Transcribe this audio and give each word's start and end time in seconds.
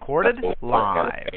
Recorded 0.00 0.42
live. 0.62 1.28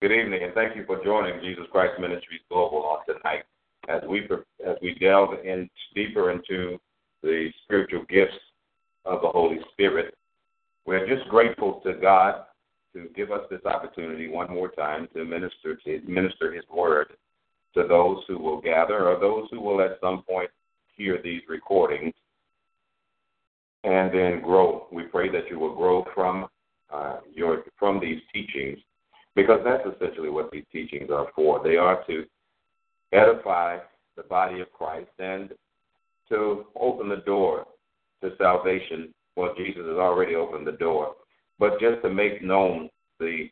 Good 0.00 0.12
evening, 0.12 0.42
and 0.42 0.54
thank 0.54 0.74
you 0.74 0.84
for 0.86 1.04
joining 1.04 1.40
Jesus 1.42 1.64
Christ 1.70 2.00
Ministries 2.00 2.40
Global 2.48 2.78
on 2.84 2.98
tonight 3.06 3.44
as 3.88 4.00
we 4.08 4.26
as 4.66 4.76
we 4.80 4.94
delve 4.94 5.34
in 5.44 5.68
deeper 5.94 6.30
into 6.30 6.78
the 7.22 7.50
spiritual 7.64 8.04
gifts 8.08 8.32
of 9.04 9.20
the 9.20 9.28
Holy 9.28 9.58
Spirit. 9.72 10.14
We're 10.86 11.06
just 11.06 11.28
grateful 11.28 11.80
to 11.84 11.92
God 11.94 12.46
to 12.94 13.08
give 13.14 13.30
us 13.30 13.42
this 13.50 13.64
opportunity 13.66 14.28
one 14.28 14.50
more 14.50 14.70
time 14.70 15.06
to 15.14 15.24
minister 15.24 15.76
to 15.84 16.00
minister 16.08 16.52
His 16.52 16.64
word 16.74 17.08
to 17.74 17.86
those 17.86 18.24
who 18.26 18.38
will 18.38 18.60
gather 18.60 19.06
or 19.06 19.20
those 19.20 19.48
who 19.50 19.60
will 19.60 19.82
at 19.82 19.98
some 20.00 20.22
point 20.22 20.50
hear 20.96 21.20
these 21.22 21.42
recordings 21.46 22.14
and 23.84 24.12
then 24.12 24.40
grow. 24.40 24.86
We 24.90 25.04
pray 25.04 25.30
that 25.30 25.50
you 25.50 25.58
will 25.58 25.74
grow 25.74 26.04
from 26.14 26.46
uh, 26.92 27.18
your 27.32 27.64
from 27.78 28.00
these 28.00 28.20
teachings 28.32 28.78
because 29.36 29.60
that's 29.64 29.82
essentially 29.94 30.30
what 30.30 30.50
these 30.50 30.64
teachings 30.72 31.10
are 31.10 31.28
for. 31.34 31.62
They 31.62 31.76
are 31.76 32.04
to 32.06 32.24
edify 33.12 33.78
the 34.16 34.22
body 34.22 34.60
of 34.60 34.72
Christ 34.72 35.10
and 35.18 35.50
to 36.28 36.66
open 36.80 37.08
the 37.08 37.22
door 37.26 37.66
to 38.22 38.30
salvation. 38.38 39.12
Well, 39.36 39.54
Jesus 39.56 39.82
has 39.86 39.96
already 39.96 40.34
opened 40.34 40.66
the 40.66 40.72
door, 40.72 41.14
but 41.58 41.80
just 41.80 42.02
to 42.02 42.10
make 42.10 42.42
known 42.42 42.88
the 43.20 43.48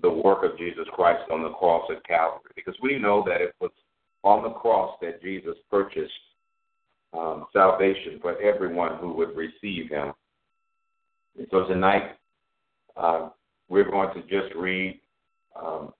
the 0.00 0.10
work 0.10 0.42
of 0.42 0.58
Jesus 0.58 0.86
Christ 0.94 1.30
on 1.30 1.42
the 1.42 1.50
cross 1.50 1.84
at 1.94 2.04
Calvary, 2.04 2.50
because 2.56 2.74
we 2.82 2.98
know 2.98 3.22
that 3.26 3.42
it 3.42 3.54
was 3.60 3.70
on 4.24 4.42
the 4.42 4.50
cross 4.50 4.96
that 5.02 5.22
Jesus 5.22 5.54
purchased 5.70 6.12
um, 7.12 7.46
salvation 7.52 8.18
for 8.20 8.40
everyone 8.40 8.98
who 8.98 9.12
would 9.14 9.36
receive 9.36 9.90
Him. 9.90 10.12
And 11.38 11.46
so 11.50 11.66
tonight, 11.66 12.16
uh, 12.96 13.30
we're 13.68 13.90
going 13.90 14.14
to 14.14 14.22
just 14.22 14.54
read 14.56 15.00
um, 15.60 15.92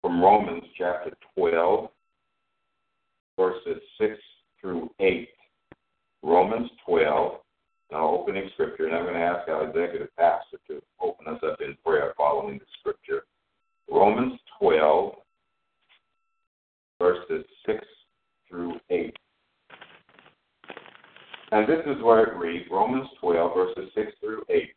from 0.00 0.22
Romans 0.22 0.64
chapter 0.76 1.12
12, 1.36 1.88
verses 3.36 3.82
6 4.00 4.14
through 4.60 4.90
8. 5.00 5.28
Romans 6.22 6.70
12, 6.86 7.32
now 7.92 8.08
opening 8.08 8.50
scripture, 8.54 8.86
and 8.86 8.96
I'm 8.96 9.04
going 9.04 9.14
to 9.14 9.20
ask 9.20 9.48
our 9.48 9.68
executive 9.68 10.14
pastor 10.16 10.58
to 10.68 10.82
open 11.00 11.28
us 11.28 11.40
up 11.44 11.60
in 11.60 11.76
prayer 11.84 12.12
following 12.16 12.58
the 12.58 12.64
scripture. 12.80 13.24
Romans 13.90 14.38
12, 14.58 15.14
verses 16.98 17.44
6 17.66 17.78
through 18.48 18.74
8. 18.90 19.16
And 21.58 21.66
this 21.66 21.84
is 21.86 22.00
where 22.04 22.22
it 22.22 22.36
reads 22.36 22.66
Romans 22.70 23.08
12, 23.20 23.52
verses 23.52 23.90
6 23.96 24.12
through 24.20 24.44
8. 24.48 24.72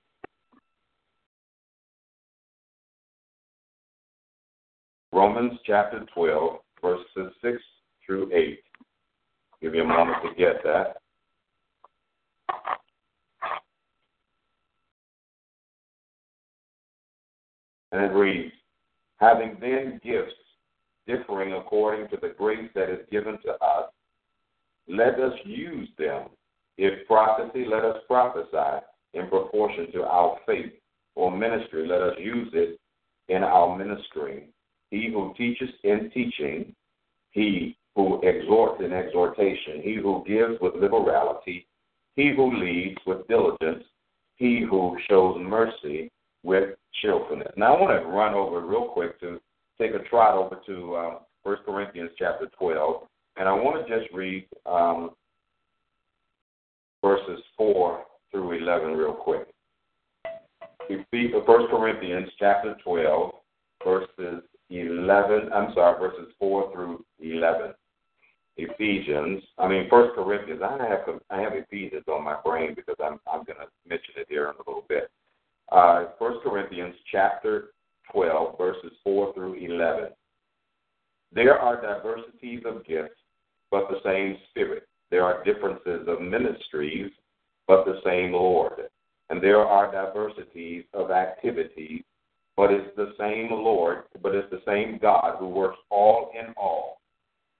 Romans 5.13 5.59
chapter 5.63 6.03
12, 6.11 6.59
verses 6.81 7.33
6 7.43 7.57
through 8.03 8.33
8. 8.33 8.59
Give 9.61 9.75
you 9.75 9.83
a 9.83 9.87
moment 9.87 10.17
to 10.23 10.29
get 10.35 10.63
that. 10.63 10.97
And 17.91 18.05
it 18.05 18.15
reads, 18.15 18.53
Having 19.17 19.57
then 19.61 20.01
gifts 20.03 20.33
differing 21.05 21.53
according 21.53 22.07
to 22.07 22.17
the 22.19 22.33
grace 22.35 22.71
that 22.73 22.89
is 22.89 23.05
given 23.11 23.37
to 23.45 23.51
us, 23.63 23.91
let 24.87 25.19
us 25.19 25.33
use 25.45 25.87
them. 25.99 26.29
If 26.77 27.07
prophecy, 27.07 27.65
let 27.69 27.83
us 27.83 27.97
prophesy 28.07 28.85
in 29.13 29.27
proportion 29.27 29.91
to 29.93 30.03
our 30.03 30.37
faith. 30.45 30.71
Or 31.15 31.35
ministry, 31.35 31.87
let 31.87 32.01
us 32.01 32.15
use 32.19 32.49
it 32.53 32.79
in 33.27 33.43
our 33.43 33.77
ministering. 33.77 34.45
He 34.89 35.09
who 35.11 35.33
teaches 35.37 35.69
in 35.83 36.09
teaching, 36.13 36.73
he 37.31 37.77
who 37.95 38.21
exhorts 38.23 38.81
in 38.83 38.93
exhortation, 38.93 39.81
he 39.83 39.95
who 39.95 40.23
gives 40.25 40.59
with 40.61 40.75
liberality, 40.75 41.67
he 42.15 42.33
who 42.35 42.57
leads 42.57 42.97
with 43.05 43.27
diligence, 43.27 43.83
he 44.35 44.65
who 44.69 44.97
shows 45.09 45.37
mercy 45.41 46.11
with 46.43 46.75
cheerfulness. 47.01 47.51
Now, 47.57 47.75
I 47.75 47.81
want 47.81 48.01
to 48.01 48.07
run 48.07 48.33
over 48.33 48.61
real 48.65 48.85
quick 48.85 49.19
to 49.19 49.39
take 49.79 49.91
a 49.93 49.99
trot 50.09 50.35
over 50.35 50.59
to 50.65 50.97
um, 50.97 51.17
1 51.43 51.57
Corinthians 51.65 52.11
chapter 52.17 52.49
12, 52.57 53.03
and 53.37 53.47
I 53.47 53.53
want 53.53 53.85
to 53.85 53.99
just 53.99 54.13
read 54.13 54.45
um, 54.65 55.11
verses 57.01 57.41
4 57.57 58.03
through 58.31 58.51
11 58.51 58.93
real 58.93 59.13
quick. 59.13 59.47
1 60.89 61.67
Corinthians 61.69 62.29
chapter 62.37 62.75
12, 62.83 63.31
verses 63.85 64.43
11, 64.69 65.49
I'm 65.53 65.73
sorry, 65.73 65.99
verses 65.99 66.33
4 66.39 66.71
through 66.73 67.05
11. 67.19 67.73
Ephesians, 68.57 69.41
I 69.57 69.67
mean 69.67 69.87
First 69.89 70.13
Corinthians. 70.13 70.61
I 70.61 70.77
have 70.87 71.21
I 71.29 71.39
have 71.39 71.53
Ephesians 71.53 72.03
on 72.07 72.23
my 72.23 72.37
brain 72.43 72.75
because 72.75 72.97
I'm 73.03 73.19
I'm 73.31 73.43
going 73.45 73.57
to 73.59 73.67
mention 73.87 74.13
it 74.17 74.27
here 74.29 74.49
in 74.49 74.55
a 74.55 74.69
little 74.69 74.83
bit. 74.87 75.09
Uh, 75.71 76.05
First 76.19 76.39
Corinthians 76.43 76.93
chapter 77.11 77.69
12, 78.11 78.57
verses 78.57 78.91
4 79.03 79.33
through 79.33 79.53
11. 79.55 80.09
There 81.33 81.57
are 81.57 81.81
diversities 81.81 82.63
of 82.65 82.85
gifts, 82.85 83.15
but 83.71 83.87
the 83.89 84.01
same 84.03 84.37
Spirit. 84.49 84.87
There 85.11 85.25
are 85.25 85.43
differences 85.43 86.07
of 86.07 86.21
ministries, 86.21 87.11
but 87.67 87.85
the 87.85 87.99
same 88.05 88.31
Lord. 88.31 88.89
And 89.29 89.43
there 89.43 89.59
are 89.59 89.91
diversities 89.91 90.85
of 90.93 91.11
activities, 91.11 92.03
but 92.57 92.71
it's 92.71 92.95
the 92.95 93.13
same 93.19 93.51
Lord, 93.51 94.03
but 94.23 94.33
it's 94.33 94.49
the 94.49 94.61
same 94.65 94.99
God 95.01 95.37
who 95.37 95.49
works 95.49 95.77
all 95.89 96.31
in 96.33 96.53
all. 96.57 97.01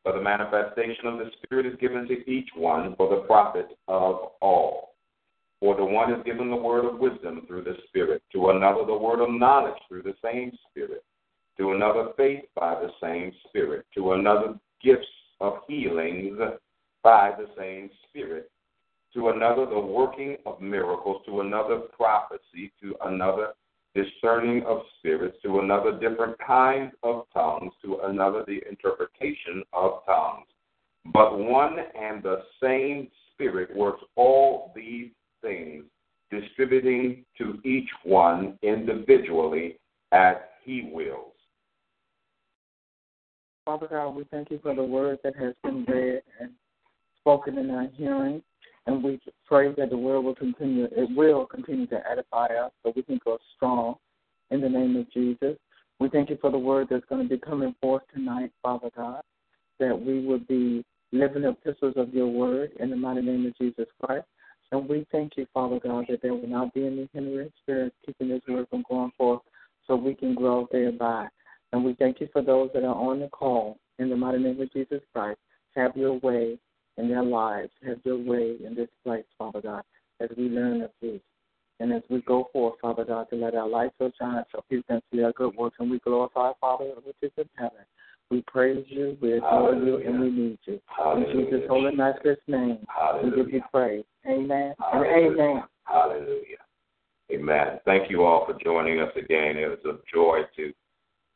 For 0.04 0.14
the 0.14 0.22
manifestation 0.22 1.06
of 1.06 1.20
the 1.20 1.30
Spirit 1.44 1.66
is 1.66 1.80
given 1.80 2.08
to 2.08 2.30
each 2.30 2.50
one 2.56 2.96
for 2.96 3.10
the 3.10 3.22
profit 3.24 3.78
of 3.88 4.32
all. 4.42 4.96
For 5.60 5.76
the 5.76 5.86
one 5.86 6.12
is 6.12 6.24
given 6.26 6.50
the 6.50 6.56
word 6.56 6.86
of 6.86 7.00
wisdom 7.00 7.44
through 7.48 7.66
the 7.66 7.78
Spirit, 7.88 8.24
to 8.32 8.50
another 8.50 8.84
the 8.86 8.98
word 8.98 9.20
of 9.20 9.30
knowledge 9.30 9.80
through 9.88 10.04
the 10.04 10.16
same 10.24 10.52
Spirit, 10.70 11.04
to 11.58 11.74
another 11.74 12.10
faith 12.18 12.46
by 12.56 12.76
the 12.76 12.90
same 13.02 13.32
Spirit, 13.48 13.86
to 13.94 14.14
another 14.14 14.56
gifts 14.82 15.06
of 15.40 15.60
healings 15.68 16.40
by 17.04 17.32
the 17.38 17.48
same 17.58 17.90
Spirit, 18.10 18.50
to 19.14 19.30
another 19.30 19.66
the 19.66 19.80
working 19.80 20.38
of 20.46 20.62
miracles, 20.62 21.22
to 21.26 21.42
another 21.42 21.80
prophecy, 21.98 22.72
to 22.82 22.96
another 23.06 23.54
discerning 23.94 24.64
of 24.64 24.82
spirits, 25.00 25.38
to 25.44 25.60
another 25.60 26.00
different 26.00 26.38
kinds 26.40 26.94
of 27.04 27.26
tongues, 27.34 27.74
to 27.84 28.00
another 28.06 28.44
the 28.48 28.62
interpretation 28.70 29.64
of 29.74 30.00
tongues. 30.06 30.48
But 31.14 31.38
one 31.38 31.78
and 32.00 32.24
the 32.24 32.44
same 32.62 33.10
Spirit 33.34 33.76
works 33.76 34.04
all 34.16 34.72
these 34.76 35.10
things, 35.42 35.84
distributing 36.30 37.26
to 37.38 37.60
each 37.66 37.90
one 38.04 38.58
individually 38.62 39.80
as 40.12 40.36
he 40.64 40.90
wills. 40.94 41.34
Father 43.66 43.88
God, 43.90 44.10
we 44.16 44.24
thank 44.26 44.52
you 44.52 44.60
for 44.62 44.76
the 44.76 44.84
word 44.84 45.20
that 45.24 45.36
has 45.36 45.54
been 45.64 45.86
read 45.86 46.22
and 46.40 46.52
spoken 47.22 47.58
in 47.58 47.70
our 47.72 47.88
hearing. 47.96 48.42
And 48.88 49.04
we 49.04 49.20
pray 49.46 49.74
that 49.78 49.90
the 49.90 49.98
word 49.98 50.22
will 50.22 50.36
continue, 50.36 50.86
it 50.86 51.10
will 51.16 51.46
continue 51.46 51.86
to 51.88 52.02
edify 52.10 52.48
us 52.48 52.72
so 52.84 52.92
we 52.96 53.04
can 53.04 53.18
grow 53.18 53.38
strong 53.56 53.96
in 54.50 54.60
the 54.60 54.70
name 54.70 54.96
of 54.98 55.12
Jesus. 55.12 55.56
We 56.00 56.10
thank 56.10 56.32
you 56.32 56.38
for 56.42 56.52
the 56.52 56.58
word 56.58 56.88
that's 56.90 57.06
going 57.06 57.22
to 57.22 57.30
be 57.30 57.40
coming 57.40 57.76
forth 57.80 58.02
tonight, 58.14 58.52
Father 58.64 58.90
God, 58.96 59.22
that 59.80 60.00
we 60.00 60.26
will 60.26 60.40
be 60.40 60.84
living 61.12 61.44
epistles 61.44 61.94
of 61.96 62.14
your 62.14 62.28
word 62.28 62.72
in 62.80 62.90
the 62.90 62.96
mighty 62.96 63.22
name 63.22 63.46
of 63.46 63.58
Jesus 63.58 63.86
Christ. 64.02 64.26
And 64.72 64.88
we 64.88 65.06
thank 65.12 65.34
you, 65.38 65.46
Father 65.54 65.80
God, 65.80 66.06
that 66.10 66.22
there 66.22 66.34
will 66.34 66.48
not 66.48 66.74
be 66.74 66.86
any 66.86 67.10
hindering 67.14 67.52
spirit 67.62 67.94
keeping 68.06 68.30
this 68.30 68.42
word 68.48 68.68
from 68.70 68.84
going 68.90 69.12
forth 69.18 69.42
so 69.86 69.96
we 69.96 70.16
can 70.16 70.34
grow 70.34 70.68
thereby. 70.72 71.28
And 71.74 71.84
we 71.84 71.94
thank 71.94 72.20
you 72.20 72.30
for 72.34 72.42
those 72.42 72.70
that 72.74 72.84
are 72.84 72.96
on 72.96 73.20
the 73.20 73.28
call 73.28 73.78
In 74.00 74.10
the 74.10 74.16
mighty 74.16 74.40
name 74.40 74.60
of 74.60 74.72
Jesus 74.74 75.02
Christ, 75.14 75.40
have 75.76 75.96
your 75.96 76.14
way 76.20 76.58
in 76.98 77.10
their 77.10 77.24
lives. 77.24 77.72
Have 77.86 78.00
your 78.04 78.18
way 78.18 78.56
in 78.66 78.76
this 78.76 78.90
place, 79.04 79.26
Father 79.38 79.62
God, 79.62 79.84
as 80.20 80.30
we 80.38 80.50
learn 80.50 80.82
of 80.82 80.92
you. 81.02 81.20
And 81.80 81.92
as 81.92 82.04
we 82.10 82.22
go 82.22 82.48
forth, 82.54 82.76
Father 82.80 83.04
God, 83.04 83.28
to 83.32 83.36
let 83.36 83.56
our 83.56 83.68
light 83.68 83.92
so 83.98 84.12
shine 84.20 84.44
so 84.52 84.64
people 84.70 84.84
can 84.88 85.02
see 85.12 85.24
our 85.24 85.32
good 85.32 85.56
works 85.56 85.78
and 85.80 85.90
we 85.90 85.98
glorify, 86.00 86.52
Father, 86.62 86.92
which 87.04 87.16
is 87.24 87.32
in 87.38 87.50
heaven. 87.58 87.80
We 88.30 88.44
praise 88.48 88.86
you, 88.88 89.18
we 89.20 89.34
adore 89.34 89.74
you, 89.74 89.98
and 89.98 90.20
we 90.22 90.30
need 90.30 90.60
you. 90.66 90.80
Hallelujah. 90.86 91.40
In 91.40 91.46
Jesus' 91.46 91.68
holy 91.68 91.96
master's 91.96 92.38
name, 92.48 92.86
Hallelujah. 92.88 93.36
we 93.36 93.44
give 93.44 93.54
you 93.54 93.62
praise. 93.74 94.06
Amen 94.28 94.50
and 94.50 94.76
Hallelujah. 94.80 95.32
amen. 95.32 95.64
Hallelujah. 95.84 96.58
Amen. 97.32 97.80
Thank 97.86 98.10
you 98.12 98.24
all 98.24 98.46
for 98.46 98.58
joining 98.64 99.00
us 99.00 99.12
again. 99.18 99.58
It 99.58 99.68
was 99.68 99.80
a 99.86 99.98
joy 100.14 100.42
to 100.58 100.74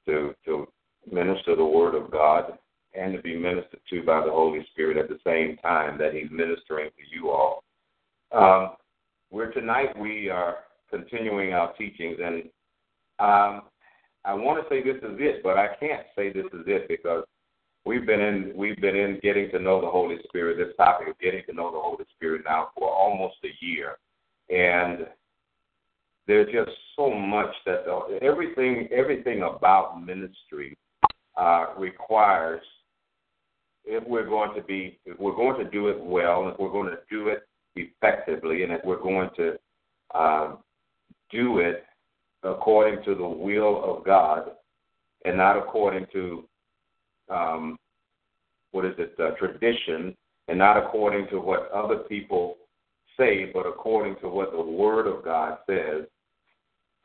to 0.06 0.36
to 0.46 0.68
minister 1.12 1.56
the 1.56 1.66
word 1.66 1.96
of 1.96 2.12
God 2.12 2.58
and 2.98 3.14
to 3.14 3.22
be 3.22 3.36
ministered 3.36 3.80
to 3.90 4.04
by 4.04 4.22
the 4.24 4.32
Holy 4.32 4.66
Spirit 4.72 4.98
at 4.98 5.10
the 5.10 5.20
same 5.26 5.58
time 5.58 5.98
that 5.98 6.14
He's 6.14 6.32
ministering 6.32 6.90
to 6.90 7.16
you 7.16 7.30
all. 7.30 7.64
Um, 8.32 8.76
we're 9.32 9.52
tonight 9.52 9.98
we 10.00 10.30
are 10.30 10.58
continuing 10.90 11.54
our 11.54 11.74
teachings, 11.74 12.18
and 12.24 12.44
um, 13.20 13.64
I 14.24 14.34
want 14.34 14.64
to 14.64 14.70
say 14.70 14.84
this 14.84 14.98
is 14.98 15.18
it, 15.20 15.44
but 15.44 15.58
I 15.58 15.70
can't 15.80 16.06
say 16.16 16.32
this 16.32 16.46
is 16.54 16.64
it 16.68 16.88
because 16.88 17.24
we've 17.86 18.06
been 18.06 18.22
in 18.22 18.54
we've 18.56 18.80
been 18.80 18.96
in 18.96 19.20
getting 19.22 19.52
to 19.52 19.60
know 19.60 19.82
the 19.82 19.90
Holy 19.90 20.18
Spirit. 20.28 20.58
This 20.58 20.76
topic 20.78 21.08
of 21.10 21.20
getting 21.20 21.44
to 21.48 21.54
know 21.54 21.72
the 21.72 21.80
Holy 21.80 22.06
Spirit 22.16 22.42
now 22.46 22.70
for 22.78 22.90
almost 22.90 23.36
a 23.44 23.66
year, 23.66 23.98
and 24.50 25.08
there's 26.28 26.52
just 26.52 26.76
so 26.96 27.12
much 27.12 27.54
that 27.66 27.86
the, 27.86 28.20
everything 28.22 28.88
everything 28.92 29.44
about 29.44 30.04
ministry 30.04 30.78
uh, 31.38 31.68
requires 31.78 32.62
if 33.86 34.08
we're 34.08 34.28
going 34.28 34.56
to 34.56 34.64
be 34.64 35.00
if 35.06 35.20
we're 35.20 35.36
going 35.36 35.64
to 35.64 35.70
do 35.70 35.88
it 35.88 36.04
well, 36.04 36.50
if 36.50 36.60
we're 36.60 36.72
going 36.72 36.90
to 36.90 37.00
do 37.10 37.30
it 37.30 37.48
effectively, 37.76 38.64
and 38.64 38.72
if 38.72 38.82
we're 38.84 39.02
going 39.02 39.30
to 39.38 39.54
uh, 40.14 40.56
do 41.32 41.60
it 41.60 41.84
according 42.44 43.04
to 43.04 43.16
the 43.16 43.28
will 43.28 43.84
of 43.84 44.06
God, 44.06 44.52
and 45.26 45.38
not 45.38 45.58
according 45.58 46.06
to 46.14 46.44
um, 47.30 47.78
what 48.72 48.86
is 48.86 48.94
it 48.98 49.16
uh, 49.20 49.32
tradition, 49.32 50.16
and 50.48 50.58
not 50.60 50.78
according 50.78 51.28
to 51.30 51.40
what 51.40 51.72
other 51.72 51.98
people 51.98 52.58
say, 53.18 53.52
but 53.54 53.66
according 53.66 54.16
to 54.22 54.30
what 54.30 54.52
the 54.52 54.62
Word 54.62 55.08
of 55.08 55.24
God 55.24 55.58
says, 55.68 56.04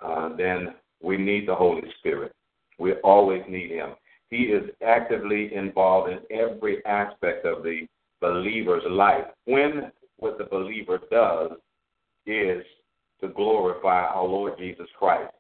uh, 0.05 0.35
then 0.37 0.75
we 1.03 1.17
need 1.17 1.47
the 1.49 1.55
Holy 1.55 1.83
Spirit. 1.99 2.33
We 2.79 2.95
always 3.05 3.43
need 3.49 3.71
Him. 3.71 3.91
He 4.31 4.45
is 4.45 4.71
actively 4.87 5.55
involved 5.55 6.11
in 6.11 6.21
every 6.31 6.85
aspect 6.87 7.45
of 7.45 7.63
the 7.63 7.87
believer's 8.21 8.85
life. 8.89 9.25
When 9.45 9.91
what 10.19 10.39
the 10.39 10.45
believer 10.45 11.01
does 11.11 11.53
is 12.27 12.65
to 13.21 13.29
glorify 13.29 14.05
our 14.05 14.25
Lord 14.25 14.55
Jesus 14.59 14.87
Christ. 14.99 15.33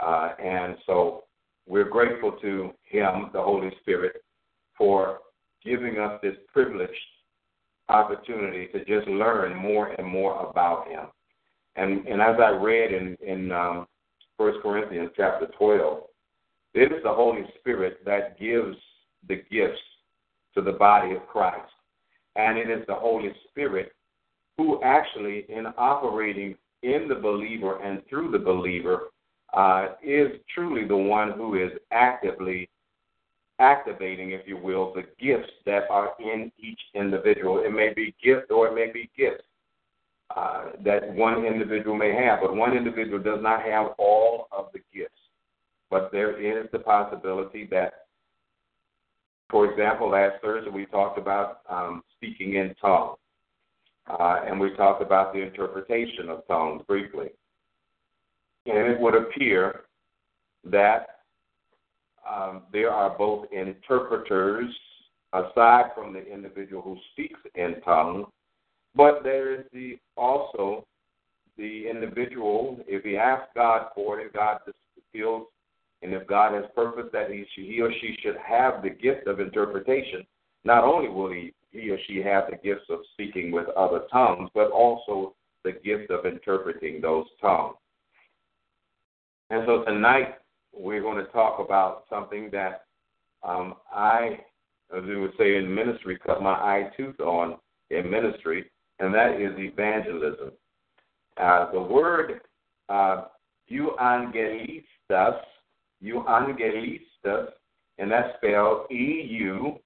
Uh, 0.00 0.32
and 0.42 0.76
so 0.86 1.24
we're 1.66 1.88
grateful 1.88 2.32
to 2.42 2.70
Him, 2.84 3.30
the 3.32 3.40
Holy 3.40 3.70
Spirit, 3.80 4.22
for 4.76 5.18
giving 5.64 5.98
us 5.98 6.20
this 6.22 6.36
privileged 6.52 6.92
opportunity 7.88 8.68
to 8.68 8.84
just 8.84 9.08
learn 9.08 9.56
more 9.56 9.88
and 9.92 10.06
more 10.06 10.48
about 10.48 10.88
Him. 10.88 11.06
And, 11.76 12.06
and 12.06 12.20
as 12.20 12.36
I 12.40 12.50
read 12.50 12.92
in, 12.92 13.16
in 13.26 13.52
um, 13.52 13.86
1 14.36 14.60
Corinthians 14.62 15.10
chapter 15.16 15.46
12, 15.58 16.02
it 16.74 16.92
is 16.92 17.02
the 17.02 17.12
Holy 17.12 17.44
Spirit 17.60 18.04
that 18.04 18.38
gives 18.38 18.76
the 19.28 19.42
gifts 19.50 19.80
to 20.54 20.62
the 20.62 20.72
body 20.72 21.14
of 21.14 21.26
Christ. 21.26 21.70
And 22.36 22.58
it 22.58 22.70
is 22.70 22.86
the 22.86 22.94
Holy 22.94 23.32
Spirit 23.50 23.92
who 24.56 24.82
actually, 24.82 25.46
in 25.48 25.66
operating 25.76 26.56
in 26.82 27.06
the 27.08 27.14
believer 27.14 27.82
and 27.82 28.02
through 28.08 28.30
the 28.30 28.38
believer, 28.38 29.08
uh, 29.54 29.88
is 30.02 30.32
truly 30.54 30.86
the 30.86 30.96
one 30.96 31.32
who 31.32 31.54
is 31.54 31.70
actively 31.90 32.68
activating, 33.60 34.32
if 34.32 34.46
you 34.46 34.56
will, 34.56 34.92
the 34.94 35.04
gifts 35.18 35.50
that 35.66 35.84
are 35.90 36.12
in 36.20 36.52
each 36.58 36.80
individual. 36.94 37.64
It 37.64 37.72
may 37.72 37.92
be 37.94 38.14
gift 38.22 38.50
or 38.50 38.68
it 38.68 38.74
may 38.74 38.92
be 38.92 39.10
gifts 39.16 39.42
uh, 40.36 40.66
that 40.84 41.12
one 41.14 41.44
individual 41.44 41.96
may 41.96 42.14
have, 42.14 42.40
but 42.42 42.54
one 42.54 42.76
individual 42.76 43.18
does 43.18 43.42
not 43.42 43.62
have 43.62 43.88
all 43.98 44.48
of 44.52 44.66
the 44.72 44.80
gifts. 44.94 45.17
But 45.90 46.10
there 46.12 46.40
is 46.40 46.68
the 46.72 46.78
possibility 46.78 47.66
that, 47.70 48.06
for 49.50 49.70
example, 49.70 50.10
last 50.10 50.42
Thursday 50.42 50.70
we 50.70 50.86
talked 50.86 51.18
about 51.18 51.60
um, 51.68 52.02
speaking 52.16 52.54
in 52.54 52.74
tongues. 52.80 53.16
Uh, 54.08 54.40
and 54.46 54.58
we 54.58 54.74
talked 54.74 55.02
about 55.02 55.32
the 55.34 55.40
interpretation 55.40 56.30
of 56.30 56.46
tongues 56.46 56.82
briefly. 56.86 57.28
And 58.66 58.90
it 58.90 59.00
would 59.00 59.14
appear 59.14 59.82
that 60.64 61.18
um, 62.28 62.62
there 62.72 62.90
are 62.90 63.16
both 63.16 63.46
interpreters, 63.52 64.74
aside 65.32 65.90
from 65.94 66.12
the 66.12 66.26
individual 66.26 66.82
who 66.82 66.96
speaks 67.12 67.40
in 67.54 67.80
tongues, 67.84 68.26
but 68.94 69.22
there 69.22 69.54
is 69.54 69.66
the 69.72 69.98
also 70.16 70.86
the 71.56 71.88
individual, 71.88 72.78
if 72.86 73.04
he 73.04 73.16
asks 73.16 73.48
God 73.54 73.88
for 73.94 74.20
it, 74.20 74.26
if 74.26 74.32
God 74.32 74.58
feels, 75.12 75.46
and 76.02 76.12
if 76.12 76.26
God 76.26 76.54
has 76.54 76.64
purpose 76.74 77.06
that 77.12 77.30
he, 77.30 77.44
he 77.54 77.80
or 77.80 77.90
she 78.00 78.16
should 78.22 78.36
have 78.36 78.82
the 78.82 78.90
gift 78.90 79.26
of 79.26 79.40
interpretation, 79.40 80.24
not 80.64 80.84
only 80.84 81.08
will 81.08 81.32
he 81.32 81.54
he 81.70 81.90
or 81.90 81.98
she 82.06 82.22
have 82.22 82.44
the 82.50 82.56
gifts 82.56 82.86
of 82.88 83.00
speaking 83.12 83.50
with 83.50 83.68
other 83.76 84.02
tongues, 84.10 84.48
but 84.54 84.70
also 84.70 85.34
the 85.64 85.72
gift 85.72 86.10
of 86.10 86.24
interpreting 86.24 87.00
those 87.00 87.26
tongues. 87.40 87.76
And 89.50 89.64
so 89.66 89.84
tonight 89.84 90.36
we're 90.72 91.02
going 91.02 91.24
to 91.24 91.30
talk 91.30 91.58
about 91.58 92.04
something 92.08 92.48
that 92.52 92.84
um, 93.42 93.74
I, 93.92 94.40
as 94.96 95.02
we 95.04 95.16
would 95.16 95.32
say 95.38 95.56
in 95.56 95.72
ministry, 95.72 96.18
cut 96.24 96.42
my 96.42 96.52
eye 96.52 96.90
tooth 96.96 97.20
on 97.20 97.56
in 97.90 98.10
ministry, 98.10 98.70
and 98.98 99.14
that 99.14 99.40
is 99.40 99.52
evangelism. 99.58 100.52
Uh, 101.36 101.70
the 101.72 101.80
word 101.80 102.40
uh, 102.88 103.24
euangelistas, 103.70 105.40
euangelistas, 106.02 107.48
and 107.98 108.10
that's 108.10 108.36
spelled 108.36 108.90
E 108.90 109.26
U 109.30 109.78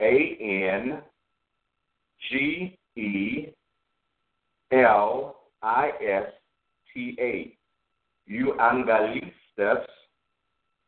A 0.00 0.38
N 0.40 1.02
G 2.30 2.78
E 2.96 3.48
L 4.72 5.36
I 5.62 5.90
S 6.00 6.32
T 6.92 7.16
A. 7.20 7.54
Euangelistas 8.30 9.86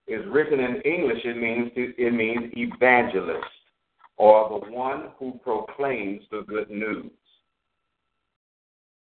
is 0.06 0.24
written 0.28 0.60
in 0.60 0.80
English. 0.82 1.24
It 1.24 1.36
means 1.36 1.70
it 1.76 2.12
means 2.12 2.52
evangelist 2.56 3.44
or 4.16 4.60
the 4.60 4.70
one 4.70 5.08
who 5.18 5.40
proclaims 5.42 6.22
the 6.30 6.42
good 6.46 6.70
news. 6.70 7.10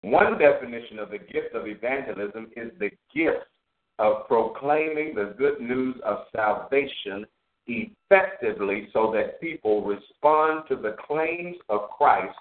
One 0.03 0.39
definition 0.39 0.99
of 0.99 1.11
the 1.11 1.19
gift 1.19 1.55
of 1.55 1.67
evangelism 1.67 2.51
is 2.57 2.71
the 2.79 2.91
gift 3.15 3.52
of 3.99 4.27
proclaiming 4.27 5.15
the 5.15 5.35
good 5.39 5.61
news 5.61 5.97
of 6.05 6.19
salvation 6.35 7.27
effectively 7.67 8.89
so 8.93 9.13
that 9.15 9.41
people 9.41 9.85
respond 9.85 10.65
to 10.69 10.77
the 10.77 10.97
claims 11.07 11.57
of 11.69 11.91
Christ 11.97 12.37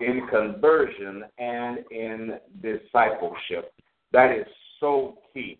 in 0.00 0.26
conversion 0.30 1.24
and 1.38 1.78
in 1.90 2.38
discipleship. 2.62 3.72
That 4.12 4.32
is 4.32 4.46
so 4.80 5.18
key. 5.32 5.58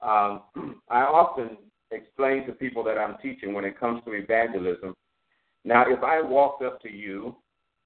Um, 0.00 0.42
I 0.90 1.02
often 1.02 1.56
explain 1.90 2.46
to 2.46 2.52
people 2.52 2.84
that 2.84 2.98
I'm 2.98 3.16
teaching 3.22 3.52
when 3.54 3.64
it 3.64 3.78
comes 3.78 4.02
to 4.04 4.12
evangelism. 4.12 4.94
Now, 5.64 5.84
if 5.86 6.02
I 6.02 6.20
walked 6.20 6.62
up 6.62 6.80
to 6.82 6.90
you 6.90 7.36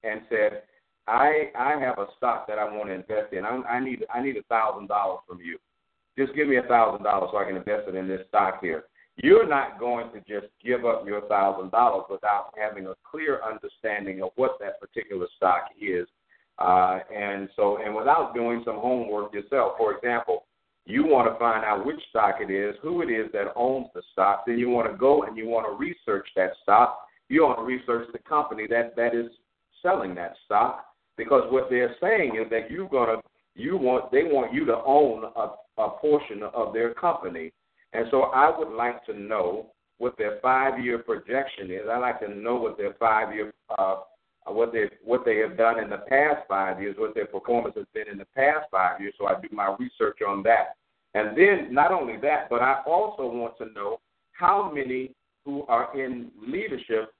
and 0.03 0.21
said, 0.29 0.63
"I 1.07 1.51
I 1.57 1.79
have 1.79 1.99
a 1.99 2.07
stock 2.17 2.47
that 2.47 2.57
I 2.57 2.63
want 2.63 2.87
to 2.87 2.93
invest 2.93 3.33
in. 3.33 3.45
I, 3.45 3.49
I 3.69 3.79
need 3.79 4.05
I 4.13 4.21
need 4.21 4.37
a 4.37 4.43
thousand 4.43 4.87
dollars 4.87 5.19
from 5.27 5.39
you. 5.41 5.57
Just 6.17 6.35
give 6.35 6.47
me 6.47 6.57
a 6.57 6.63
thousand 6.63 7.03
dollars 7.03 7.29
so 7.31 7.37
I 7.37 7.45
can 7.45 7.57
invest 7.57 7.87
it 7.87 7.95
in 7.95 8.07
this 8.07 8.21
stock 8.29 8.59
here." 8.61 8.85
You're 9.17 9.47
not 9.47 9.79
going 9.79 10.11
to 10.11 10.19
just 10.19 10.51
give 10.63 10.85
up 10.85 11.03
your 11.07 11.21
thousand 11.21 11.71
dollars 11.71 12.05
without 12.09 12.53
having 12.55 12.85
a 12.85 12.93
clear 13.09 13.41
understanding 13.43 14.21
of 14.21 14.29
what 14.35 14.59
that 14.59 14.79
particular 14.79 15.25
stock 15.37 15.69
is, 15.81 16.07
uh, 16.59 16.99
and 17.13 17.49
so 17.55 17.79
and 17.83 17.95
without 17.95 18.35
doing 18.35 18.61
some 18.63 18.75
homework 18.75 19.33
yourself. 19.33 19.73
For 19.77 19.95
example, 19.95 20.45
you 20.85 21.03
want 21.03 21.31
to 21.33 21.37
find 21.39 21.65
out 21.65 21.85
which 21.85 21.99
stock 22.09 22.35
it 22.41 22.51
is, 22.51 22.75
who 22.81 23.01
it 23.01 23.11
is 23.11 23.31
that 23.33 23.53
owns 23.55 23.87
the 23.95 24.03
stock. 24.11 24.43
Then 24.45 24.59
you 24.59 24.69
want 24.69 24.89
to 24.91 24.95
go 24.95 25.23
and 25.23 25.35
you 25.35 25.47
want 25.47 25.65
to 25.65 25.75
research 25.75 26.27
that 26.35 26.51
stock. 26.61 26.99
You 27.27 27.43
want 27.43 27.59
to 27.59 27.65
research 27.65 28.07
the 28.13 28.19
company 28.19 28.67
that 28.69 28.95
that 28.95 29.15
is 29.15 29.31
selling 29.81 30.13
that 30.15 30.35
stock 30.45 30.85
because 31.17 31.51
what 31.51 31.69
they're 31.69 31.95
saying 31.99 32.39
is 32.41 32.49
that 32.51 32.69
you're 32.69 32.87
gonna 32.87 33.21
you 33.57 33.77
want 33.77 34.11
they 34.11 34.23
want 34.23 34.53
you 34.53 34.65
to 34.65 34.77
own 34.85 35.25
a, 35.35 35.81
a 35.81 35.89
portion 35.99 36.43
of 36.53 36.73
their 36.73 36.93
company 36.93 37.51
and 37.93 38.05
so 38.11 38.23
I 38.23 38.55
would 38.57 38.69
like 38.75 39.05
to 39.05 39.19
know 39.19 39.67
what 39.97 40.17
their 40.17 40.39
five 40.41 40.83
year 40.83 40.99
projection 40.99 41.71
is. 41.71 41.81
I'd 41.89 41.99
like 41.99 42.19
to 42.19 42.33
know 42.33 42.55
what 42.55 42.77
their 42.77 42.93
five 42.99 43.33
year 43.33 43.53
uh, 43.77 43.97
what 44.45 44.71
they 44.71 44.85
what 45.03 45.25
they 45.25 45.37
have 45.37 45.57
done 45.57 45.79
in 45.79 45.89
the 45.89 46.03
past 46.09 46.47
five 46.47 46.81
years, 46.81 46.95
what 46.97 47.15
their 47.15 47.25
performance 47.25 47.75
has 47.75 47.85
been 47.93 48.07
in 48.09 48.17
the 48.17 48.27
past 48.35 48.67
five 48.71 49.01
years. 49.01 49.13
So 49.17 49.27
I 49.27 49.39
do 49.41 49.47
my 49.51 49.75
research 49.79 50.19
on 50.27 50.43
that. 50.43 50.75
And 51.13 51.37
then 51.37 51.73
not 51.73 51.91
only 51.91 52.17
that, 52.17 52.49
but 52.49 52.61
I 52.61 52.81
also 52.85 53.23
want 53.23 53.57
to 53.57 53.65
know 53.73 53.99
how 54.31 54.71
many 54.73 55.11
who 55.43 55.63
are 55.63 55.97
in 55.99 56.29
leadership 56.45 57.13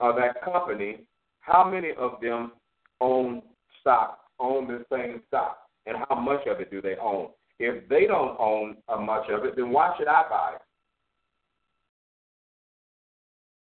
of 0.00 0.16
that 0.16 0.42
company, 0.42 1.06
how 1.40 1.68
many 1.70 1.90
of 1.96 2.20
them 2.20 2.52
own 3.00 3.42
stock, 3.80 4.18
own 4.40 4.66
the 4.66 4.84
same 4.90 5.22
stock, 5.28 5.58
and 5.86 5.96
how 6.08 6.14
much 6.16 6.46
of 6.46 6.60
it 6.60 6.70
do 6.70 6.80
they 6.80 6.96
own? 6.96 7.28
If 7.58 7.88
they 7.88 8.06
don't 8.06 8.36
own 8.40 8.76
much 9.04 9.28
of 9.30 9.44
it, 9.44 9.56
then 9.56 9.70
why 9.70 9.94
should 9.96 10.08
I 10.08 10.22
buy 10.28 10.52
it? 10.56 10.62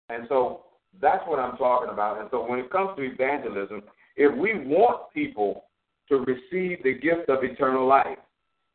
And 0.10 0.28
so 0.30 0.66
that's 1.02 1.24
what 1.28 1.40
I'm 1.40 1.58
talking 1.58 1.90
about. 1.90 2.20
And 2.20 2.30
so 2.32 2.48
when 2.48 2.60
it 2.60 2.72
comes 2.72 2.96
to 2.96 3.04
evangelism, 3.04 3.84
if 4.16 4.36
we 4.38 4.54
want 4.54 5.12
people 5.14 5.66
to 6.10 6.18
receive 6.18 6.84
the 6.84 6.94
gift 6.94 7.30
of 7.30 7.44
eternal 7.44 7.88
life, 7.88 8.20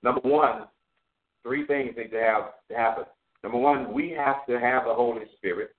number 0.02 0.20
one, 0.22 0.64
three 1.42 1.66
things 1.66 1.94
need 1.96 2.10
to 2.10 2.20
have 2.20 2.52
to 2.68 2.76
happen. 2.76 3.04
Number 3.42 3.58
one, 3.58 3.94
we 3.94 4.10
have 4.10 4.44
to 4.48 4.60
have 4.60 4.84
the 4.84 4.92
Holy 4.92 5.22
Spirit. 5.38 5.70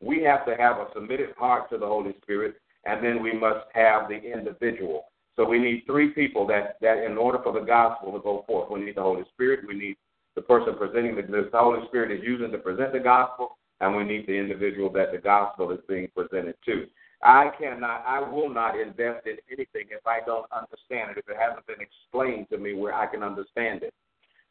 We 0.00 0.22
have 0.24 0.44
to 0.46 0.56
have 0.56 0.78
a 0.78 0.88
submitted 0.94 1.30
heart 1.38 1.70
to 1.70 1.78
the 1.78 1.86
Holy 1.86 2.14
Spirit, 2.22 2.56
and 2.84 3.04
then 3.04 3.22
we 3.22 3.32
must 3.32 3.66
have 3.72 4.08
the 4.08 4.16
individual. 4.16 5.04
So 5.36 5.44
we 5.44 5.58
need 5.58 5.82
three 5.86 6.10
people 6.10 6.46
that, 6.46 6.76
that 6.80 7.04
in 7.04 7.18
order 7.18 7.38
for 7.42 7.52
the 7.52 7.66
gospel 7.66 8.12
to 8.12 8.20
go 8.20 8.44
forth, 8.46 8.70
we 8.70 8.84
need 8.84 8.96
the 8.96 9.02
Holy 9.02 9.24
Spirit, 9.34 9.66
we 9.66 9.74
need 9.74 9.96
the 10.36 10.42
person 10.42 10.74
presenting 10.76 11.16
the, 11.16 11.22
the 11.22 11.58
Holy 11.58 11.86
Spirit 11.88 12.12
is 12.12 12.24
using 12.24 12.50
to 12.52 12.58
present 12.58 12.92
the 12.92 13.00
gospel, 13.00 13.56
and 13.80 13.94
we 13.94 14.04
need 14.04 14.26
the 14.26 14.32
individual 14.32 14.90
that 14.92 15.12
the 15.12 15.18
gospel 15.18 15.70
is 15.72 15.80
being 15.88 16.08
presented 16.14 16.54
to. 16.66 16.86
I 17.22 17.50
cannot, 17.58 18.04
I 18.06 18.20
will 18.20 18.48
not 18.48 18.78
invest 18.78 19.26
in 19.26 19.36
anything 19.50 19.86
if 19.90 20.06
I 20.06 20.20
don't 20.26 20.46
understand 20.52 21.12
it, 21.12 21.18
if 21.18 21.28
it 21.28 21.36
hasn't 21.38 21.66
been 21.66 21.80
explained 21.80 22.48
to 22.50 22.58
me 22.58 22.74
where 22.74 22.94
I 22.94 23.06
can 23.06 23.22
understand 23.22 23.82
it. 23.82 23.94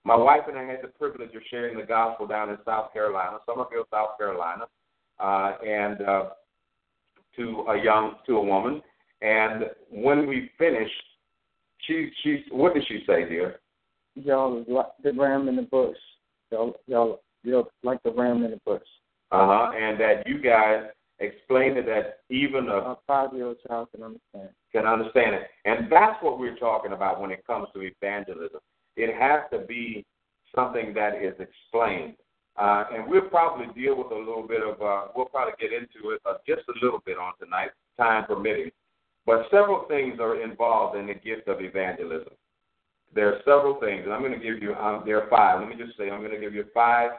My 0.06 0.16
wife 0.16 0.42
and 0.48 0.58
I 0.58 0.64
had 0.64 0.80
the 0.82 0.88
privilege 0.88 1.34
of 1.36 1.42
sharing 1.50 1.78
the 1.78 1.86
gospel 1.86 2.28
down 2.28 2.50
in 2.50 2.58
South 2.66 2.92
Carolina, 2.92 3.38
Summerville, 3.46 3.86
South 3.92 4.18
Carolina, 4.18 4.66
uh, 5.20 5.54
and 5.66 6.02
uh, 6.02 6.30
to 7.38 7.66
a 7.70 7.82
young, 7.82 8.16
to 8.26 8.38
a 8.38 8.44
woman. 8.44 8.82
And 9.24 9.64
when 9.90 10.28
we 10.28 10.52
finished, 10.58 10.92
she, 11.88 12.12
she, 12.22 12.44
what 12.52 12.74
did 12.74 12.84
she 12.88 13.04
say, 13.08 13.28
dear? 13.28 13.62
Y'all 14.16 14.64
like 14.68 14.88
the 15.04 15.14
ram 15.14 15.48
in 15.48 15.56
the 15.56 15.64
bush. 15.64 15.98
Y'all, 16.52 16.76
y'all, 16.88 17.22
y'all 17.44 17.70
like 17.84 18.04
the 18.04 18.12
ram 18.12 18.44
in 18.44 18.52
the 18.52 18.60
bush. 18.66 18.84
Uh 19.32 19.48
huh. 19.48 19.72
And 19.76 20.00
that 20.00 20.28
you 20.28 20.40
guys 20.40 20.84
explained 21.20 21.78
it 21.78 21.86
that 21.86 22.20
even 22.30 22.68
a, 22.68 22.76
a 22.76 22.98
five-year-old 23.08 23.58
child 23.68 23.88
can 23.96 24.04
understand. 24.04 24.50
Can 24.72 24.86
understand 24.86 25.36
it, 25.36 25.44
and 25.66 25.92
that's 25.92 26.22
what 26.22 26.38
we're 26.40 26.58
talking 26.58 26.92
about 26.94 27.22
when 27.22 27.32
it 27.32 27.46
comes 27.48 27.68
to 27.74 27.82
evangelism. 27.82 28.60
It 28.96 29.16
has 29.16 29.42
to 29.52 29.66
be 29.66 30.06
something 30.54 30.94
that 30.94 31.16
is 31.16 31.34
explained, 31.40 32.16
uh, 32.58 32.86
and 32.94 33.08
we'll 33.08 33.30
probably 33.30 33.68
deal 33.80 33.98
with 33.98 34.12
a 34.12 34.16
little 34.16 34.46
bit 34.48 34.62
of. 34.62 34.82
Uh, 34.82 35.08
we'll 35.16 35.26
probably 35.26 35.54
get 35.60 35.72
into 35.72 36.12
it 36.12 36.22
uh, 36.28 36.36
just 36.48 36.64
a 36.70 36.86
little 36.86 37.02
bit 37.06 37.18
on 37.18 37.34
tonight, 37.40 37.70
time 37.98 38.26
permitting. 38.26 38.72
But 39.26 39.46
several 39.50 39.86
things 39.88 40.20
are 40.20 40.42
involved 40.42 40.98
in 40.98 41.08
the 41.08 41.14
gift 41.14 41.48
of 41.48 41.62
evangelism. 41.62 42.34
There 43.16 43.30
are 43.34 43.40
several 43.46 43.80
things, 43.80 44.02
and 44.04 44.14
I'm 44.14 44.22
going 44.22 44.34
to 44.34 44.40
give 44.40 44.62
you. 44.62 44.74
Um, 44.76 45.04
there 45.06 45.22
are 45.22 45.30
five. 45.30 45.60
Let 45.60 45.70
me 45.70 45.76
just 45.84 45.98
say, 45.98 46.10
I'm 46.10 46.20
going 46.20 46.32
to 46.32 46.40
give 46.40 46.54
you 46.54 46.66
five 46.74 47.12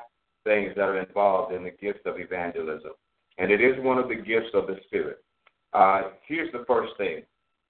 things 0.44 0.72
that 0.76 0.82
are 0.82 0.98
involved 0.98 1.54
in 1.54 1.64
the 1.64 1.70
gift 1.70 2.06
of 2.06 2.18
evangelism. 2.18 2.90
And 3.38 3.50
it 3.50 3.60
is 3.60 3.82
one 3.82 3.98
of 3.98 4.08
the 4.08 4.14
gifts 4.14 4.50
of 4.54 4.66
the 4.66 4.76
Spirit. 4.86 5.24
Uh, 5.72 6.10
here's 6.26 6.52
the 6.52 6.64
first 6.66 6.92
thing. 6.98 7.22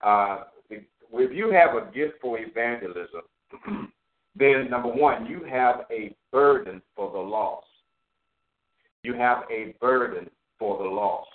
Uh, 0.02 0.44
if 0.70 1.32
you 1.32 1.52
have 1.52 1.76
a 1.76 1.90
gift 1.92 2.14
for 2.20 2.38
evangelism, 2.38 3.22
then 4.36 4.68
number 4.68 4.88
one, 4.88 5.26
you 5.26 5.44
have 5.44 5.86
a 5.90 6.14
burden 6.32 6.82
for 6.96 7.10
the 7.12 7.18
lost. 7.18 7.66
You 9.02 9.14
have 9.14 9.44
a 9.50 9.74
burden 9.80 10.28
for 10.58 10.82
the 10.82 10.88
lost. 10.88 11.28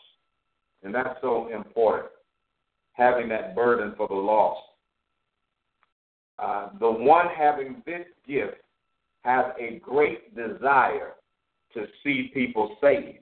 And 0.83 0.93
that's 0.93 1.19
so 1.21 1.49
important, 1.53 2.11
having 2.99 3.29
that 3.29 3.55
burden 3.55 3.93
for 3.97 4.07
the 4.07 4.13
lost. 4.13 4.61
Uh, 6.37 6.69
the 6.79 6.89
one 6.89 7.27
having 7.35 7.81
this 7.85 8.05
gift 8.27 8.57
has 9.21 9.45
a 9.59 9.79
great 9.79 10.35
desire 10.35 11.13
to 11.73 11.85
see 12.03 12.31
people 12.33 12.77
saved. 12.81 13.19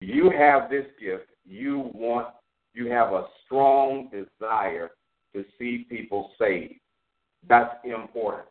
You 0.00 0.30
have 0.30 0.68
this 0.68 0.86
gift. 1.00 1.24
You 1.46 1.90
want, 1.94 2.28
you 2.74 2.90
have 2.90 3.12
a 3.12 3.26
strong 3.44 4.10
desire 4.10 4.90
to 5.34 5.44
see 5.58 5.86
people 5.88 6.30
saved. 6.38 6.74
That's 7.48 7.74
important. 7.84 8.48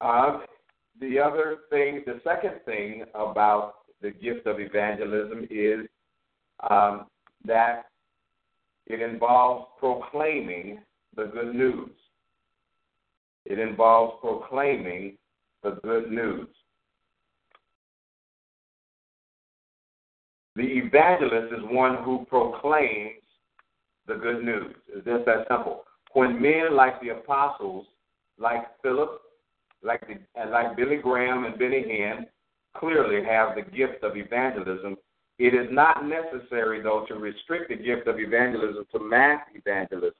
Um, 0.00 0.44
the 1.00 1.18
other 1.18 1.58
thing, 1.70 2.02
the 2.06 2.20
second 2.24 2.60
thing 2.64 3.04
about 3.14 3.74
the 4.00 4.10
gift 4.10 4.46
of 4.46 4.60
evangelism 4.60 5.46
is 5.50 5.86
um, 6.68 7.06
that 7.44 7.86
it 8.86 9.00
involves 9.00 9.66
proclaiming 9.78 10.80
the 11.16 11.24
good 11.26 11.54
news. 11.54 11.90
It 13.46 13.58
involves 13.58 14.14
proclaiming 14.20 15.16
the 15.62 15.78
good 15.82 16.10
news. 16.10 16.48
The 20.56 20.62
evangelist 20.62 21.54
is 21.54 21.64
one 21.70 22.02
who 22.04 22.26
proclaims 22.28 23.22
the 24.06 24.14
good 24.16 24.44
news. 24.44 24.74
It's 24.88 25.06
just 25.06 25.24
that 25.26 25.46
simple. 25.48 25.84
When 26.12 26.40
men 26.40 26.76
like 26.76 27.00
the 27.00 27.10
apostles, 27.10 27.86
like 28.38 28.62
Philip, 28.82 29.20
like 29.82 30.06
the, 30.08 30.50
like 30.50 30.76
Billy 30.76 30.96
Graham 30.96 31.44
and 31.44 31.58
Benny 31.58 31.82
Hinn, 31.82 32.26
clearly 32.76 33.24
have 33.24 33.54
the 33.54 33.62
gift 33.62 34.02
of 34.02 34.16
evangelism, 34.16 34.96
it 35.40 35.54
is 35.54 35.68
not 35.72 36.04
necessary, 36.04 36.82
though, 36.82 37.06
to 37.08 37.14
restrict 37.14 37.70
the 37.70 37.76
gift 37.76 38.06
of 38.06 38.20
evangelism 38.20 38.84
to 38.92 38.98
mass 39.00 39.40
evangelism. 39.54 40.12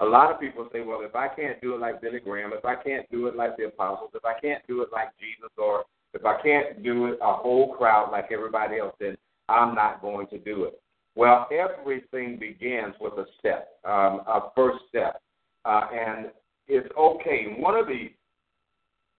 A 0.00 0.04
lot 0.06 0.32
of 0.32 0.40
people 0.40 0.66
say, 0.72 0.80
well, 0.80 1.02
if 1.02 1.14
I 1.14 1.28
can't 1.28 1.60
do 1.60 1.74
it 1.74 1.80
like 1.80 2.00
Billy 2.00 2.18
Graham, 2.18 2.52
if 2.54 2.64
I 2.64 2.74
can't 2.74 3.08
do 3.10 3.26
it 3.26 3.36
like 3.36 3.58
the 3.58 3.64
apostles, 3.64 4.12
if 4.14 4.24
I 4.24 4.32
can't 4.40 4.66
do 4.66 4.80
it 4.80 4.88
like 4.90 5.08
Jesus, 5.20 5.50
or 5.58 5.84
if 6.14 6.24
I 6.24 6.40
can't 6.40 6.82
do 6.82 7.08
it 7.08 7.18
a 7.20 7.34
whole 7.34 7.74
crowd 7.74 8.10
like 8.10 8.32
everybody 8.32 8.78
else, 8.78 8.94
then 8.98 9.18
I'm 9.50 9.74
not 9.74 10.00
going 10.00 10.28
to 10.28 10.38
do 10.38 10.64
it. 10.64 10.80
Well, 11.14 11.46
everything 11.52 12.38
begins 12.38 12.94
with 13.02 13.12
a 13.18 13.26
step, 13.38 13.68
um, 13.84 14.22
a 14.26 14.50
first 14.56 14.78
step, 14.88 15.20
uh, 15.66 15.88
and 15.92 16.30
it's 16.68 16.88
okay. 16.98 17.54
One 17.58 17.76
of 17.76 17.86
the 17.86 18.10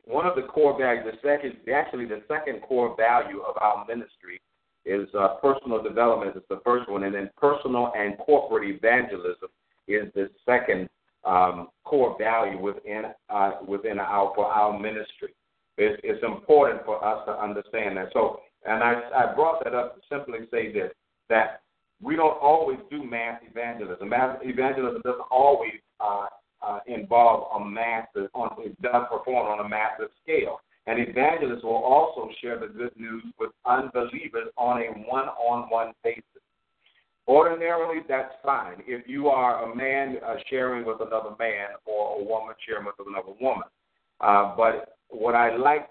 one 0.05 0.25
of 0.25 0.35
the 0.35 0.43
core 0.43 0.77
values, 0.77 1.05
the 1.05 1.27
second, 1.27 1.55
actually 1.71 2.05
the 2.05 2.21
second 2.27 2.61
core 2.61 2.95
value 2.97 3.41
of 3.41 3.55
our 3.61 3.85
ministry 3.87 4.39
is 4.85 5.07
uh, 5.17 5.35
personal 5.41 5.81
development. 5.81 6.35
Is 6.35 6.43
the 6.49 6.61
first 6.63 6.89
one, 6.89 7.03
and 7.03 7.15
then 7.15 7.29
personal 7.37 7.91
and 7.97 8.17
corporate 8.17 8.69
evangelism 8.69 9.49
is 9.87 10.11
the 10.13 10.29
second 10.45 10.89
um, 11.23 11.69
core 11.83 12.15
value 12.19 12.59
within 12.59 13.05
uh, 13.29 13.51
within 13.67 13.99
our 13.99 14.33
for 14.35 14.45
our 14.45 14.77
ministry. 14.77 15.33
It's, 15.77 15.99
it's 16.03 16.23
important 16.23 16.85
for 16.85 17.03
us 17.03 17.25
to 17.25 17.33
understand 17.33 17.97
that. 17.97 18.09
So, 18.13 18.39
and 18.65 18.81
I, 18.81 19.01
I 19.13 19.35
brought 19.35 19.63
that 19.63 19.73
up 19.75 19.95
to 19.95 20.01
simply 20.09 20.47
say 20.51 20.71
this 20.71 20.91
that 21.29 21.61
we 22.01 22.15
don't 22.15 22.37
always 22.41 22.79
do 22.89 23.03
mass 23.03 23.41
evangelism. 23.49 24.09
Mass 24.09 24.37
evangelism 24.41 25.01
doesn't 25.03 25.25
always 25.31 25.73
uh, 25.99 26.27
uh, 26.65 26.79
involve 26.87 27.61
a 27.61 27.65
massive, 27.65 28.29
on, 28.33 28.55
it 28.59 28.79
does 28.81 29.05
perform 29.11 29.47
on 29.47 29.65
a 29.65 29.69
massive 29.69 30.09
scale. 30.23 30.59
And 30.87 30.99
evangelists 30.99 31.63
will 31.63 31.83
also 31.83 32.29
share 32.41 32.59
the 32.59 32.67
good 32.67 32.91
news 32.97 33.23
with 33.39 33.51
unbelievers 33.65 34.49
on 34.57 34.81
a 34.81 34.87
one-on-one 35.09 35.93
basis. 36.03 36.23
Ordinarily, 37.27 38.01
that's 38.07 38.33
fine. 38.43 38.83
If 38.85 39.07
you 39.07 39.29
are 39.29 39.71
a 39.71 39.75
man 39.75 40.17
uh, 40.25 40.35
sharing 40.47 40.85
with 40.85 41.01
another 41.01 41.31
man 41.39 41.69
or 41.85 42.21
a 42.21 42.23
woman 42.23 42.53
sharing 42.67 42.85
with 42.85 42.95
another 43.05 43.33
woman. 43.41 43.63
Uh, 44.21 44.55
but 44.55 44.97
what 45.09 45.33
I 45.33 45.55
like, 45.55 45.89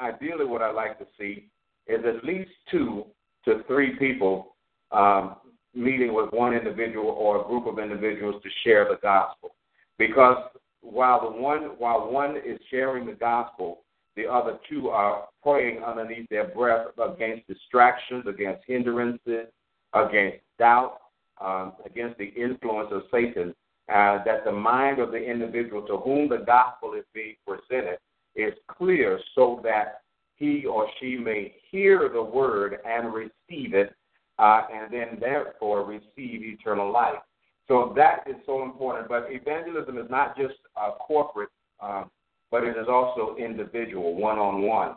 ideally, 0.00 0.46
what 0.46 0.62
I 0.62 0.72
like 0.72 0.98
to 0.98 1.06
see 1.18 1.48
is 1.86 2.00
at 2.06 2.24
least 2.24 2.50
two 2.70 3.04
to 3.44 3.62
three 3.66 3.96
people 3.96 4.56
um, 4.92 5.36
meeting 5.74 6.14
with 6.14 6.32
one 6.32 6.54
individual 6.54 7.10
or 7.10 7.42
a 7.42 7.44
group 7.46 7.66
of 7.66 7.78
individuals 7.78 8.42
to 8.42 8.48
share 8.64 8.86
the 8.88 8.98
gospel. 9.02 9.54
Because 9.98 10.38
while 10.80 11.20
the 11.20 11.40
one 11.40 11.62
while 11.78 12.10
one 12.10 12.36
is 12.36 12.58
sharing 12.70 13.06
the 13.06 13.12
gospel, 13.12 13.80
the 14.16 14.26
other 14.26 14.58
two 14.68 14.88
are 14.88 15.28
praying 15.42 15.82
underneath 15.82 16.28
their 16.28 16.48
breath 16.48 16.88
against 16.98 17.46
distractions, 17.48 18.24
against 18.26 18.62
hindrances, 18.66 19.46
against 19.94 20.38
doubt, 20.58 20.98
um, 21.40 21.72
against 21.84 22.18
the 22.18 22.26
influence 22.26 22.90
of 22.92 23.02
Satan, 23.10 23.54
uh, 23.88 24.22
that 24.24 24.44
the 24.44 24.52
mind 24.52 24.98
of 24.98 25.10
the 25.10 25.18
individual 25.18 25.82
to 25.82 25.96
whom 25.98 26.28
the 26.28 26.44
gospel 26.46 26.94
is 26.94 27.04
being 27.12 27.34
presented 27.46 27.98
is 28.34 28.54
clear 28.68 29.18
so 29.34 29.60
that 29.62 30.02
he 30.36 30.64
or 30.64 30.88
she 30.98 31.16
may 31.16 31.54
hear 31.70 32.08
the 32.12 32.22
word 32.22 32.78
and 32.84 33.12
receive 33.12 33.74
it, 33.74 33.94
uh, 34.38 34.62
and 34.72 34.92
then 34.92 35.18
therefore 35.20 35.84
receive 35.84 36.42
eternal 36.42 36.90
life. 36.90 37.20
So 37.68 37.92
that 37.96 38.24
is 38.26 38.36
so 38.44 38.62
important. 38.62 39.08
But 39.08 39.26
evangelism 39.28 39.98
is 39.98 40.10
not 40.10 40.36
just 40.36 40.54
uh, 40.76 40.92
corporate, 41.00 41.50
uh, 41.80 42.04
but 42.52 42.62
it 42.62 42.76
is 42.76 42.86
also 42.86 43.34
individual, 43.36 44.14
one 44.14 44.38
on 44.38 44.62
one. 44.62 44.94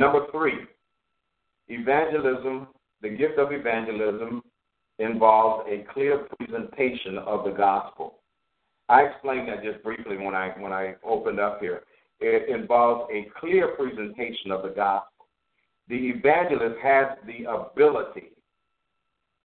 Number 0.00 0.26
three, 0.32 0.54
evangelism, 1.68 2.68
the 3.02 3.10
gift 3.10 3.38
of 3.38 3.52
evangelism 3.52 4.42
involves 4.98 5.68
a 5.70 5.84
clear 5.92 6.26
presentation 6.36 7.18
of 7.18 7.44
the 7.44 7.52
gospel. 7.52 8.14
I 8.88 9.02
explained 9.02 9.48
that 9.48 9.62
just 9.62 9.84
briefly 9.84 10.16
when 10.16 10.34
I 10.34 10.48
when 10.58 10.72
I 10.72 10.94
opened 11.04 11.38
up 11.38 11.60
here. 11.60 11.82
It 12.18 12.50
involves 12.50 13.10
a 13.12 13.30
clear 13.38 13.68
presentation 13.76 14.50
of 14.50 14.62
the 14.62 14.70
gospel. 14.70 15.26
The 15.88 15.96
evangelist 15.96 16.76
has 16.82 17.06
the 17.26 17.44
ability. 17.50 18.32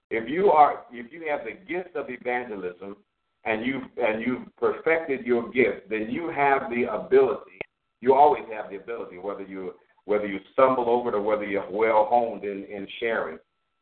If 0.10 0.30
you 0.30 0.52
are 0.52 0.84
if 0.92 1.12
you 1.12 1.28
have 1.30 1.42
the 1.46 1.54
gift 1.72 1.96
of 1.96 2.10
evangelism 2.10 2.98
and 3.46 3.66
you've 3.66 3.84
and 3.98 4.22
you've 4.22 4.56
perfected 4.58 5.26
your 5.26 5.50
gift, 5.52 5.90
then 5.90 6.10
you 6.10 6.30
have 6.30 6.70
the 6.70 6.84
ability. 6.84 7.60
You 8.02 8.14
always 8.14 8.44
have 8.52 8.70
the 8.70 8.78
ability, 8.78 9.18
whether 9.18 9.44
you 9.44 9.74
whether 10.06 10.28
you 10.28 10.40
stumble 10.54 10.90
over 10.90 11.10
it 11.10 11.16
or 11.16 11.22
whether 11.22 11.46
you're 11.46 11.70
well 11.70 12.08
honed 12.10 12.44
in, 12.44 12.66
in 12.66 12.88
sharing, 13.00 13.40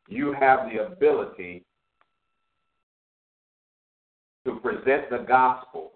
you 0.08 0.34
have 0.39 0.70
the 0.72 0.86
ability 0.86 1.65
to 4.46 4.55
present 4.55 5.10
the 5.10 5.25
gospel 5.27 5.91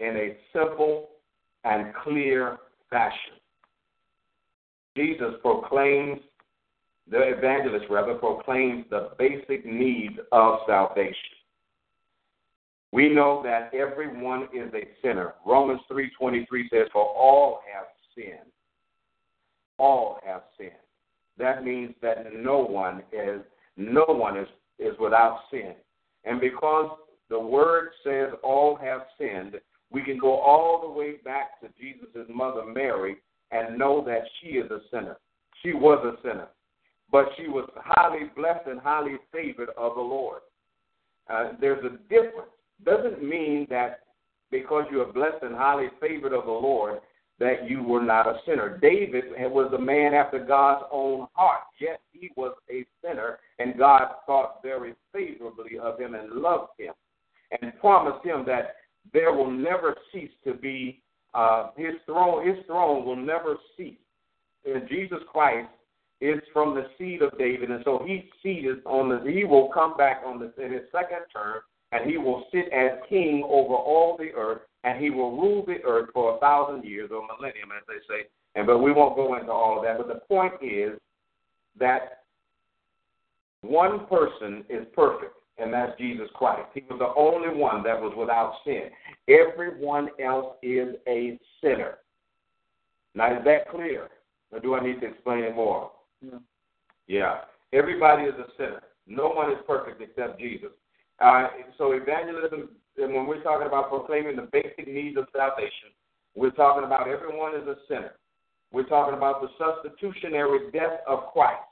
in 0.00 0.16
a 0.16 0.36
simple 0.52 1.10
and 1.64 1.92
clear 2.02 2.58
fashion. 2.88 3.34
Jesus 4.96 5.34
proclaims, 5.42 6.20
the 7.10 7.20
evangelist 7.20 7.86
rather, 7.90 8.14
proclaims 8.14 8.84
the 8.90 9.10
basic 9.18 9.64
needs 9.64 10.14
of 10.32 10.58
salvation. 10.66 11.14
We 12.92 13.08
know 13.08 13.40
that 13.44 13.72
everyone 13.72 14.48
is 14.52 14.72
a 14.74 14.88
sinner. 15.02 15.34
Romans 15.46 15.80
3.23 15.90 16.46
says, 16.70 16.88
for 16.92 17.04
all 17.04 17.60
have 17.72 17.86
sinned. 18.14 18.50
All 19.78 20.18
have 20.24 20.42
sinned. 20.58 20.72
That 21.38 21.64
means 21.64 21.94
that 22.02 22.34
no 22.34 22.58
one 22.58 23.02
is 23.12 23.40
no 23.76 24.04
one 24.06 24.36
is, 24.36 24.48
is 24.78 24.94
without 25.00 25.40
sin. 25.50 25.74
And 26.24 26.40
because 26.40 26.90
the 27.30 27.38
word 27.38 27.90
says 28.04 28.28
all 28.42 28.76
have 28.76 29.02
sinned, 29.18 29.54
we 29.90 30.02
can 30.02 30.18
go 30.18 30.38
all 30.38 30.80
the 30.82 30.88
way 30.88 31.16
back 31.24 31.60
to 31.60 31.68
Jesus' 31.80 32.28
mother 32.28 32.64
Mary 32.64 33.16
and 33.50 33.78
know 33.78 34.04
that 34.04 34.22
she 34.40 34.48
is 34.50 34.70
a 34.70 34.80
sinner. 34.90 35.16
She 35.62 35.72
was 35.72 36.04
a 36.04 36.20
sinner, 36.22 36.48
but 37.10 37.26
she 37.36 37.48
was 37.48 37.68
highly 37.76 38.30
blessed 38.36 38.66
and 38.66 38.80
highly 38.80 39.16
favored 39.32 39.70
of 39.76 39.94
the 39.94 40.00
Lord. 40.00 40.42
Uh, 41.28 41.52
there's 41.60 41.84
a 41.84 41.96
difference. 42.08 42.50
Doesn't 42.84 43.22
mean 43.22 43.66
that 43.70 44.00
because 44.50 44.84
you 44.90 45.00
are 45.02 45.12
blessed 45.12 45.42
and 45.42 45.54
highly 45.54 45.88
favored 46.00 46.32
of 46.32 46.44
the 46.46 46.50
Lord 46.50 47.00
that 47.38 47.68
you 47.68 47.82
were 47.82 48.02
not 48.02 48.26
a 48.26 48.38
sinner. 48.46 48.78
David 48.78 49.24
was 49.38 49.72
a 49.72 49.80
man 49.80 50.12
after 50.12 50.38
God's 50.38 50.84
own 50.92 51.26
heart, 51.32 51.62
yet 51.80 52.00
he 52.12 52.30
was 52.36 52.54
a 52.70 52.84
sinner, 53.02 53.38
and 53.58 53.78
God 53.78 54.08
thought 54.26 54.62
very 54.62 54.94
favorably 55.12 55.78
of 55.78 55.98
him 55.98 56.14
and 56.14 56.32
loved 56.32 56.72
him 56.78 56.92
and 57.60 57.72
promised 57.80 58.24
him 58.24 58.44
that 58.46 58.76
there 59.12 59.32
will 59.32 59.50
never 59.50 59.96
cease 60.12 60.30
to 60.44 60.54
be 60.54 61.02
uh, 61.34 61.70
his 61.76 61.94
throne. 62.06 62.46
His 62.46 62.64
throne 62.66 63.04
will 63.04 63.16
never 63.16 63.56
cease. 63.76 63.94
And 64.66 64.88
Jesus 64.88 65.20
Christ 65.32 65.68
is 66.20 66.40
from 66.52 66.74
the 66.74 66.86
seed 66.98 67.22
of 67.22 67.36
David, 67.38 67.70
and 67.70 67.82
so 67.84 68.04
he 68.06 68.28
seated 68.42 68.78
on 68.84 69.08
the. 69.08 69.30
He 69.30 69.44
will 69.44 69.70
come 69.72 69.96
back 69.96 70.22
on 70.26 70.38
the 70.38 70.52
in 70.62 70.72
his 70.72 70.82
second 70.92 71.20
term, 71.32 71.62
and 71.92 72.08
he 72.08 72.18
will 72.18 72.44
sit 72.52 72.72
as 72.72 72.98
king 73.08 73.42
over 73.44 73.74
all 73.74 74.16
the 74.16 74.30
earth, 74.36 74.62
and 74.84 75.02
he 75.02 75.10
will 75.10 75.32
rule 75.32 75.64
the 75.66 75.82
earth 75.84 76.10
for 76.12 76.36
a 76.36 76.40
thousand 76.40 76.84
years 76.84 77.10
or 77.12 77.26
millennium, 77.26 77.70
as 77.76 77.84
they 77.86 78.00
say. 78.08 78.28
And 78.54 78.66
but 78.66 78.78
we 78.78 78.92
won't 78.92 79.16
go 79.16 79.36
into 79.36 79.52
all 79.52 79.78
of 79.78 79.84
that. 79.84 79.98
But 79.98 80.08
the 80.08 80.20
point 80.26 80.54
is 80.62 80.98
that 81.78 82.22
one 83.62 84.06
person 84.06 84.64
is 84.68 84.86
perfect 84.94 85.34
and 85.60 85.72
that's 85.72 85.96
Jesus 85.98 86.28
Christ. 86.34 86.68
He 86.74 86.82
was 86.88 86.98
the 86.98 87.12
only 87.20 87.54
one 87.56 87.82
that 87.82 88.00
was 88.00 88.14
without 88.16 88.54
sin. 88.64 88.84
Everyone 89.28 90.08
else 90.22 90.56
is 90.62 90.96
a 91.06 91.38
sinner. 91.62 91.98
Now, 93.14 93.36
is 93.36 93.44
that 93.44 93.68
clear? 93.70 94.08
Or 94.52 94.60
do 94.60 94.74
I 94.74 94.84
need 94.84 95.00
to 95.00 95.08
explain 95.08 95.44
it 95.44 95.54
more? 95.54 95.90
Yeah. 96.22 96.38
Yeah. 97.06 97.34
Everybody 97.72 98.24
is 98.24 98.34
a 98.34 98.46
sinner. 98.56 98.82
No 99.06 99.28
one 99.28 99.52
is 99.52 99.58
perfect 99.66 100.00
except 100.00 100.40
Jesus. 100.40 100.70
Uh, 101.20 101.48
so, 101.76 101.92
evangelism, 101.92 102.70
and 102.96 103.14
when 103.14 103.26
we're 103.26 103.42
talking 103.42 103.66
about 103.66 103.90
proclaiming 103.90 104.36
the 104.36 104.48
basic 104.52 104.86
needs 104.86 105.18
of 105.18 105.26
salvation, 105.36 105.92
we're 106.34 106.50
talking 106.50 106.84
about 106.84 107.08
everyone 107.08 107.54
is 107.54 107.66
a 107.66 107.76
sinner. 107.88 108.12
We're 108.72 108.88
talking 108.88 109.14
about 109.14 109.42
the 109.42 109.48
substitutionary 109.58 110.70
death 110.70 111.00
of 111.06 111.32
Christ. 111.32 111.62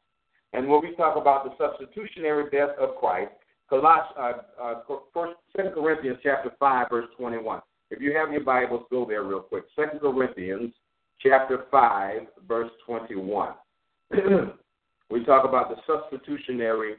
And 0.53 0.69
when 0.69 0.83
we 0.83 0.95
talk 0.97 1.17
about 1.17 1.45
the 1.45 1.53
substitutionary 1.59 2.51
death 2.51 2.77
of 2.79 2.97
Christ, 2.97 3.33
Colossians, 3.71 4.45
uh, 4.61 4.63
uh, 4.63 4.75
First, 5.13 5.37
Corinthians 5.55 6.19
chapter 6.23 6.51
five, 6.59 6.89
verse 6.91 7.07
twenty-one. 7.17 7.61
If 7.91 8.01
you 8.01 8.15
have 8.17 8.33
your 8.33 8.43
Bibles, 8.43 8.85
go 8.91 9.07
there 9.07 9.23
real 9.23 9.41
quick. 9.41 9.65
Second 9.77 10.01
Corinthians 10.01 10.73
chapter 11.21 11.65
five, 11.71 12.23
verse 12.47 12.71
twenty-one. 12.87 13.53
we 15.11 15.25
talk 15.25 15.47
about 15.47 15.69
the 15.69 15.77
substitutionary 15.87 16.97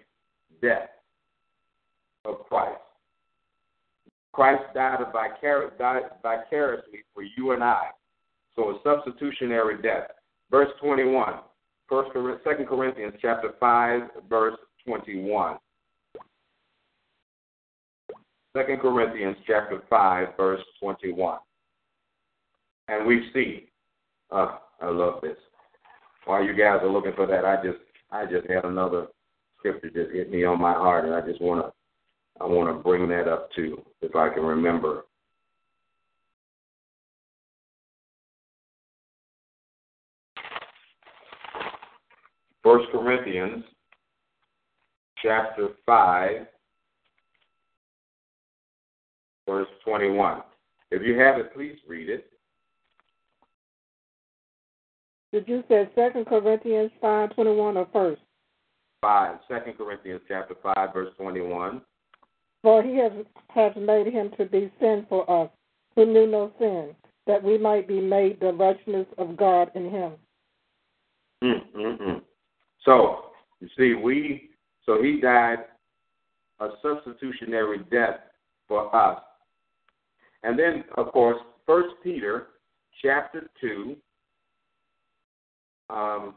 death 0.62 0.90
of 2.26 2.46
Christ. 2.48 2.82
Christ 4.32 4.64
died, 4.74 5.00
vicar- 5.00 5.74
died 5.78 6.04
vicariously 6.22 7.04
for 7.14 7.24
you 7.24 7.52
and 7.52 7.64
I. 7.64 7.88
So 8.56 8.70
a 8.70 8.80
substitutionary 8.84 9.82
death. 9.82 10.12
Verse 10.52 10.70
21. 10.82 11.40
First, 11.88 12.12
Second 12.44 12.68
Corinthians 12.68 13.14
chapter 13.22 13.54
5, 13.60 14.02
verse 14.30 14.58
21. 14.86 15.58
Second 18.56 18.80
Corinthians 18.80 19.38
chapter 19.46 19.82
five, 19.90 20.30
verse 20.36 20.62
twenty-one. 20.82 21.38
And 22.88 23.06
we 23.06 23.30
see, 23.34 23.70
uh, 24.32 24.58
I 24.82 24.90
love 24.90 25.22
this. 25.22 25.38
While 26.26 26.44
you 26.44 26.54
guys 26.54 26.80
are 26.82 26.90
looking 26.90 27.14
for 27.16 27.28
that, 27.28 27.46
I 27.46 27.58
just 27.64 27.78
I 28.12 28.26
just 28.26 28.50
had 28.50 28.66
another 28.66 29.08
scripture 29.60 29.90
just 29.90 30.16
hit 30.16 30.32
me 30.32 30.46
on 30.46 30.60
my 30.60 30.74
heart, 30.74 31.06
and 31.06 31.14
I 31.14 31.22
just 31.22 31.42
wanna 31.42 31.72
I 32.40 32.46
wanna 32.46 32.74
bring 32.74 33.08
that 33.10 33.28
up 33.28 33.52
too, 33.54 33.84
if 34.02 34.16
I 34.16 34.30
can 34.30 34.44
remember. 34.44 35.04
First 42.64 42.86
Corinthians 42.92 43.64
chapter 45.22 45.70
five 45.86 46.48
verse 49.48 49.68
21. 49.84 50.42
If 50.92 51.02
you 51.02 51.18
have 51.20 51.40
it, 51.40 51.54
please 51.54 51.78
read 51.88 52.10
it. 52.10 52.30
Did 55.32 55.48
you 55.48 55.64
say 55.68 55.90
Second 55.96 56.26
Corinthians 56.26 56.92
five 57.00 57.34
twenty 57.36 57.54
one 57.54 57.78
or 57.78 57.88
first? 57.94 58.22
Five. 59.02 59.38
Second 59.48 59.78
Corinthians 59.78 60.22
chapter 60.28 60.56
five, 60.62 60.94
verse 60.94 61.14
twenty 61.18 61.42
one. 61.42 61.82
For 62.62 62.84
he 62.84 62.98
has 62.98 63.12
has 63.50 63.72
made 63.78 64.08
him 64.08 64.32
to 64.38 64.46
be 64.46 64.72
sin 64.80 65.06
for 65.10 65.30
us, 65.30 65.50
who 65.96 66.06
knew 66.06 66.28
no 66.28 66.52
sin, 66.60 66.96
that 67.26 67.42
we 67.42 67.58
might 67.58 67.88
be 67.88 68.02
made 68.02 68.40
the 68.40 68.54
righteousness 68.54 69.08
of 69.18 69.38
God 69.38 69.72
in 69.76 69.90
him. 69.90 70.12
Mm-hmm. 71.44 72.18
So 72.84 73.26
you 73.60 73.70
see, 73.78 73.94
we 73.94 74.50
so 74.86 75.02
he 75.02 75.20
died 75.22 75.60
a 76.60 76.70
substitutionary 76.82 77.80
death 77.90 78.20
for 78.68 78.94
us 78.94 79.22
and 80.44 80.58
then, 80.58 80.84
of 80.98 81.12
course, 81.12 81.38
First 81.66 81.96
Peter 82.04 82.48
chapter 83.02 83.50
2. 83.62 83.96
Um, 85.90 86.36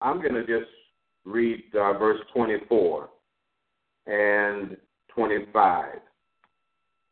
I'm 0.00 0.20
going 0.20 0.34
to 0.34 0.46
just 0.46 0.70
read 1.24 1.64
uh, 1.74 1.94
verse 1.94 2.20
24 2.34 3.08
and 4.06 4.76
25. 5.08 5.94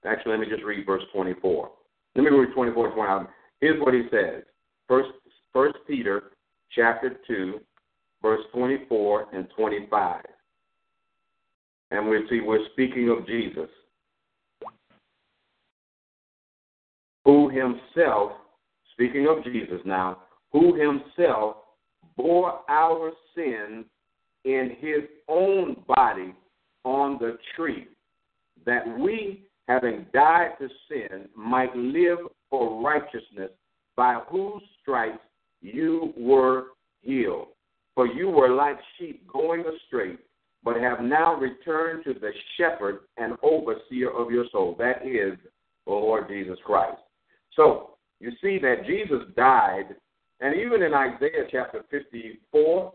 Actually, 0.06 0.32
let 0.32 0.40
me 0.40 0.46
just 0.48 0.64
read 0.64 0.84
verse 0.86 1.02
24. 1.12 1.70
Let 2.14 2.22
me 2.22 2.30
read 2.30 2.54
24 2.54 2.86
and 2.86 2.94
25. 2.94 3.26
Here's 3.60 3.80
what 3.80 3.94
he 3.94 4.02
says. 4.10 4.42
First, 4.86 5.08
First 5.52 5.76
Peter 5.86 6.32
chapter 6.74 7.16
2, 7.26 7.60
verse 8.22 8.42
24 8.52 9.26
and 9.32 9.48
25. 9.56 10.24
And 11.90 12.08
we 12.08 12.26
see 12.28 12.40
we're 12.40 12.66
speaking 12.72 13.08
of 13.08 13.26
Jesus. 13.26 13.68
who 17.24 17.48
himself, 17.48 18.32
speaking 18.92 19.26
of 19.28 19.42
Jesus 19.44 19.80
now, 19.84 20.18
who 20.52 20.74
himself 20.74 21.56
bore 22.16 22.60
our 22.68 23.12
sins 23.34 23.86
in 24.44 24.76
his 24.78 25.02
own 25.28 25.76
body 25.88 26.34
on 26.84 27.18
the 27.18 27.38
tree, 27.56 27.88
that 28.66 28.86
we, 28.98 29.42
having 29.68 30.06
died 30.12 30.52
to 30.60 30.68
sin, 30.88 31.28
might 31.36 31.74
live 31.76 32.18
for 32.50 32.82
righteousness, 32.82 33.50
by 33.96 34.20
whose 34.28 34.62
stripes 34.82 35.18
you 35.60 36.12
were 36.16 36.68
healed. 37.02 37.48
For 37.94 38.06
you 38.06 38.28
were 38.28 38.54
like 38.54 38.76
sheep 38.98 39.26
going 39.32 39.60
astray, 39.60 40.16
but 40.64 40.76
have 40.76 41.00
now 41.00 41.34
returned 41.34 42.04
to 42.04 42.14
the 42.14 42.30
shepherd 42.56 43.00
and 43.16 43.36
overseer 43.42 44.10
of 44.10 44.30
your 44.30 44.46
soul. 44.50 44.74
That 44.78 45.06
is 45.06 45.38
the 45.86 45.92
Lord 45.92 46.28
Jesus 46.28 46.58
Christ. 46.64 46.98
So 47.54 47.90
you 48.20 48.32
see 48.42 48.58
that 48.58 48.86
Jesus 48.86 49.22
died, 49.36 49.94
and 50.40 50.56
even 50.56 50.82
in 50.82 50.92
Isaiah 50.92 51.46
chapter 51.50 51.84
54, 51.90 52.92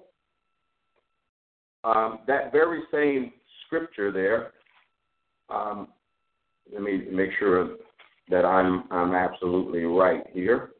um, 1.86 2.19
that 2.28 2.52
very 2.52 2.82
same 2.91 3.32
scripture 3.69 4.12
there. 4.12 4.51
Um, 5.49 5.88
let 6.73 6.82
me 6.82 7.05
make 7.12 7.29
sure 7.38 7.77
that 8.29 8.45
I'm 8.45 8.84
I'm 8.91 9.13
absolutely 9.13 9.84
right 9.84 10.23
here. 10.34 10.71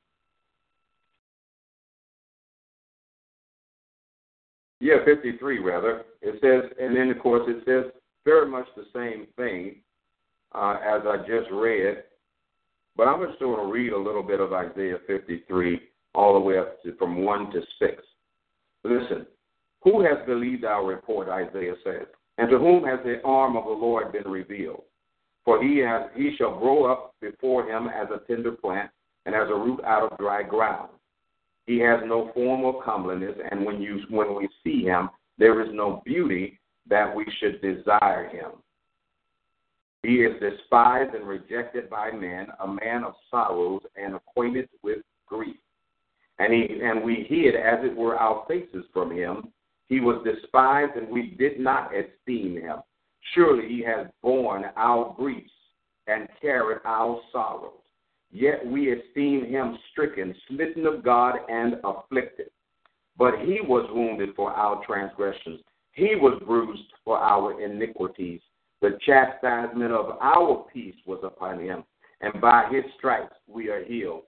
Yeah, 4.80 5.04
53 5.06 5.60
rather. 5.60 6.04
It 6.22 6.40
says, 6.42 6.72
and 6.82 6.96
then 6.96 7.10
of 7.12 7.20
course 7.20 7.44
it 7.48 7.64
says 7.66 7.92
very 8.26 8.50
much 8.50 8.66
the 8.76 8.86
same 8.94 9.28
thing 9.36 9.76
uh, 10.54 10.78
as 10.84 11.02
I 11.06 11.18
just 11.28 11.52
read. 11.52 12.04
But 12.96 13.08
I'm 13.08 13.26
just 13.26 13.40
going 13.40 13.66
to 13.66 13.72
read 13.72 13.94
a 13.94 13.98
little 13.98 14.24
bit 14.24 14.40
of 14.40 14.52
Isaiah 14.52 14.98
53 15.08 15.80
all 16.16 16.34
the 16.34 16.40
way 16.40 16.58
up 16.58 16.82
to 16.84 16.96
from 16.96 17.24
1 17.24 17.52
to 17.52 17.62
6. 17.80 18.04
Listen, 18.84 19.26
who 19.82 20.02
has 20.02 20.18
believed 20.26 20.66
our 20.66 20.86
report, 20.86 21.30
Isaiah 21.30 21.76
says, 21.84 22.08
and 22.40 22.50
to 22.50 22.58
whom 22.58 22.86
has 22.86 23.00
the 23.04 23.22
arm 23.24 23.58
of 23.58 23.66
the 23.66 23.72
Lord 23.72 24.14
been 24.14 24.30
revealed? 24.32 24.84
For 25.44 25.62
he, 25.62 25.80
has, 25.80 26.04
he 26.16 26.36
shall 26.38 26.58
grow 26.58 26.86
up 26.86 27.16
before 27.22 27.70
him 27.70 27.88
as 27.88 28.08
a 28.12 28.26
tender 28.28 28.52
plant 28.52 28.90
and 29.26 29.36
as 29.36 29.50
a 29.50 29.56
root 29.56 29.82
out 29.84 30.12
of 30.12 30.18
dry 30.18 30.44
ground. 30.44 30.90
He 31.66 31.80
has 31.80 32.00
no 32.06 32.32
form 32.34 32.66
of 32.66 32.84
comeliness, 32.84 33.36
and 33.52 33.64
when 33.64 33.82
you 33.82 34.00
when 34.10 34.36
we 34.36 34.50
see 34.64 34.84
him, 34.84 35.10
there 35.38 35.62
is 35.62 35.70
no 35.72 36.02
beauty 36.04 36.60
that 36.90 37.16
we 37.16 37.26
should 37.40 37.62
desire 37.62 38.28
him. 38.28 38.52
He 40.02 40.22
is 40.24 40.40
despised 40.40 41.14
and 41.14 41.28
rejected 41.28 41.90
by 41.90 42.12
men, 42.12 42.48
a 42.64 42.68
man 42.68 43.04
of 43.04 43.14
sorrows 43.30 43.82
and 43.96 44.16
acquainted 44.16 44.70
with 44.82 45.00
grief. 45.28 45.58
And 46.40 46.54
he 46.54 46.80
and 46.82 47.04
we 47.04 47.28
hid, 47.30 47.56
as 47.56 47.84
it 47.84 47.96
were, 47.96 48.16
our 48.16 48.46
faces 48.48 48.86
from 48.94 49.12
him. 49.12 49.52
He 49.90 50.00
was 50.00 50.24
despised, 50.24 50.96
and 50.96 51.10
we 51.10 51.36
did 51.38 51.60
not 51.60 51.92
esteem 51.94 52.62
him. 52.62 52.78
Surely 53.34 53.68
he 53.68 53.84
has 53.84 54.08
borne 54.22 54.66
our 54.78 55.14
griefs 55.18 55.52
and 56.08 56.28
carried 56.42 56.80
our 56.86 57.20
sorrows. 57.32 57.74
Yet 58.32 58.66
we 58.66 58.94
esteem 58.94 59.46
him 59.46 59.78
stricken, 59.92 60.36
smitten 60.48 60.86
of 60.86 61.04
God, 61.04 61.38
and 61.50 61.76
afflicted. 61.84 62.52
But 63.18 63.40
he 63.40 63.60
was 63.62 63.90
wounded 63.92 64.36
for 64.36 64.52
our 64.52 64.84
transgressions, 64.86 65.60
he 65.94 66.16
was 66.16 66.42
bruised 66.46 66.94
for 67.04 67.18
our 67.18 67.62
iniquities. 67.62 68.42
The 68.82 68.98
chastisement 69.06 69.92
of 69.92 70.18
our 70.22 70.66
peace 70.72 70.96
was 71.06 71.20
upon 71.24 71.60
him, 71.60 71.84
and 72.22 72.40
by 72.40 72.70
his 72.72 72.86
stripes 72.98 73.36
we 73.48 73.70
are 73.70 73.84
healed. 73.84 74.24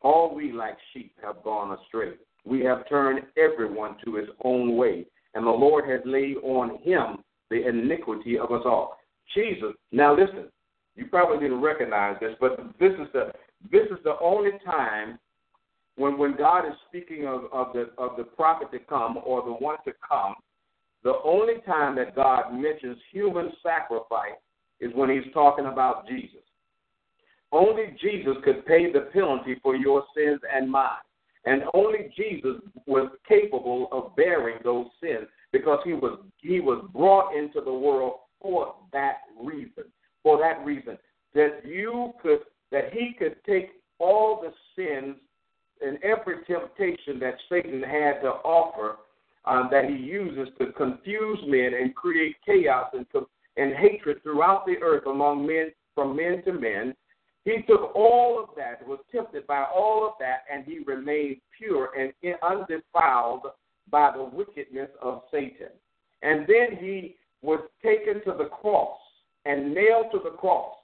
All 0.00 0.34
we 0.34 0.50
like 0.50 0.76
sheep 0.92 1.14
have 1.22 1.44
gone 1.44 1.78
astray. 1.78 2.14
We 2.44 2.60
have 2.64 2.88
turned 2.88 3.20
everyone 3.36 3.96
to 4.04 4.16
his 4.16 4.28
own 4.44 4.76
way, 4.76 5.06
and 5.34 5.46
the 5.46 5.50
Lord 5.50 5.88
has 5.88 6.00
laid 6.04 6.36
on 6.42 6.78
him 6.82 7.22
the 7.50 7.68
iniquity 7.68 8.38
of 8.38 8.50
us 8.52 8.62
all. 8.64 8.98
Jesus, 9.34 9.72
now 9.92 10.14
listen, 10.14 10.48
you 10.96 11.06
probably 11.06 11.38
didn't 11.38 11.62
recognize 11.62 12.16
this, 12.20 12.34
but 12.40 12.58
this 12.78 12.92
is 12.92 13.08
the 13.12 13.32
this 13.70 13.86
is 13.92 13.98
the 14.02 14.16
only 14.20 14.50
time 14.64 15.18
when 15.96 16.18
when 16.18 16.36
God 16.36 16.66
is 16.66 16.74
speaking 16.88 17.26
of, 17.26 17.44
of 17.52 17.72
the 17.72 17.90
of 17.98 18.16
the 18.16 18.24
prophet 18.24 18.70
to 18.72 18.78
come 18.80 19.18
or 19.24 19.42
the 19.42 19.52
one 19.52 19.76
to 19.84 19.92
come, 20.06 20.34
the 21.04 21.14
only 21.24 21.60
time 21.66 21.96
that 21.96 22.16
God 22.16 22.52
mentions 22.52 22.98
human 23.12 23.52
sacrifice 23.62 24.38
is 24.80 24.90
when 24.94 25.10
he's 25.10 25.32
talking 25.32 25.66
about 25.66 26.06
Jesus. 26.08 26.40
Only 27.52 27.96
Jesus 28.00 28.34
could 28.44 28.64
pay 28.66 28.90
the 28.90 29.10
penalty 29.12 29.56
for 29.62 29.76
your 29.76 30.04
sins 30.16 30.40
and 30.52 30.70
mine. 30.70 30.88
And 31.44 31.62
only 31.74 32.12
Jesus 32.16 32.62
was 32.86 33.10
capable 33.28 33.88
of 33.90 34.14
bearing 34.14 34.58
those 34.62 34.86
sins 35.00 35.26
because 35.52 35.80
he 35.84 35.92
was 35.92 36.18
he 36.38 36.60
was 36.60 36.84
brought 36.92 37.36
into 37.36 37.60
the 37.60 37.72
world 37.72 38.14
for 38.40 38.74
that 38.92 39.18
reason 39.42 39.84
for 40.22 40.38
that 40.38 40.64
reason, 40.64 40.96
that 41.34 41.60
you 41.64 42.12
could, 42.22 42.40
that 42.70 42.92
he 42.92 43.14
could 43.18 43.36
take 43.44 43.70
all 43.98 44.42
the 44.42 44.52
sins 44.76 45.16
and 45.84 45.98
every 46.02 46.36
temptation 46.46 47.18
that 47.20 47.34
Satan 47.48 47.82
had 47.82 48.20
to 48.20 48.28
offer 48.44 48.96
um, 49.44 49.68
that 49.72 49.86
he 49.86 49.96
uses 49.96 50.52
to 50.58 50.72
confuse 50.72 51.38
men 51.46 51.72
and 51.80 51.94
create 51.94 52.36
chaos 52.46 52.88
and, 52.92 53.06
and 53.56 53.74
hatred 53.74 54.22
throughout 54.22 54.64
the 54.66 54.76
earth 54.82 55.06
among 55.06 55.46
men, 55.46 55.72
from 55.94 56.16
men 56.16 56.42
to 56.44 56.52
men. 56.52 56.94
He 57.44 57.62
took 57.66 57.94
all 57.94 58.38
of 58.42 58.50
that, 58.56 58.86
was 58.86 59.00
tempted 59.10 59.46
by 59.46 59.64
all 59.64 60.06
of 60.06 60.12
that, 60.20 60.44
and 60.52 60.64
he 60.64 60.78
remained 60.80 61.38
pure 61.58 61.90
and 61.98 62.12
undefiled 62.42 63.46
by 63.90 64.12
the 64.16 64.22
wickedness 64.22 64.90
of 65.00 65.22
Satan. 65.30 65.68
And 66.22 66.46
then 66.46 66.78
he 66.78 67.16
was 67.42 67.60
taken 67.82 68.22
to 68.24 68.38
the 68.38 68.48
cross 68.48 68.96
and 69.44 69.74
nailed 69.74 70.12
to 70.12 70.20
the 70.22 70.30
cross 70.30 70.76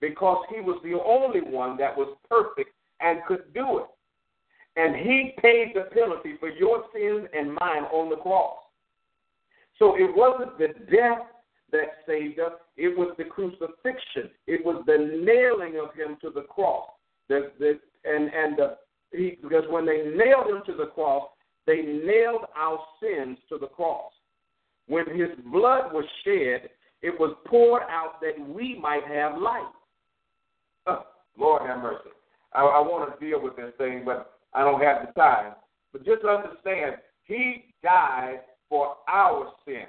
because 0.00 0.44
he 0.54 0.60
was 0.60 0.80
the 0.84 0.94
only 1.04 1.40
one 1.40 1.76
that 1.78 1.96
was 1.96 2.16
perfect 2.28 2.70
and 3.00 3.24
could 3.26 3.52
do 3.52 3.78
it. 3.78 3.86
And 4.76 4.94
he 4.94 5.32
paid 5.40 5.72
the 5.74 5.88
penalty 5.92 6.34
for 6.38 6.50
your 6.50 6.84
sins 6.94 7.28
and 7.36 7.48
mine 7.60 7.84
on 7.92 8.10
the 8.10 8.16
cross. 8.16 8.58
So 9.78 9.96
it 9.96 10.14
wasn't 10.14 10.56
the 10.58 10.68
death 10.90 11.26
that 11.72 11.98
saved 12.06 12.38
us, 12.38 12.52
it 12.76 12.96
was 12.96 13.14
the 13.18 13.24
crucifixion. 13.24 14.30
It 14.46 14.64
was 14.64 14.82
the 14.86 14.98
nailing 14.98 15.78
of 15.78 15.94
him 15.94 16.16
to 16.22 16.30
the 16.30 16.42
cross. 16.42 16.90
The, 17.28 17.52
the, 17.58 17.78
and 18.04 18.30
and 18.32 18.56
the, 18.56 18.76
he, 19.12 19.38
because 19.42 19.64
when 19.68 19.84
they 19.86 20.12
nailed 20.16 20.48
him 20.48 20.62
to 20.66 20.74
the 20.74 20.90
cross, 20.94 21.28
they 21.66 21.82
nailed 21.82 22.42
our 22.56 22.78
sins 23.00 23.38
to 23.48 23.58
the 23.58 23.66
cross. 23.66 24.12
When 24.86 25.06
his 25.08 25.30
blood 25.50 25.92
was 25.92 26.04
shed, 26.24 26.70
it 27.02 27.18
was 27.18 27.36
poured 27.46 27.82
out 27.90 28.20
that 28.20 28.38
we 28.48 28.78
might 28.78 29.04
have 29.04 29.40
life. 29.40 29.62
Uh, 30.86 31.00
Lord 31.36 31.62
have 31.68 31.82
mercy. 31.82 32.10
I, 32.52 32.62
I 32.62 32.80
want 32.80 33.18
to 33.18 33.26
deal 33.26 33.42
with 33.42 33.56
this 33.56 33.72
thing, 33.78 34.02
but 34.04 34.38
I 34.54 34.62
don't 34.62 34.80
have 34.80 35.06
the 35.06 35.12
time. 35.20 35.54
But 35.92 36.04
just 36.04 36.24
understand, 36.24 36.96
He 37.24 37.74
died 37.82 38.40
for 38.68 38.96
our 39.08 39.52
sin. 39.64 39.86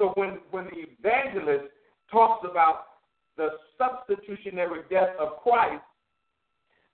So 0.00 0.12
when, 0.16 0.38
when 0.50 0.64
the 0.64 0.88
evangelist 0.96 1.68
talks 2.10 2.46
about 2.50 2.86
the 3.36 3.50
substitutionary 3.76 4.80
death 4.90 5.10
of 5.20 5.36
Christ, 5.42 5.84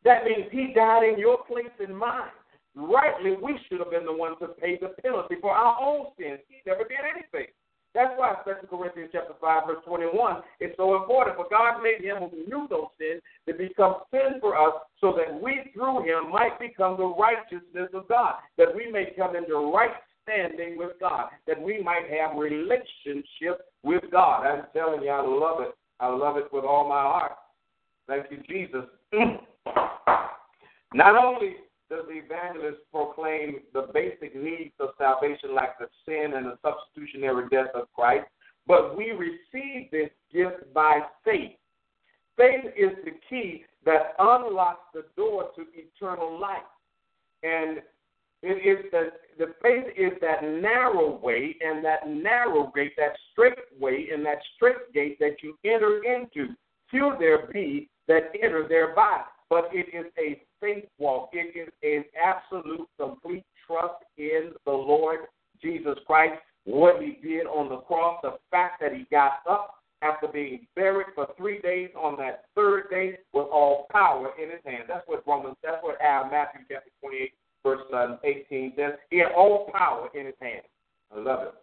that 0.03 0.25
means 0.25 0.51
He 0.51 0.73
died 0.75 1.05
in 1.05 1.17
your 1.17 1.39
place 1.45 1.73
and 1.79 1.97
mine. 1.97 2.35
Rightly, 2.75 3.37
we 3.41 3.59
should 3.69 3.79
have 3.79 3.93
been 3.93 4.05
the 4.05 4.13
ones 4.13 4.37
to 4.41 4.49
pay 4.49 4.77
the 4.77 4.89
penalty 5.01 5.37
for 5.41 5.53
our 5.53 5.79
own 5.81 6.07
sins. 6.19 6.41
He 6.49 6.57
never 6.67 6.83
did 6.83 6.99
anything. 7.15 7.47
That's 7.95 8.13
why 8.17 8.35
2 8.45 8.67
Corinthians 8.67 9.09
chapter 9.13 9.33
5, 9.41 9.67
verse 9.67 9.85
21 9.87 10.43
is 10.61 10.73
so 10.77 10.97
important. 10.97 11.37
For 11.37 11.47
God 11.49 11.81
made 11.83 12.05
him 12.05 12.29
who 12.29 12.45
knew 12.45 12.67
those 12.69 12.93
sins 12.99 13.23
to 13.49 13.55
become 13.55 14.03
sin 14.11 14.37
for 14.41 14.59
us, 14.59 14.83
so 15.01 15.17
that 15.17 15.41
we 15.41 15.71
through 15.73 16.03
him 16.03 16.31
might 16.31 16.59
become 16.59 16.99
the 16.99 17.07
righteousness 17.07 17.89
of 17.95 18.09
God, 18.09 18.35
that 18.59 18.75
we 18.75 18.91
may 18.91 19.15
come 19.17 19.37
into 19.37 19.73
right 19.73 19.95
standing 20.27 20.77
with 20.77 20.93
God, 21.01 21.29
that 21.47 21.61
we 21.61 21.81
might 21.83 22.11
have 22.11 22.37
relationship 22.37 23.61
with 23.83 24.03
God. 24.11 24.45
I'm 24.47 24.65
telling 24.75 25.03
you, 25.03 25.11
I 25.11 25.23
love 25.23 25.61
it. 25.61 25.75
I 26.01 26.09
love 26.09 26.37
it 26.37 26.53
with 26.53 26.65
all 26.65 26.89
my 26.89 27.03
heart. 27.03 27.33
Thank 28.09 28.27
you, 28.31 28.39
Jesus. 28.49 28.85
Not 30.95 31.17
only 31.17 31.57
does 31.89 32.05
the 32.09 32.15
evangelist 32.15 32.79
proclaim 32.93 33.61
the 33.73 33.89
basic 33.95 34.35
needs 34.35 34.75
of 34.81 34.91
salvation, 34.99 35.55
like 35.55 35.79
the 35.79 35.87
sin 36.05 36.33
and 36.35 36.47
the 36.47 36.59
substitutionary 36.63 37.49
death 37.49 37.71
of 37.75 37.87
Christ, 37.95 38.27
but 38.67 38.97
we 38.97 39.13
receive 39.13 39.91
this 39.91 40.11
gift 40.33 40.73
by 40.75 41.01
faith. 41.25 41.53
Faith 42.37 42.65
is 42.77 42.91
the 43.05 43.13
key 43.31 43.65
that 43.85 44.15
unlocks 44.19 44.83
the 44.93 45.05
door 45.17 45.51
to 45.55 45.65
eternal 45.75 46.39
life. 46.39 46.59
And 47.43 47.79
it 48.47 48.67
is 48.67 48.91
the, 48.93 49.11
the 49.39 49.53
faith 49.63 49.87
is 49.97 50.13
that 50.21 50.43
narrow 50.43 51.19
way 51.19 51.57
and 51.61 51.85
that 51.85 52.09
narrow 52.09 52.73
gate, 52.75 52.93
that 52.97 53.17
straight 53.33 53.59
way 53.79 54.09
and 54.13 54.25
that 54.25 54.39
straight 54.55 54.93
gate 54.95 55.19
that 55.19 55.37
you 55.43 55.57
enter 55.65 56.03
into. 56.05 56.55
Few 56.91 57.15
there 57.19 57.49
be 57.53 57.89
that 58.09 58.31
enter 58.41 58.67
thereby. 58.69 59.23
But 59.49 59.69
it 59.73 59.87
is 59.95 60.11
a 60.19 60.43
faith 60.61 60.87
walk. 60.99 61.31
It 61.33 61.57
is 61.57 61.73
an 61.83 62.05
absolute, 62.21 62.89
complete 62.99 63.45
trust 63.67 64.03
in 64.17 64.53
the 64.65 64.73
Lord 64.73 65.21
Jesus 65.63 65.97
Christ, 66.07 66.41
what 66.65 67.01
he 67.01 67.19
did 67.23 67.47
on 67.47 67.69
the 67.69 67.79
cross, 67.79 68.21
the 68.23 68.39
fact 68.51 68.81
that 68.81 68.93
he 68.93 69.07
got 69.11 69.41
up 69.49 69.77
after 70.03 70.29
being 70.29 70.67
buried 70.75 71.07
for 71.15 71.29
three 71.37 71.61
days 71.61 71.91
on 71.97 72.17
that 72.19 72.45
third 72.55 72.91
day 72.91 73.19
with 73.33 73.47
all 73.51 73.87
power 73.91 74.33
in 74.43 74.51
his 74.51 74.61
hand. 74.65 74.85
That's 74.89 75.07
what 75.07 75.27
Romans, 75.27 75.57
that's 75.63 75.83
what 75.83 75.95
uh, 76.05 76.29
Matthew 76.31 76.61
chapter 76.69 76.91
28, 77.01 77.33
verse 77.67 77.81
uh, 77.93 78.17
18 78.23 78.75
says. 78.77 78.93
He 79.11 79.19
had 79.19 79.33
all 79.37 79.69
power 79.75 80.09
in 80.15 80.27
his 80.27 80.35
hand. 80.41 80.63
I 81.15 81.21
love 81.21 81.43
it. 81.43 81.55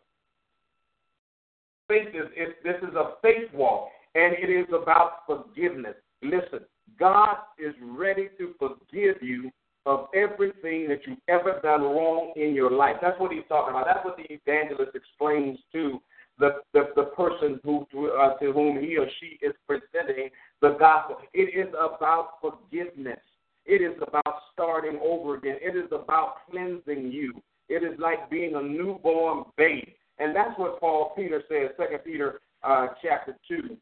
Faith 1.88 2.13
is, 2.13 2.30
is 2.36 2.54
this 2.63 2.76
is 2.88 2.96
a 2.96 3.13
faith 3.22 3.54
walk, 3.54 3.89
and 4.16 4.34
it 4.34 4.50
is 4.50 4.68
about 4.70 5.26
forgiveness. 5.26 5.96
Listen, 6.22 6.60
God 7.00 7.38
is 7.58 7.74
ready 7.82 8.30
to 8.38 8.54
forgive 8.60 9.22
you 9.22 9.52
of 9.86 10.08
everything 10.16 10.88
that 10.88 11.02
you've 11.06 11.18
ever 11.28 11.60
done 11.62 11.82
wrong 11.82 12.34
in 12.36 12.54
your 12.54 12.72
life. 12.72 12.96
That's 13.02 13.20
what 13.20 13.32
he's 13.32 13.44
talking 13.50 13.72
about. 13.72 13.86
That's 13.86 14.06
what 14.06 14.18
the 14.18 14.32
evangelist 14.32 14.96
explains 14.96 15.60
to 15.74 16.02
the, 16.39 16.62
the, 16.74 16.89
the 16.96 17.04
person 17.04 17.60
who 17.63 17.86
uh, 18.18 18.38
to 18.38 18.52
whom 18.54 18.82
he 18.82 18.98
or 18.98 19.08
she 19.20 19.38
is 19.46 19.54
presenting 19.68 20.30
the 20.62 20.76
gospel. 20.80 21.18
It 21.34 21.54
is 21.54 21.72
about 21.74 22.39
forgiveness. 22.42 23.20
It 23.66 23.82
is 23.82 23.96
about 24.06 24.42
starting 24.52 25.00
over 25.02 25.36
again. 25.36 25.58
It 25.62 25.76
is 25.76 25.89
about 25.92 26.36
cleansing 26.50 27.12
you. 27.12 27.42
It 27.70 27.84
is 27.84 27.98
like 27.98 28.30
being 28.30 28.56
a 28.56 28.62
newborn 28.62 29.46
babe. 29.58 29.88
And 30.20 30.36
that's 30.36 30.58
what 30.60 30.80
Paul 30.80 31.13
Peter 31.16 31.42
says, 31.50 31.72
Second 31.78 32.00
Peter 32.04 32.42
uh, 32.63 32.88
chapter 33.02 33.38
two, 33.48 33.78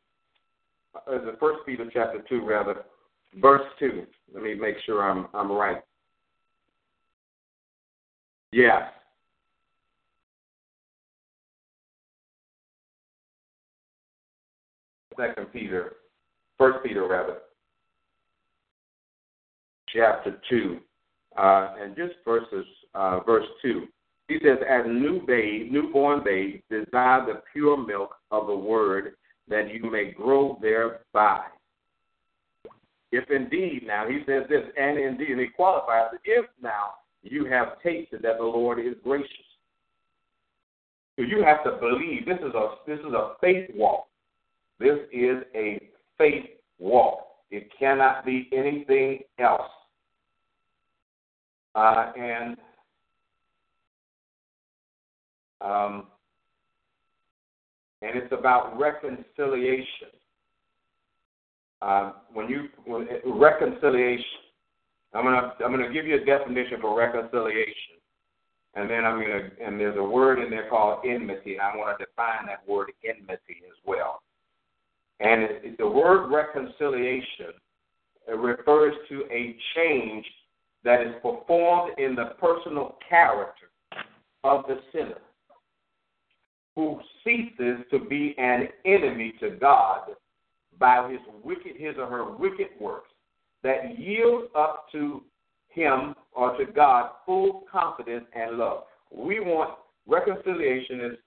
uh, 0.95 1.11
the 1.11 1.35
First 1.39 1.59
Peter 1.65 1.89
chapter 2.01 2.23
two 2.27 2.45
rather, 2.45 2.83
verse 3.39 3.61
two. 3.79 4.05
Let 4.33 4.43
me 4.43 4.55
make 4.55 4.75
sure 4.85 5.03
I'm 5.03 5.27
I'm 5.33 5.51
right. 5.51 5.81
Yes. 8.51 8.83
Second 15.19 15.47
Peter, 15.53 15.93
First 16.57 16.79
Peter 16.83 17.07
rather, 17.07 17.37
chapter 19.93 20.41
two, 20.49 20.79
uh, 21.37 21.75
and 21.79 21.95
just 21.95 22.13
verses 22.25 22.65
uh, 22.95 23.19
verse 23.25 23.45
two. 23.61 23.87
He 24.27 24.37
says, 24.43 24.57
"As 24.67 24.85
new 24.87 25.21
babe, 25.27 25.71
newborn 25.71 26.23
babe, 26.23 26.61
desire 26.69 27.25
the 27.25 27.41
pure 27.51 27.77
milk 27.77 28.15
of 28.31 28.47
the 28.47 28.55
word, 28.55 29.13
that 29.49 29.71
you 29.73 29.91
may 29.91 30.11
grow 30.11 30.57
thereby." 30.61 31.41
If 33.11 33.29
indeed, 33.29 33.83
now 33.85 34.07
he 34.07 34.19
says 34.25 34.43
this, 34.49 34.63
and 34.77 34.97
indeed, 34.97 35.31
and 35.31 35.39
he 35.39 35.47
qualifies, 35.47 36.11
if 36.23 36.45
now 36.61 36.91
you 37.23 37.45
have 37.45 37.81
tasted 37.83 38.21
that 38.21 38.37
the 38.37 38.43
Lord 38.43 38.79
is 38.79 38.95
gracious. 39.03 39.29
So 41.17 41.23
you 41.23 41.43
have 41.43 41.63
to 41.65 41.71
believe. 41.71 42.25
This 42.25 42.39
is 42.39 42.53
a 42.55 42.75
this 42.87 42.99
is 42.99 43.13
a 43.13 43.33
faith 43.41 43.69
walk. 43.75 44.07
This 44.79 44.97
is 45.11 45.43
a 45.53 45.79
faith 46.17 46.45
walk. 46.79 47.27
It 47.51 47.69
cannot 47.77 48.25
be 48.25 48.49
anything 48.53 49.19
else. 49.37 49.69
Uh, 51.75 52.11
and 52.17 52.57
um, 55.59 56.07
and 58.01 58.17
it's 58.17 58.31
about 58.31 58.79
reconciliation. 58.79 60.09
Uh, 61.81 62.13
when 62.33 62.47
you 62.47 62.69
when, 62.85 63.07
reconciliation, 63.25 64.25
I'm 65.13 65.23
gonna 65.23 65.53
I'm 65.63 65.71
gonna 65.71 65.91
give 65.91 66.05
you 66.05 66.21
a 66.21 66.25
definition 66.25 66.79
for 66.79 66.95
reconciliation, 66.95 67.97
and 68.75 68.89
then 68.89 69.03
I'm 69.03 69.19
gonna 69.19 69.49
and 69.63 69.79
there's 69.79 69.97
a 69.97 70.03
word 70.03 70.39
in 70.39 70.49
there 70.49 70.69
called 70.69 70.99
enmity. 71.05 71.53
And 71.53 71.61
I 71.61 71.75
want 71.75 71.97
to 71.97 72.05
define 72.05 72.45
that 72.47 72.67
word 72.67 72.91
enmity 73.03 73.61
as 73.67 73.77
well. 73.85 74.21
And 75.19 75.43
it, 75.43 75.61
it, 75.63 75.77
the 75.77 75.87
word 75.87 76.31
reconciliation 76.31 77.53
refers 78.37 78.93
to 79.09 79.23
a 79.31 79.55
change 79.75 80.25
that 80.83 81.01
is 81.01 81.13
performed 81.21 81.97
in 81.97 82.15
the 82.15 82.33
personal 82.39 82.97
character 83.07 83.69
of 84.43 84.65
the 84.67 84.79
sinner 84.91 85.21
who 86.75 86.99
ceases 87.23 87.77
to 87.91 87.99
be 87.99 88.35
an 88.37 88.67
enemy 88.85 89.33
to 89.39 89.51
God 89.51 90.11
by 90.79 91.09
his 91.09 91.19
wicked 91.43 91.73
his 91.77 91.95
or 91.97 92.07
her 92.07 92.31
wicked 92.37 92.67
works 92.79 93.09
that 93.63 93.97
yield 93.99 94.45
up 94.55 94.85
to 94.91 95.21
him 95.69 96.15
or 96.33 96.57
to 96.57 96.65
God 96.65 97.11
full 97.25 97.63
confidence 97.71 98.25
and 98.33 98.57
love. 98.57 98.83
We 99.11 99.39
want 99.39 99.77
reconciliation 100.07 101.01
is 101.01 101.17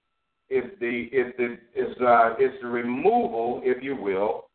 is 0.49 0.63
the 0.79 1.09
is 1.11 1.33
the 1.37 1.57
is 1.75 1.95
uh, 2.01 2.33
is 2.39 2.51
the 2.61 2.67
removal, 2.67 3.61
if 3.63 3.83
you 3.83 3.95
will, 3.95 4.45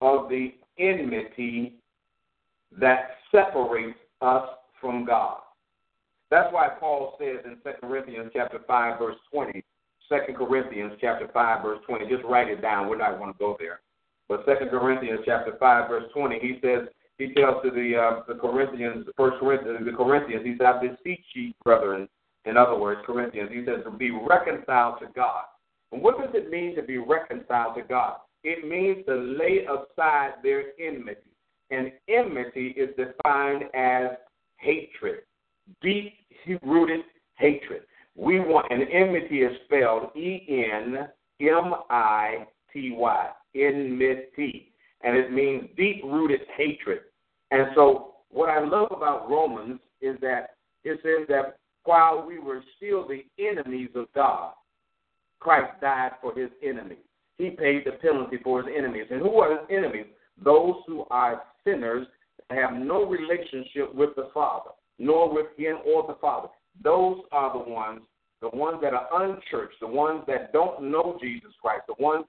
of 0.00 0.28
the 0.28 0.54
enmity 0.78 1.74
that 2.78 3.10
separates 3.30 3.98
us 4.20 4.48
from 4.80 5.04
God. 5.04 5.38
That's 6.30 6.52
why 6.52 6.68
Paul 6.78 7.16
says 7.18 7.38
in 7.44 7.56
2 7.64 7.78
Corinthians 7.80 8.30
chapter 8.32 8.60
5, 8.66 8.98
verse 8.98 9.16
20, 9.32 9.64
2 10.08 10.16
Corinthians 10.34 10.92
chapter 11.00 11.28
5, 11.32 11.62
verse 11.62 11.80
20, 11.86 12.08
just 12.08 12.24
write 12.24 12.48
it 12.48 12.62
down. 12.62 12.88
We're 12.88 12.98
not 12.98 13.18
going 13.18 13.32
to 13.32 13.38
go 13.38 13.56
there. 13.58 13.80
But 14.30 14.46
2 14.46 14.66
Corinthians 14.70 15.22
chapter 15.26 15.56
5, 15.58 15.88
verse 15.88 16.04
20, 16.14 16.38
he 16.38 16.60
says, 16.62 16.86
he 17.18 17.34
tells 17.34 17.64
to 17.64 17.70
the 17.72 17.96
uh, 17.96 18.22
the 18.28 18.38
Corinthians, 18.38 19.04
the 19.04 19.12
first 19.16 19.40
Corinthians, 19.40 19.84
the 19.84 19.90
Corinthians, 19.90 20.46
he 20.46 20.52
says, 20.52 20.68
I 20.76 20.80
beseech 20.80 21.24
ye, 21.34 21.52
brethren, 21.64 22.08
in 22.44 22.56
other 22.56 22.78
words, 22.78 23.00
Corinthians, 23.04 23.50
he 23.52 23.64
says 23.66 23.82
to 23.84 23.90
be 23.90 24.12
reconciled 24.12 25.00
to 25.00 25.06
God. 25.16 25.46
And 25.90 26.00
what 26.00 26.18
does 26.18 26.30
it 26.32 26.48
mean 26.48 26.76
to 26.76 26.82
be 26.82 26.98
reconciled 26.98 27.74
to 27.74 27.82
God? 27.82 28.18
It 28.44 28.66
means 28.66 29.04
to 29.06 29.16
lay 29.16 29.66
aside 29.66 30.34
their 30.44 30.62
enmity. 30.80 31.20
And 31.72 31.90
enmity 32.08 32.68
is 32.76 32.90
defined 32.96 33.64
as 33.74 34.10
hatred, 34.58 35.22
deep 35.82 36.14
rooted 36.62 37.00
hatred. 37.36 37.82
We 38.14 38.38
want, 38.38 38.66
and 38.70 38.82
enmity 38.92 39.42
is 39.42 39.56
spelled 39.64 40.16
E 40.16 40.46
N 40.48 41.08
M 41.40 41.74
I 41.90 42.46
T 42.72 42.92
Y, 42.96 43.28
enmity. 43.54 44.72
And 45.02 45.16
it 45.16 45.32
means 45.32 45.68
deep 45.76 46.02
rooted 46.04 46.40
hatred. 46.56 47.00
And 47.50 47.68
so, 47.74 48.14
what 48.30 48.48
I 48.48 48.60
love 48.60 48.88
about 48.92 49.28
Romans 49.28 49.80
is 50.00 50.16
that 50.20 50.56
it 50.84 51.00
says 51.02 51.26
that 51.28 51.58
while 51.84 52.24
we 52.26 52.38
were 52.38 52.62
still 52.76 53.08
the 53.08 53.24
enemies 53.38 53.90
of 53.94 54.06
God, 54.14 54.52
Christ 55.40 55.80
died 55.80 56.12
for 56.20 56.34
his 56.38 56.50
enemies. 56.62 56.98
He 57.38 57.50
paid 57.50 57.84
the 57.86 57.92
penalty 57.92 58.36
for 58.42 58.62
his 58.62 58.74
enemies. 58.76 59.06
And 59.10 59.20
who 59.20 59.40
are 59.40 59.50
his 59.52 59.66
enemies? 59.70 60.06
Those 60.42 60.74
who 60.86 61.06
are 61.10 61.42
sinners 61.64 62.06
have 62.50 62.74
no 62.74 63.04
relationship 63.04 63.94
with 63.94 64.10
the 64.16 64.30
Father, 64.34 64.70
nor 64.98 65.32
with 65.32 65.46
him 65.56 65.78
or 65.86 66.06
the 66.06 66.18
Father. 66.20 66.48
Those 66.82 67.20
are 67.32 67.52
the 67.52 67.70
ones, 67.70 68.00
the 68.42 68.50
ones 68.50 68.78
that 68.82 68.94
are 68.94 69.08
unchurched, 69.12 69.80
the 69.80 69.86
ones 69.86 70.22
that 70.26 70.52
don't 70.52 70.90
know 70.90 71.18
Jesus 71.20 71.52
Christ, 71.62 71.84
the 71.88 72.02
ones 72.02 72.24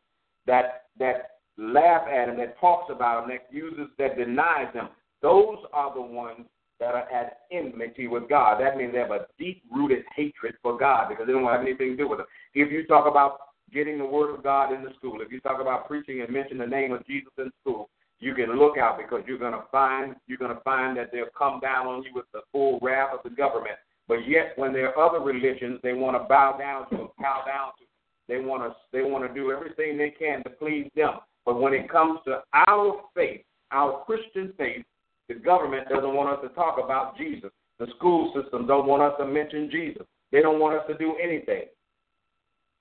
that 0.47 0.85
that 0.99 1.31
laugh 1.57 2.03
at 2.07 2.29
him, 2.29 2.37
that 2.37 2.59
talks 2.59 2.91
about 2.91 3.23
him, 3.23 3.29
that 3.29 3.53
uses, 3.55 3.87
that 3.97 4.17
denies 4.17 4.73
him. 4.73 4.89
Those 5.21 5.57
are 5.73 5.93
the 5.93 6.01
ones 6.01 6.45
that 6.79 6.95
are 6.95 7.09
at 7.11 7.41
enmity 7.51 8.07
with 8.07 8.27
God. 8.27 8.59
That 8.59 8.75
means 8.75 8.91
they 8.91 8.99
have 8.99 9.11
a 9.11 9.27
deep 9.37 9.63
rooted 9.71 10.03
hatred 10.15 10.55
for 10.63 10.77
God 10.77 11.09
because 11.09 11.27
they 11.27 11.33
don't 11.33 11.45
have 11.45 11.61
anything 11.61 11.91
to 11.91 11.97
do 11.97 12.09
with 12.09 12.19
Him. 12.19 12.25
If 12.55 12.71
you 12.71 12.85
talk 12.87 13.07
about 13.07 13.37
getting 13.71 13.99
the 13.99 14.05
Word 14.05 14.33
of 14.33 14.43
God 14.43 14.73
in 14.73 14.83
the 14.83 14.89
school, 14.97 15.21
if 15.21 15.31
you 15.31 15.39
talk 15.39 15.61
about 15.61 15.87
preaching 15.87 16.21
and 16.21 16.33
mention 16.33 16.57
the 16.57 16.65
name 16.65 16.91
of 16.91 17.05
Jesus 17.05 17.31
in 17.37 17.51
school, 17.61 17.89
you 18.19 18.33
can 18.33 18.57
look 18.57 18.77
out 18.77 18.97
because 18.97 19.23
you're 19.27 19.37
to 19.37 19.63
find 19.71 20.15
you're 20.27 20.39
to 20.39 20.59
find 20.63 20.97
that 20.97 21.11
they'll 21.11 21.25
come 21.37 21.59
down 21.59 21.87
on 21.87 22.03
you 22.03 22.09
with 22.13 22.25
the 22.33 22.41
full 22.51 22.79
wrath 22.81 23.09
of 23.13 23.19
the 23.23 23.35
government. 23.35 23.75
But 24.07 24.27
yet, 24.27 24.53
when 24.57 24.73
there 24.73 24.97
are 24.97 25.09
other 25.09 25.23
religions, 25.23 25.79
they 25.83 25.93
want 25.93 26.17
to 26.17 26.27
bow 26.27 26.57
down 26.57 26.89
to, 26.89 27.11
bow 27.19 27.43
down 27.45 27.71
to. 27.79 27.85
They 28.27 28.39
want 28.39 28.63
to 28.63 28.75
they 28.91 29.03
want 29.03 29.27
to 29.27 29.33
do 29.33 29.51
everything 29.51 29.97
they 29.97 30.11
can 30.11 30.43
to 30.43 30.49
please 30.49 30.89
them. 30.95 31.19
But 31.45 31.59
when 31.59 31.73
it 31.73 31.89
comes 31.89 32.19
to 32.25 32.41
our 32.53 33.01
faith, 33.15 33.41
our 33.71 34.03
Christian 34.05 34.53
faith, 34.57 34.85
the 35.27 35.35
government 35.35 35.89
doesn't 35.89 36.13
want 36.13 36.29
us 36.29 36.39
to 36.47 36.53
talk 36.55 36.77
about 36.83 37.17
Jesus. 37.17 37.51
The 37.79 37.87
school 37.97 38.31
system 38.39 38.67
don't 38.67 38.85
want 38.85 39.01
us 39.01 39.13
to 39.19 39.25
mention 39.25 39.69
Jesus. 39.71 40.03
They 40.31 40.41
don't 40.41 40.59
want 40.59 40.77
us 40.77 40.83
to 40.87 40.97
do 40.97 41.15
anything. 41.21 41.63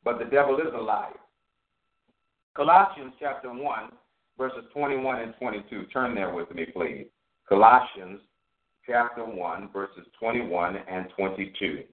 But 0.04 0.18
the 0.18 0.24
devil 0.26 0.56
is 0.58 0.72
a 0.74 0.80
liar. 0.80 1.14
Colossians 2.54 3.12
chapter 3.18 3.52
1, 3.52 3.90
verses 4.36 4.64
21 4.74 5.20
and 5.22 5.34
22. 5.38 5.84
Turn 5.86 6.14
there 6.14 6.34
with 6.34 6.52
me, 6.54 6.66
please. 6.66 7.06
Colossians 7.48 8.20
chapter 8.86 9.24
1, 9.24 9.70
verses 9.72 10.04
21 10.18 10.76
and 10.88 11.06
22. 11.16 11.84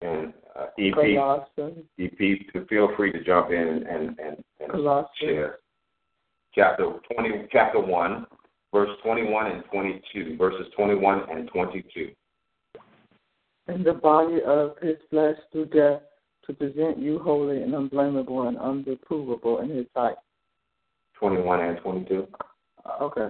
And 0.00 0.32
uh, 0.58 0.66
EP, 0.78 0.94
Colossians. 0.94 1.84
EP, 1.98 2.68
feel 2.68 2.88
free 2.96 3.12
to 3.12 3.24
jump 3.24 3.50
in 3.50 3.58
and 3.58 3.86
and, 3.86 4.18
and, 4.18 4.44
and 4.60 4.70
Colossians. 4.70 5.10
share. 5.20 5.58
Chapter 6.54 6.92
twenty, 7.12 7.46
chapter 7.52 7.80
one, 7.80 8.26
verse 8.72 8.90
twenty-one 9.04 9.50
and 9.50 9.64
twenty-two, 9.72 10.36
verses 10.36 10.66
twenty-one 10.76 11.22
and 11.30 11.48
twenty-two. 11.48 12.10
In 13.72 13.82
the 13.82 13.92
body 13.92 14.38
of 14.46 14.76
his 14.80 14.96
flesh 15.10 15.36
through 15.52 15.66
death 15.66 16.00
to 16.46 16.52
present 16.54 16.98
you 16.98 17.18
holy 17.18 17.62
and 17.62 17.74
unblameable 17.74 18.48
and 18.48 18.56
unreprovable 18.56 19.62
in 19.62 19.70
his 19.70 19.86
sight. 19.94 20.16
Twenty-one 21.18 21.60
and 21.60 21.78
twenty-two. 21.80 22.26
Okay. 23.02 23.28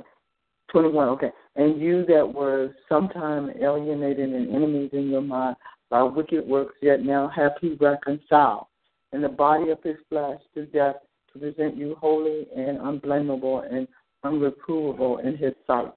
21, 0.70 1.08
okay. 1.08 1.30
And 1.56 1.80
you 1.80 2.04
that 2.06 2.30
were 2.30 2.74
sometime 2.88 3.50
alienated 3.60 4.30
and 4.30 4.54
enemies 4.54 4.90
in 4.92 5.08
your 5.08 5.22
mind 5.22 5.56
by 5.90 6.02
wicked 6.02 6.46
works, 6.46 6.74
yet 6.82 7.04
now 7.04 7.28
have 7.34 7.52
he 7.60 7.76
reconciled 7.80 8.66
in 9.12 9.22
the 9.22 9.28
body 9.28 9.70
of 9.70 9.82
his 9.82 9.96
flesh 10.08 10.40
to 10.54 10.66
death 10.66 10.96
to 11.32 11.38
present 11.38 11.76
you 11.76 11.96
holy 12.00 12.46
and 12.54 12.78
unblameable 12.78 13.60
and 13.70 13.88
unreprovable 14.24 15.24
in 15.24 15.36
his 15.36 15.54
sight. 15.66 15.92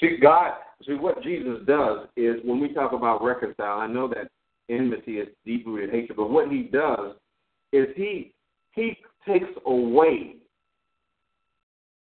See, 0.00 0.18
God, 0.20 0.52
see, 0.86 0.94
what 0.94 1.22
Jesus 1.22 1.58
does 1.66 2.06
is 2.16 2.36
when 2.44 2.60
we 2.60 2.72
talk 2.72 2.92
about 2.92 3.22
reconcile, 3.22 3.78
I 3.78 3.86
know 3.86 4.08
that 4.08 4.30
enmity 4.68 5.18
is 5.18 5.28
deep 5.44 5.66
rooted 5.66 5.90
hatred, 5.90 6.16
but 6.16 6.30
what 6.30 6.50
he 6.50 6.62
does 6.64 7.16
is 7.72 7.86
he 7.96 8.32
he 8.72 8.96
takes 9.26 9.48
away 9.64 10.36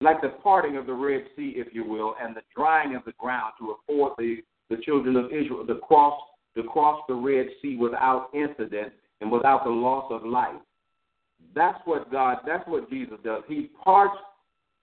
like 0.00 0.20
the 0.20 0.30
parting 0.42 0.76
of 0.76 0.87
the 0.87 0.92
Red 0.92 1.24
Sea, 1.37 1.54
if 1.56 1.74
you 1.74 1.84
will, 1.84 2.14
and 2.20 2.34
the 2.34 2.42
drying 2.54 2.94
of 2.94 3.04
the 3.04 3.12
ground 3.18 3.52
to 3.58 3.74
afford 3.74 4.12
the, 4.18 4.38
the 4.70 4.76
children 4.82 5.16
of 5.16 5.26
Israel 5.26 5.64
the 5.66 5.80
cross 5.87 6.18
to 6.57 6.62
cross 6.64 7.01
the 7.09 7.14
Red 7.14 7.47
Sea 7.61 7.77
without 7.77 8.29
incident 8.35 8.93
and 9.21 9.31
without 9.31 9.64
the 9.64 9.71
loss 9.71 10.11
of 10.11 10.25
life. 10.25 10.61
That's 11.55 11.79
what 11.85 12.11
God. 12.11 12.38
That's 12.47 12.67
what 12.67 12.88
Jesus 12.90 13.19
does. 13.25 13.43
He 13.49 13.71
parts. 13.83 14.17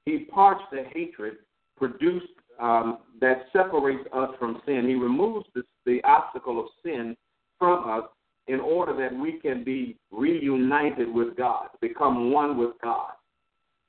He 0.06 0.20
parts 0.20 0.62
the 0.72 0.84
hatred 0.94 1.36
produced 1.78 2.26
um, 2.60 3.00
that 3.20 3.46
separates 3.54 4.08
us 4.14 4.30
from 4.40 4.62
sin. 4.66 4.86
He 4.88 4.96
removes 4.96 5.46
the, 5.54 5.64
the 5.86 6.02
obstacle 6.04 6.60
of 6.60 6.66
sin 6.84 7.16
from 7.60 7.90
us 7.90 8.06
in 8.48 8.60
order 8.60 8.96
that 8.98 9.16
we 9.16 9.34
can 9.34 9.64
be 9.64 9.98
reunited 10.12 11.12
with 11.14 11.38
God, 11.38 11.68
become 11.80 12.32
one 12.32 12.58
with 12.58 12.72
God 12.84 13.12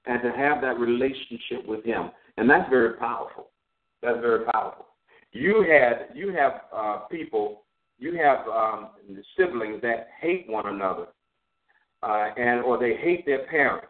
and 0.07 0.21
to 0.23 0.33
have 0.33 0.61
that 0.62 0.79
relationship 0.79 1.66
with 1.66 1.85
Him, 1.85 2.11
and 2.37 2.49
that's 2.49 2.68
very 2.68 2.95
powerful. 2.95 3.49
That's 4.03 4.21
very 4.21 4.45
powerful. 4.47 4.87
You 5.33 5.64
had 5.68 6.16
you 6.16 6.33
have 6.33 6.53
uh, 6.75 6.99
people, 7.11 7.62
you 8.02 8.16
have 8.16 8.46
um, 8.48 8.88
siblings 9.36 9.80
that 9.82 10.08
hate 10.20 10.48
one 10.48 10.66
another, 10.66 11.06
uh, 12.02 12.30
and 12.36 12.62
or 12.62 12.78
they 12.78 12.96
hate 12.96 13.24
their 13.24 13.46
parents. 13.46 13.86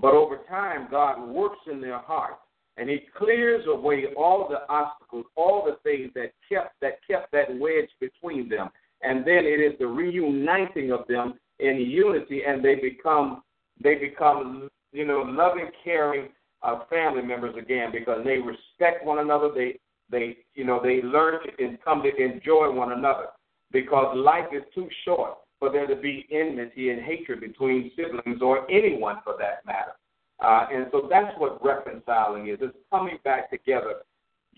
But 0.00 0.14
over 0.14 0.40
time, 0.48 0.88
God 0.90 1.28
works 1.28 1.60
in 1.70 1.80
their 1.80 1.98
heart, 1.98 2.34
and 2.76 2.88
He 2.88 3.00
clears 3.16 3.64
away 3.66 4.06
all 4.16 4.48
the 4.48 4.68
obstacles, 4.68 5.26
all 5.36 5.64
the 5.64 5.78
things 5.88 6.12
that 6.14 6.32
kept 6.48 6.80
that 6.80 6.98
kept 7.08 7.32
that 7.32 7.58
wedge 7.58 7.90
between 8.00 8.48
them, 8.48 8.68
and 9.02 9.20
then 9.20 9.44
it 9.44 9.60
is 9.60 9.78
the 9.78 9.86
reuniting 9.86 10.92
of 10.92 11.06
them 11.08 11.34
in 11.58 11.76
unity, 11.76 12.42
and 12.46 12.64
they 12.64 12.74
become 12.74 13.42
they 13.82 13.94
become 13.94 14.70
you 14.96 15.04
know, 15.04 15.22
loving, 15.26 15.68
caring 15.84 16.28
uh, 16.62 16.80
family 16.88 17.22
members 17.22 17.54
again 17.56 17.90
because 17.92 18.24
they 18.24 18.38
respect 18.38 19.04
one 19.04 19.18
another. 19.18 19.50
They, 19.54 19.78
they, 20.10 20.36
you 20.54 20.64
know, 20.64 20.80
they 20.82 21.02
learn 21.02 21.40
to 21.42 21.64
and 21.64 21.82
come 21.82 22.02
to 22.02 22.16
enjoy 22.16 22.70
one 22.70 22.92
another 22.92 23.26
because 23.72 24.16
life 24.16 24.46
is 24.52 24.62
too 24.74 24.88
short 25.04 25.38
for 25.58 25.70
there 25.70 25.86
to 25.86 25.96
be 25.96 26.26
enmity 26.30 26.90
and 26.90 27.02
hatred 27.02 27.40
between 27.40 27.90
siblings 27.96 28.42
or 28.42 28.70
anyone 28.70 29.16
for 29.24 29.34
that 29.38 29.64
matter. 29.64 29.92
Uh, 30.40 30.66
and 30.72 30.86
so 30.92 31.08
that's 31.10 31.34
what 31.38 31.64
reconciling 31.64 32.48
is. 32.48 32.58
It's 32.60 32.76
coming 32.90 33.18
back 33.24 33.50
together, 33.50 33.96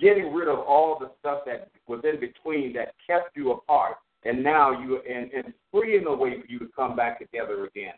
getting 0.00 0.32
rid 0.32 0.48
of 0.48 0.58
all 0.58 0.98
the 0.98 1.12
stuff 1.20 1.40
that 1.46 1.70
was 1.86 2.00
in 2.04 2.18
between 2.18 2.72
that 2.74 2.94
kept 3.06 3.36
you 3.36 3.52
apart, 3.52 3.96
and 4.24 4.42
now 4.42 4.72
you 4.72 5.00
and, 5.08 5.30
and 5.32 5.54
freeing 5.70 6.06
a 6.06 6.14
way 6.14 6.40
for 6.40 6.46
you 6.48 6.58
to 6.58 6.68
come 6.74 6.96
back 6.96 7.20
together 7.20 7.64
again. 7.64 7.94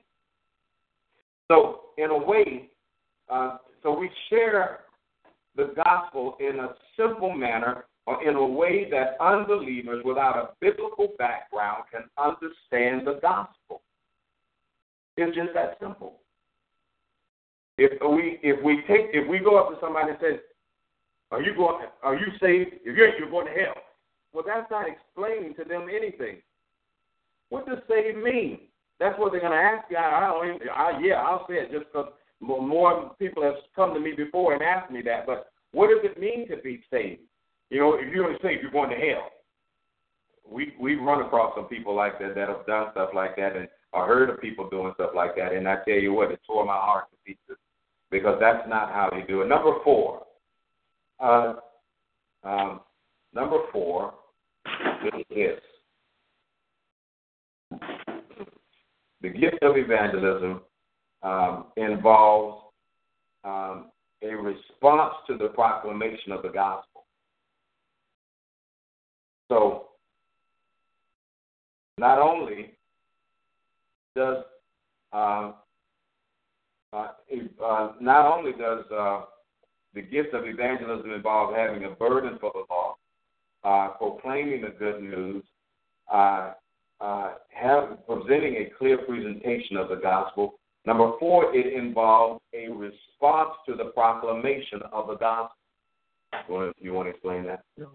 So, 1.48 1.80
in 1.96 2.10
a 2.10 2.18
way, 2.18 2.68
uh, 3.30 3.56
so 3.82 3.98
we 3.98 4.10
share 4.28 4.80
the 5.60 5.74
gospel 5.74 6.36
in 6.40 6.58
a 6.60 6.70
simple 6.96 7.32
manner 7.32 7.84
or 8.06 8.26
in 8.26 8.34
a 8.34 8.46
way 8.46 8.88
that 8.90 9.16
unbelievers 9.20 10.02
without 10.04 10.36
a 10.36 10.48
biblical 10.60 11.08
background 11.18 11.84
can 11.92 12.02
understand 12.18 13.06
the 13.06 13.18
gospel. 13.20 13.82
It's 15.16 15.36
just 15.36 15.50
that 15.54 15.76
simple. 15.80 16.14
If 17.76 17.92
we 18.00 18.38
if 18.42 18.62
we 18.64 18.82
take 18.88 19.12
if 19.12 19.28
we 19.28 19.38
go 19.38 19.58
up 19.58 19.70
to 19.70 19.76
somebody 19.80 20.10
and 20.10 20.18
say, 20.20 20.40
"Are 21.30 21.42
you 21.42 21.54
going? 21.54 21.86
Are 22.02 22.14
you 22.14 22.26
saved? 22.40 22.74
If 22.84 22.96
you're 22.96 23.18
you're 23.18 23.30
going 23.30 23.46
to 23.46 23.52
hell," 23.52 23.74
well, 24.32 24.44
that's 24.46 24.70
not 24.70 24.86
explaining 24.88 25.54
to 25.54 25.64
them 25.64 25.88
anything. 25.94 26.38
What 27.50 27.66
does 27.66 27.78
saved 27.88 28.18
mean? 28.18 28.60
That's 28.98 29.18
what 29.18 29.32
they're 29.32 29.40
going 29.40 29.52
to 29.52 29.58
ask 29.58 29.90
you. 29.90 29.96
I, 29.96 30.18
I 30.18 30.20
don't 30.28 30.56
even, 30.56 30.68
I, 30.68 31.00
yeah, 31.02 31.14
I'll 31.14 31.46
say 31.48 31.54
it 31.54 31.72
just 31.72 31.86
because 31.86 32.12
more 32.40 33.14
people 33.18 33.42
have 33.42 33.54
come 33.74 33.94
to 33.94 34.00
me 34.00 34.12
before 34.12 34.54
and 34.54 34.62
asked 34.62 34.90
me 34.90 35.02
that. 35.02 35.26
But 35.26 35.49
what 35.72 35.88
does 35.88 36.10
it 36.10 36.18
mean 36.20 36.48
to 36.48 36.56
be 36.58 36.82
saved? 36.90 37.22
You 37.70 37.80
know, 37.80 37.94
if 37.94 38.12
you're 38.12 38.36
saved, 38.42 38.62
you're 38.62 38.70
going 38.70 38.90
to 38.90 38.96
hell. 38.96 39.30
We 40.50 40.74
we 40.80 40.96
run 40.96 41.22
across 41.22 41.54
some 41.54 41.66
people 41.66 41.94
like 41.94 42.18
that 42.18 42.34
that 42.34 42.48
have 42.48 42.66
done 42.66 42.88
stuff 42.92 43.10
like 43.14 43.36
that, 43.36 43.54
and 43.54 43.68
I 43.94 44.06
heard 44.06 44.30
of 44.30 44.40
people 44.40 44.68
doing 44.68 44.92
stuff 44.94 45.10
like 45.14 45.36
that. 45.36 45.52
And 45.52 45.68
I 45.68 45.76
tell 45.84 45.94
you 45.94 46.12
what, 46.12 46.32
it 46.32 46.40
tore 46.46 46.64
my 46.64 46.74
heart 46.74 47.04
to 47.10 47.16
pieces 47.24 47.60
because 48.10 48.38
that's 48.40 48.68
not 48.68 48.90
how 48.90 49.10
they 49.12 49.22
do 49.26 49.42
it. 49.42 49.48
Number 49.48 49.74
four. 49.84 50.24
Uh, 51.20 51.54
um, 52.42 52.80
number 53.32 53.58
four 53.72 54.14
is 55.04 55.24
this. 55.30 55.60
the 59.22 59.28
gift 59.28 59.62
of 59.62 59.76
evangelism 59.76 60.60
um, 61.22 61.66
involves 61.76 62.64
um, 63.44 63.86
a 64.22 64.28
response 64.28 65.14
to 65.26 65.36
the 65.36 65.48
proclamation 65.48 66.32
of 66.32 66.42
the 66.42 66.48
gospel. 66.48 67.04
So, 69.48 69.88
not 71.98 72.18
only 72.18 72.72
does 74.16 74.44
uh, 75.12 75.52
uh, 76.92 77.08
uh, 77.64 77.92
not 78.00 78.26
only 78.26 78.52
does 78.52 78.84
uh, 78.90 79.22
the 79.94 80.02
gift 80.02 80.34
of 80.34 80.44
evangelism 80.46 81.12
involve 81.12 81.54
having 81.54 81.84
a 81.84 81.90
burden 81.90 82.36
for 82.40 82.52
the 82.52 82.64
law, 82.70 82.96
uh, 83.64 83.88
proclaiming 83.96 84.62
the 84.62 84.70
good 84.70 85.02
news, 85.02 85.44
have 86.10 87.98
presenting 88.06 88.56
a 88.56 88.70
clear 88.78 88.98
presentation 88.98 89.76
of 89.76 89.88
the 89.88 89.96
gospel. 89.96 90.59
Number 90.86 91.12
four, 91.18 91.54
it 91.54 91.72
involves 91.72 92.40
a 92.54 92.68
response 92.68 93.50
to 93.66 93.74
the 93.76 93.90
proclamation 93.94 94.80
of 94.92 95.08
the 95.08 95.16
gospel. 95.16 95.56
You 96.48 96.54
want 96.54 96.76
to, 96.76 96.84
you 96.84 96.92
want 96.92 97.06
to 97.06 97.10
explain 97.10 97.44
that? 97.44 97.64
No. 97.76 97.88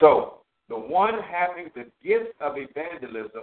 So, 0.00 0.38
the 0.68 0.78
one 0.78 1.14
having 1.30 1.70
the 1.74 1.86
gift 2.06 2.32
of 2.40 2.54
evangelism 2.56 3.42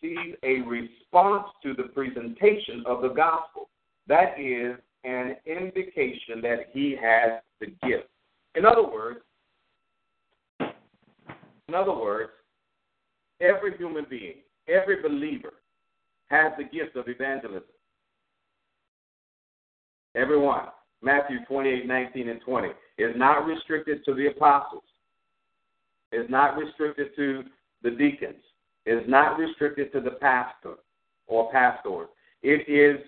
sees 0.00 0.34
a 0.42 0.60
response 0.60 1.48
to 1.62 1.74
the 1.74 1.84
presentation 1.94 2.84
of 2.86 3.02
the 3.02 3.08
gospel. 3.08 3.68
That 4.06 4.38
is 4.38 4.76
an 5.04 5.36
indication 5.44 6.40
that 6.42 6.68
he 6.72 6.96
has 7.00 7.42
the 7.60 7.66
gift. 7.86 8.08
In 8.54 8.64
other 8.64 8.84
words, 8.84 9.20
in 10.60 11.74
other 11.74 11.92
words, 11.92 12.30
Every 13.40 13.76
human 13.76 14.04
being, 14.10 14.38
every 14.66 15.00
believer 15.00 15.52
has 16.28 16.52
the 16.56 16.64
gift 16.64 16.96
of 16.96 17.08
evangelism. 17.08 17.62
Everyone. 20.14 20.66
Matthew 21.00 21.38
28, 21.46 21.86
19, 21.86 22.28
and 22.28 22.40
20 22.40 22.68
is 22.98 23.14
not 23.16 23.46
restricted 23.46 24.04
to 24.04 24.14
the 24.14 24.26
apostles. 24.26 24.82
Is 26.10 26.28
not 26.28 26.56
restricted 26.56 27.14
to 27.16 27.44
the 27.82 27.90
deacons. 27.90 28.42
Is 28.86 29.02
not 29.06 29.38
restricted 29.38 29.92
to 29.92 30.00
the 30.00 30.12
pastor 30.12 30.74
or 31.26 31.52
pastors. 31.52 32.08
It 32.42 32.68
is 32.68 33.04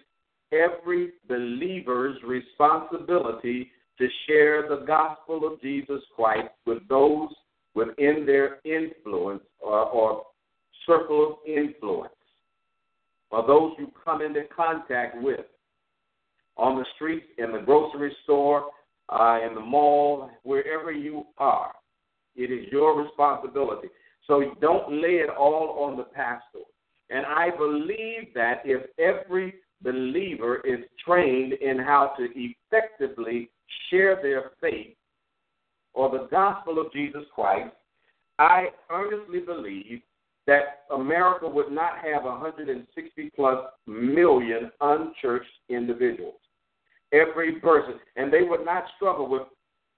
every 0.52 1.12
believer's 1.28 2.18
responsibility 2.22 3.70
to 3.98 4.08
share 4.26 4.68
the 4.68 4.84
gospel 4.86 5.46
of 5.46 5.60
Jesus 5.60 6.00
Christ 6.14 6.48
with 6.66 6.86
those 6.88 7.28
within 7.74 8.24
their 8.26 8.58
influence 8.64 9.42
or, 9.60 9.84
or 9.86 10.22
circle 10.86 11.32
of 11.32 11.34
influence, 11.46 12.12
or 13.30 13.46
those 13.46 13.72
you 13.78 13.92
come 14.04 14.22
into 14.22 14.42
contact 14.54 15.20
with 15.22 15.40
on 16.56 16.76
the 16.76 16.84
street, 16.94 17.24
in 17.38 17.52
the 17.52 17.58
grocery 17.58 18.14
store, 18.24 18.66
uh, 19.08 19.38
in 19.46 19.54
the 19.54 19.60
mall, 19.60 20.30
wherever 20.42 20.92
you 20.92 21.24
are. 21.38 21.72
It 22.36 22.50
is 22.50 22.70
your 22.70 23.02
responsibility. 23.02 23.88
So 24.26 24.54
don't 24.60 24.92
lay 24.92 25.16
it 25.16 25.30
all 25.30 25.84
on 25.84 25.96
the 25.96 26.04
pastor. 26.04 26.60
And 27.08 27.26
I 27.26 27.50
believe 27.56 28.32
that 28.34 28.62
if 28.64 28.82
every 28.98 29.54
believer 29.82 30.60
is 30.64 30.80
trained 31.04 31.54
in 31.54 31.78
how 31.78 32.12
to 32.18 32.28
effectively 32.34 33.50
share 33.88 34.16
their 34.22 34.52
faith 34.60 34.94
or 35.94 36.10
the 36.10 36.28
gospel 36.30 36.78
of 36.80 36.92
Jesus 36.92 37.24
Christ, 37.34 37.74
I 38.38 38.68
earnestly 38.90 39.40
believe 39.40 40.00
that 40.50 40.80
America 40.92 41.48
would 41.48 41.70
not 41.70 41.98
have 41.98 42.24
160 42.24 43.30
plus 43.36 43.58
million 43.86 44.72
unchurched 44.80 45.46
individuals. 45.68 46.40
Every 47.12 47.60
person. 47.60 48.00
And 48.16 48.32
they 48.32 48.42
would 48.42 48.64
not 48.64 48.82
struggle 48.96 49.28
with 49.28 49.42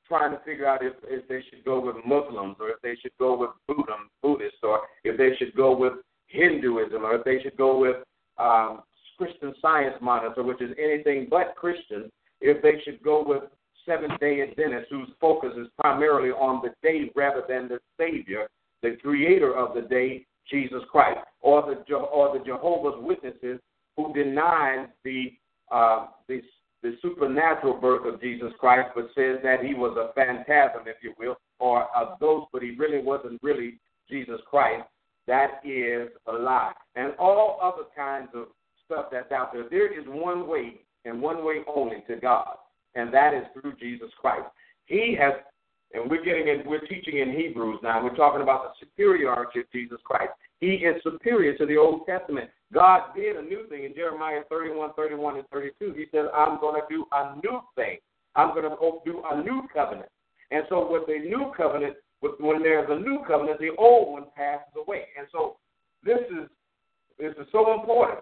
trying 0.07 0.31
to 0.33 0.45
figure 0.45 0.67
out 0.67 0.85
if, 0.85 0.93
if 1.05 1.27
they 1.27 1.41
should 1.49 1.65
go 1.65 1.81
with 1.81 1.97
Muslims 2.05 2.57
or 2.61 2.69
if 2.69 2.83
they 2.83 2.97
should 3.01 3.17
go 3.19 3.35
with 3.35 3.49
Buddhism, 3.67 4.11
Buddhists 4.23 4.59
or 4.63 4.81
if 5.05 5.17
they 5.17 5.35
should 5.39 5.57
go 5.57 5.75
with 5.75 5.95
Hinduism 6.27 7.03
or 7.03 7.15
if 7.15 7.25
they 7.25 7.41
should 7.43 7.57
go 7.57 7.79
with 7.79 7.97
um, 8.37 8.83
Christian 9.17 9.55
Science 9.63 9.97
Monitor, 10.03 10.43
which 10.43 10.61
is 10.61 10.77
anything 10.79 11.29
but 11.31 11.55
Christian, 11.57 12.13
if 12.43 12.63
they 12.63 12.83
should 12.85 13.03
go 13.03 13.25
with 13.27 13.45
Seventh 13.87 14.21
day 14.21 14.43
Adventists, 14.43 14.89
whose 14.91 15.09
focus 15.19 15.53
is 15.57 15.69
primarily 15.81 16.29
on 16.29 16.61
the 16.63 16.75
day 16.87 17.11
rather 17.17 17.43
than 17.49 17.69
the 17.69 17.79
Savior, 17.99 18.49
the 18.83 18.99
creator 19.03 19.57
of 19.57 19.75
the 19.75 19.81
day, 19.89 20.27
Jesus 20.51 20.83
Christ, 20.91 21.21
or 21.41 21.63
the 21.63 21.95
or 21.95 22.39
the 22.39 22.45
Jehovah's 22.45 23.03
Witnesses 23.03 23.61
who 23.97 24.13
denies 24.13 24.89
the 25.05 25.33
uh, 25.71 26.07
the 26.29 26.41
the 26.83 26.97
supernatural 27.01 27.75
birth 27.75 28.13
of 28.13 28.21
Jesus 28.21 28.53
Christ, 28.59 28.91
but 28.95 29.07
says 29.15 29.39
that 29.45 29.65
he 29.65 29.73
was 29.73 29.97
a 29.97 30.13
phantasm, 30.15 30.83
if 30.87 30.97
you 31.03 31.15
will, 31.19 31.37
or 31.61 31.83
a 31.83 32.17
ghost, 32.19 32.49
but 32.53 32.63
he 32.63 32.73
really 32.73 33.01
wasn't 33.01 33.41
really 33.43 33.79
Jesus 34.11 34.41
Christ. 34.51 34.85
That 35.29 35.61
is 35.65 36.09
a 36.27 36.33
lie. 36.33 36.73
And 36.97 37.13
all 37.21 37.61
other 37.63 37.85
kinds 37.97 38.31
of 38.35 38.49
stuff 38.85 39.07
that's 39.13 39.31
out 39.31 39.53
there. 39.53 39.69
There 39.71 39.97
is 39.97 40.05
one 40.09 40.49
way 40.49 40.81
and 41.05 41.23
one 41.23 41.45
way 41.45 41.61
only 41.73 42.03
to 42.09 42.17
God, 42.17 42.57
and 42.95 43.15
that 43.15 43.33
is 43.33 43.45
through 43.55 43.75
Jesus 43.77 44.11
Christ. 44.21 44.49
He 44.87 45.17
has, 45.21 45.35
and 45.95 46.11
we're 46.11 46.25
getting 46.25 46.49
in, 46.49 46.63
we're 46.67 46.87
teaching 46.87 47.19
in 47.19 47.33
Hebrews 47.33 47.81
now. 47.83 48.03
We're 48.03 48.17
talking 48.17 48.43
about 48.43 48.65
the 48.65 48.87
superiority 48.87 49.61
of 49.61 49.67
Jesus 49.73 49.99
Christ. 50.05 50.33
He 50.61 50.87
is 50.87 51.03
superior 51.03 51.57
to 51.59 51.67
the 51.67 51.77
Old 51.77 52.07
Testament. 52.07 52.51
God 52.73 53.15
did 53.15 53.37
a 53.37 53.43
new 53.43 53.67
thing 53.69 53.85
in 53.85 53.95
Jeremiah 53.95 54.43
31, 54.49 54.91
31, 54.97 55.37
and 55.37 55.49
32. 55.49 55.95
He 55.97 56.07
said, 56.11 56.27
I'm 56.35 56.61
going 56.61 56.81
to 56.81 56.87
do 56.89 57.05
a 57.13 57.37
new 57.37 57.61
thing. 57.77 57.99
I'm 58.35 58.55
going 58.55 58.65
to 58.65 58.77
do 59.05 59.23
a 59.31 59.43
new 59.43 59.63
covenant. 59.75 60.09
And 60.51 60.65
so, 60.69 60.91
with 60.91 61.07
the 61.07 61.19
new 61.19 61.53
covenant, 61.57 61.97
when 62.21 62.63
there's 62.63 62.89
a 62.91 62.99
new 62.99 63.21
covenant, 63.27 63.59
the 63.59 63.71
old 63.79 64.13
one 64.13 64.25
passes 64.37 64.73
away. 64.77 65.05
And 65.19 65.27
so, 65.33 65.57
this 66.05 66.21
is 66.31 66.49
this 67.19 67.33
is 67.39 67.47
so 67.53 67.79
important. 67.79 68.21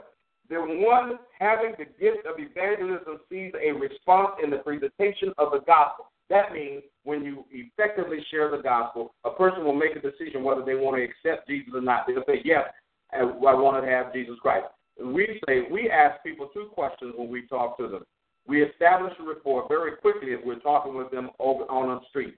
The 0.49 0.57
one 0.57 1.19
having 1.39 1.73
the 1.79 1.85
gift 1.85 2.27
of 2.27 2.37
evangelism 2.39 3.21
sees 3.31 3.53
a 3.55 3.73
response 3.73 4.33
in 4.43 4.51
the 4.51 4.59
presentation 4.59 5.33
of 5.39 5.53
the 5.53 5.61
gospel. 5.61 6.10
That 6.31 6.53
means 6.53 6.83
when 7.03 7.25
you 7.25 7.45
effectively 7.51 8.25
share 8.31 8.51
the 8.51 8.63
gospel, 8.63 9.15
a 9.25 9.31
person 9.31 9.65
will 9.65 9.75
make 9.75 9.97
a 9.97 10.01
decision 10.01 10.45
whether 10.45 10.65
they 10.65 10.77
want 10.77 10.97
to 10.97 11.03
accept 11.03 11.49
Jesus 11.49 11.75
or 11.75 11.81
not. 11.83 12.07
They'll 12.07 12.25
say, 12.27 12.41
Yes, 12.45 12.65
I 13.13 13.25
want 13.25 13.85
to 13.85 13.91
have 13.91 14.13
Jesus 14.13 14.37
Christ. 14.41 14.67
We 15.03 15.41
say 15.47 15.63
we 15.71 15.91
ask 15.91 16.23
people 16.23 16.49
two 16.55 16.69
questions 16.73 17.15
when 17.17 17.29
we 17.29 17.47
talk 17.47 17.77
to 17.79 17.89
them. 17.89 18.05
We 18.47 18.63
establish 18.63 19.13
a 19.19 19.23
rapport 19.25 19.67
very 19.69 19.97
quickly 19.97 20.33
if 20.33 20.41
we're 20.45 20.61
talking 20.61 20.95
with 20.95 21.11
them 21.11 21.31
over 21.39 21.65
on 21.65 21.89
the 21.89 22.01
street. 22.09 22.37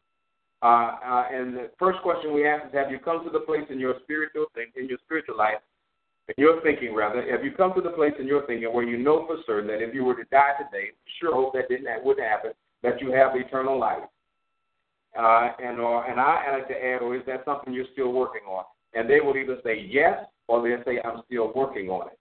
Uh, 0.63 0.95
uh, 1.05 1.25
and 1.33 1.57
the 1.57 1.71
first 1.79 2.01
question 2.03 2.33
we 2.33 2.47
ask 2.47 2.67
is, 2.67 2.73
have 2.73 2.91
you 2.91 2.99
come 2.99 3.25
to 3.25 3.31
the 3.31 3.41
place 3.41 3.65
in 3.69 3.79
your 3.81 3.95
spiritual 4.05 4.47
in 4.57 4.89
your 4.89 4.99
spiritual 5.05 5.37
life, 5.37 5.59
in 6.29 6.35
your 6.39 6.63
thinking 6.63 6.95
rather, 6.95 7.21
have 7.31 7.45
you 7.45 7.51
come 7.53 7.75
to 7.75 7.81
the 7.81 7.91
place 7.91 8.15
in 8.19 8.27
your 8.27 8.47
thinking 8.47 8.73
where 8.73 8.85
you 8.85 8.97
know 8.97 9.27
for 9.27 9.37
certain 9.47 9.67
that 9.69 9.83
if 9.83 9.93
you 9.95 10.05
were 10.05 10.15
to 10.15 10.25
die 10.31 10.53
today, 10.59 10.91
sure 11.21 11.35
hope 11.35 11.53
that 11.55 11.69
didn't 11.69 11.85
that 11.87 12.03
wouldn't 12.03 12.27
happen, 12.27 12.53
that 12.83 13.01
you 13.01 13.13
have 13.13 13.33
eternal 13.35 13.79
life. 13.79 14.03
Uh, 15.19 15.51
and 15.63 15.79
or 15.79 16.05
and 16.11 16.19
I 16.19 16.53
like 16.53 16.69
to 16.69 16.75
add, 16.75 17.03
or 17.03 17.15
is 17.15 17.23
that 17.27 17.45
something 17.45 17.73
you're 17.73 17.85
still 17.93 18.13
working 18.13 18.43
on? 18.49 18.65
And 18.95 19.09
they 19.09 19.21
will 19.21 19.37
either 19.37 19.59
say 19.63 19.87
yes 19.89 20.25
or 20.49 20.63
they'll 20.63 20.85
say 20.85 21.01
I'm 21.05 21.23
still 21.27 21.53
working 21.55 21.89
on 21.91 22.09
it. 22.09 22.19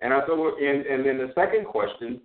And 0.00 0.14
I 0.14 0.24
thought, 0.24 0.58
and, 0.58 0.86
and 0.86 1.04
then 1.04 1.18
the 1.18 1.32
second 1.34 1.66
question, 1.66 2.20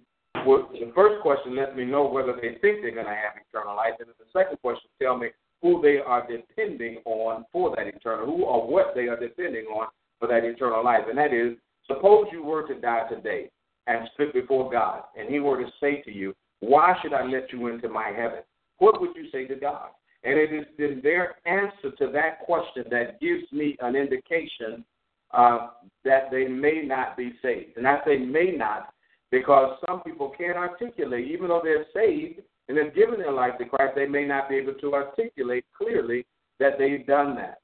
well, 0.45 0.69
the 0.71 0.91
first 0.95 1.21
question 1.21 1.55
lets 1.55 1.75
me 1.75 1.85
know 1.85 2.05
whether 2.07 2.33
they 2.33 2.57
think 2.61 2.81
they're 2.81 2.91
going 2.91 3.05
to 3.05 3.11
have 3.11 3.35
eternal 3.49 3.75
life, 3.75 3.93
and 3.99 4.07
the 4.07 4.31
second 4.31 4.57
question 4.61 4.89
tell 5.01 5.17
me 5.17 5.29
who 5.61 5.81
they 5.81 5.97
are 5.97 6.25
depending 6.27 6.99
on 7.05 7.45
for 7.51 7.75
that 7.75 7.87
eternal, 7.87 8.25
who 8.25 8.43
or 8.43 8.67
what 8.69 8.93
they 8.95 9.07
are 9.07 9.19
depending 9.19 9.65
on 9.65 9.87
for 10.19 10.27
that 10.27 10.43
eternal 10.43 10.83
life. 10.83 11.03
And 11.09 11.17
that 11.17 11.33
is, 11.33 11.57
suppose 11.87 12.27
you 12.31 12.43
were 12.43 12.67
to 12.67 12.79
die 12.79 13.07
today 13.09 13.49
and 13.87 14.07
stood 14.13 14.31
before 14.33 14.71
God, 14.71 15.03
and 15.17 15.29
He 15.29 15.39
were 15.39 15.61
to 15.61 15.69
say 15.79 16.01
to 16.03 16.11
you, 16.11 16.33
why 16.65 16.95
should 17.01 17.13
I 17.13 17.23
let 17.25 17.51
you 17.51 17.67
into 17.67 17.89
my 17.89 18.07
heaven? 18.15 18.39
What 18.79 18.99
would 18.99 19.15
you 19.15 19.29
say 19.31 19.45
to 19.47 19.55
God? 19.55 19.89
And 20.23 20.39
it 20.39 20.51
is 20.51 20.65
in 20.79 21.01
their 21.03 21.35
answer 21.45 21.91
to 21.99 22.11
that 22.11 22.39
question 22.39 22.85
that 22.89 23.19
gives 23.21 23.43
me 23.51 23.77
an 23.81 23.95
indication 23.95 24.83
uh, 25.31 25.67
that 26.03 26.31
they 26.31 26.47
may 26.47 26.81
not 26.83 27.15
be 27.15 27.33
saved. 27.41 27.77
And 27.77 27.87
I 27.87 27.99
say 28.05 28.17
may 28.17 28.51
not 28.51 28.93
because 29.31 29.77
some 29.87 30.01
people 30.01 30.33
can't 30.35 30.57
articulate, 30.57 31.27
even 31.27 31.49
though 31.49 31.61
they're 31.63 31.85
saved 31.93 32.41
and 32.67 32.77
have 32.77 32.95
given 32.95 33.19
their 33.19 33.31
life 33.31 33.57
to 33.59 33.65
Christ, 33.65 33.93
they 33.95 34.07
may 34.07 34.25
not 34.25 34.49
be 34.49 34.55
able 34.55 34.73
to 34.73 34.93
articulate 34.93 35.65
clearly 35.77 36.25
that 36.59 36.79
they've 36.79 37.05
done 37.05 37.35
that. 37.35 37.59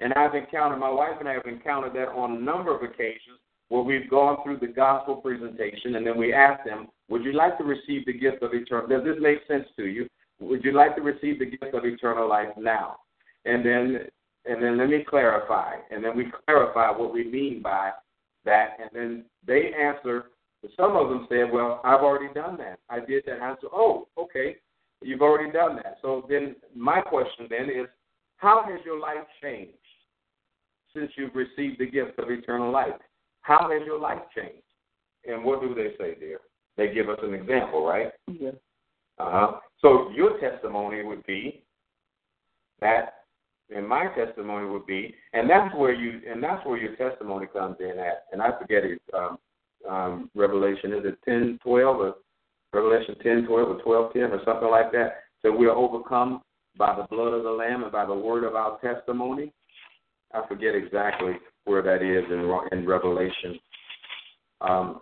And 0.00 0.12
I've 0.14 0.34
encountered, 0.34 0.78
my 0.78 0.90
wife 0.90 1.16
and 1.20 1.28
I 1.28 1.34
have 1.34 1.46
encountered 1.46 1.94
that 1.94 2.08
on 2.08 2.36
a 2.36 2.40
number 2.40 2.74
of 2.74 2.82
occasions 2.82 3.38
where 3.68 3.82
we've 3.82 4.10
gone 4.10 4.38
through 4.42 4.58
the 4.58 4.66
gospel 4.66 5.16
presentation 5.16 5.94
and 5.94 6.06
then 6.06 6.18
we 6.18 6.34
ask 6.34 6.62
them, 6.64 6.88
Would 7.08 7.24
you 7.24 7.32
like 7.32 7.58
to 7.58 7.64
receive 7.64 8.06
the 8.06 8.12
gift 8.12 8.42
of 8.42 8.54
eternal? 8.54 8.88
Life? 8.88 9.04
Does 9.04 9.14
this 9.14 9.22
make 9.22 9.38
sense 9.46 9.68
to 9.76 9.86
you? 9.86 10.08
Would 10.40 10.64
you 10.64 10.72
like 10.72 10.96
to 10.96 11.02
receive 11.02 11.38
the 11.38 11.46
gift 11.46 11.74
of 11.74 11.84
eternal 11.84 12.28
life 12.28 12.48
now? 12.56 12.96
And 13.44 13.64
then 13.64 14.08
and 14.46 14.62
then 14.62 14.76
let 14.76 14.88
me 14.88 15.04
clarify. 15.08 15.76
And 15.90 16.04
then 16.04 16.16
we 16.16 16.30
clarify 16.46 16.90
what 16.90 17.12
we 17.12 17.24
mean 17.24 17.62
by 17.62 17.92
that. 18.44 18.76
And 18.80 18.90
then 18.92 19.24
they 19.46 19.72
answer. 19.72 20.26
Some 20.76 20.96
of 20.96 21.08
them 21.10 21.26
said, 21.28 21.52
Well, 21.52 21.80
I've 21.84 22.00
already 22.00 22.32
done 22.32 22.56
that. 22.58 22.78
I 22.88 23.00
did 23.00 23.24
that. 23.26 23.40
I 23.40 23.54
said, 23.60 23.70
Oh, 23.72 24.08
okay. 24.18 24.56
You've 25.02 25.22
already 25.22 25.52
done 25.52 25.76
that. 25.76 25.98
So 26.00 26.24
then 26.28 26.56
my 26.74 27.00
question 27.00 27.46
then 27.50 27.68
is, 27.68 27.86
how 28.36 28.64
has 28.66 28.80
your 28.84 28.98
life 28.98 29.26
changed 29.42 29.72
since 30.94 31.10
you've 31.16 31.34
received 31.34 31.78
the 31.78 31.86
gift 31.86 32.18
of 32.18 32.30
eternal 32.30 32.72
life? 32.72 32.94
How 33.42 33.70
has 33.70 33.82
your 33.84 33.98
life 33.98 34.22
changed? 34.34 34.62
And 35.26 35.44
what 35.44 35.60
do 35.60 35.74
they 35.74 35.90
say 35.98 36.16
there? 36.18 36.40
They 36.76 36.92
give 36.92 37.08
us 37.08 37.18
an 37.22 37.34
example, 37.34 37.86
right? 37.86 38.10
Yes. 38.28 38.54
Uh 39.18 39.30
huh. 39.30 39.52
So 39.80 40.10
your 40.10 40.38
testimony 40.40 41.04
would 41.04 41.24
be 41.26 41.62
that, 42.80 43.24
and 43.74 43.86
my 43.86 44.08
testimony 44.08 44.68
would 44.68 44.86
be, 44.86 45.14
and 45.32 45.48
that's 45.48 45.74
where 45.74 45.92
you, 45.92 46.20
and 46.28 46.42
that's 46.42 46.64
where 46.66 46.78
your 46.78 46.96
testimony 46.96 47.46
comes 47.46 47.76
in 47.80 47.98
at. 47.98 48.24
And 48.32 48.42
I 48.42 48.58
forget 48.58 48.84
it. 48.84 49.00
Um, 49.12 49.38
um, 49.88 50.30
Revelation 50.34 50.92
is 50.92 51.04
it 51.04 51.18
ten 51.24 51.58
twelve 51.62 51.98
or 51.98 52.14
Revelation 52.72 53.16
ten 53.22 53.46
twelve 53.46 53.68
or 53.68 53.82
twelve 53.82 54.12
ten 54.12 54.24
or 54.24 54.40
something 54.44 54.70
like 54.70 54.90
that. 54.92 55.18
That 55.42 55.52
we 55.52 55.66
are 55.66 55.76
overcome 55.76 56.40
by 56.76 56.96
the 56.96 57.06
blood 57.14 57.34
of 57.34 57.44
the 57.44 57.50
Lamb 57.50 57.82
and 57.82 57.92
by 57.92 58.06
the 58.06 58.14
word 58.14 58.44
of 58.44 58.54
our 58.56 58.78
testimony. 58.80 59.52
I 60.32 60.46
forget 60.48 60.74
exactly 60.74 61.34
where 61.66 61.82
that 61.82 62.02
is 62.02 62.24
in 62.30 62.78
in 62.78 62.86
Revelation. 62.86 63.58
Um, 64.60 65.00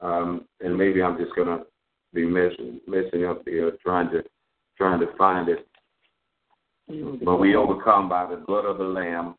um, 0.00 0.44
and 0.60 0.76
maybe 0.76 1.02
I'm 1.02 1.18
just 1.18 1.34
gonna 1.34 1.60
be 2.12 2.24
messing 2.24 2.80
messing 2.86 3.24
up 3.24 3.42
here 3.46 3.72
trying 3.82 4.10
to 4.10 4.22
trying 4.76 5.00
to 5.00 5.06
find 5.16 5.48
it. 5.48 5.66
But 7.24 7.36
we 7.36 7.56
overcome 7.56 8.08
by 8.08 8.26
the 8.26 8.36
blood 8.36 8.64
of 8.64 8.78
the 8.78 8.84
Lamb 8.84 9.34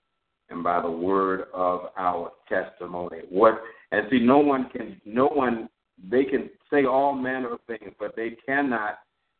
and 0.49 0.63
by 0.63 0.81
the 0.81 0.91
word 0.91 1.45
of 1.53 1.87
our 1.97 2.31
testimony. 2.49 3.19
What 3.29 3.61
and 3.91 4.05
see, 4.09 4.19
no 4.19 4.39
one 4.39 4.69
can, 4.69 4.99
no 5.05 5.27
one, 5.27 5.69
they 6.09 6.25
can 6.25 6.49
say 6.71 6.85
all 6.85 7.13
manner 7.13 7.53
of 7.53 7.59
things, 7.67 7.93
but 7.99 8.15
they 8.15 8.31
cannot 8.45 8.99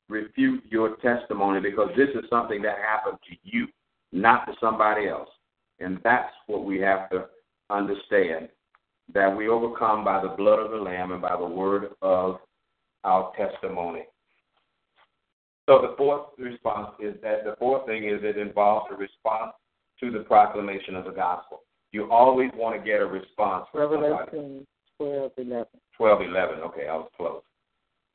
refute 0.09 0.63
your 0.69 0.95
testimony 0.97 1.59
because 1.59 1.89
this 1.97 2.09
is 2.09 2.29
something 2.29 2.61
that 2.61 2.77
happened 2.77 3.17
to 3.29 3.35
you, 3.43 3.67
not 4.13 4.45
to 4.45 4.53
somebody 4.61 5.07
else. 5.09 5.29
And 5.79 5.99
that's 6.03 6.31
what 6.47 6.63
we 6.63 6.79
have 6.79 7.09
to 7.09 7.25
understand 7.69 8.49
that 9.13 9.35
we 9.35 9.47
overcome 9.47 10.03
by 10.03 10.21
the 10.21 10.29
blood 10.29 10.59
of 10.59 10.71
the 10.71 10.77
Lamb 10.77 11.11
and 11.11 11.21
by 11.21 11.35
the 11.35 11.45
word 11.45 11.89
of 12.01 12.39
our 13.03 13.31
testimony. 13.35 14.03
So 15.67 15.81
the 15.81 15.95
fourth 15.97 16.27
response 16.37 16.91
is 16.99 17.15
that 17.23 17.43
the 17.43 17.55
fourth 17.59 17.85
thing 17.85 18.05
is 18.05 18.19
it 18.23 18.37
involves 18.37 18.87
a 18.91 18.95
response 18.95 19.53
to 19.99 20.11
the 20.11 20.19
proclamation 20.19 20.95
of 20.95 21.05
the 21.05 21.11
gospel. 21.11 21.63
You 21.91 22.11
always 22.11 22.51
want 22.55 22.77
to 22.77 22.85
get 22.85 23.01
a 23.01 23.05
response 23.05 23.65
from 23.71 23.81
Revelation 23.81 24.67
twelve 24.97 25.31
eleven. 25.37 25.67
Twelve 25.95 26.21
eleven. 26.21 26.59
Okay, 26.59 26.87
I 26.87 26.95
was 26.95 27.09
close. 27.15 27.41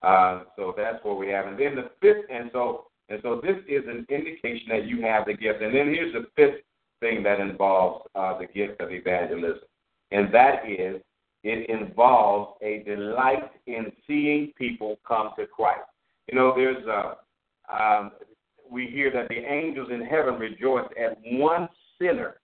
Uh, 0.03 0.45
so 0.57 0.75
that's 0.77 1.03
what 1.05 1.19
we 1.19 1.29
have, 1.29 1.47
and 1.47 1.59
then 1.59 1.77
the 1.77 1.91
fifth, 2.01 2.25
and 2.31 2.51
so 2.53 2.87
and 3.09 3.21
so 3.23 3.41
this 3.43 3.57
is 3.69 3.85
an 3.87 4.05
indication 4.09 4.67
that 4.69 4.87
you 4.87 5.01
have 5.03 5.27
the 5.27 5.35
gift. 5.35 5.63
And 5.63 5.75
then 5.75 5.89
here's 5.89 6.13
the 6.13 6.27
fifth 6.37 6.63
thing 7.01 7.23
that 7.23 7.41
involves 7.41 8.07
uh, 8.15 8.39
the 8.39 8.47
gift 8.47 8.81
of 8.81 8.93
evangelism, 8.93 9.61
and 10.13 10.33
that 10.33 10.69
is 10.69 11.01
it 11.45 11.69
involves 11.69 12.57
a 12.63 12.83
delight 12.87 13.51
in 13.67 13.91
seeing 14.07 14.53
people 14.57 14.97
come 15.07 15.31
to 15.37 15.47
Christ. 15.47 15.81
You 16.29 16.39
know, 16.39 16.53
there's 16.55 16.87
a 16.87 17.17
um, 17.73 18.13
we 18.71 18.87
hear 18.87 19.11
that 19.13 19.29
the 19.29 19.37
angels 19.37 19.89
in 19.93 20.03
heaven 20.03 20.35
rejoice 20.35 20.89
at 21.03 21.19
one 21.25 21.69
sinner, 22.01 22.37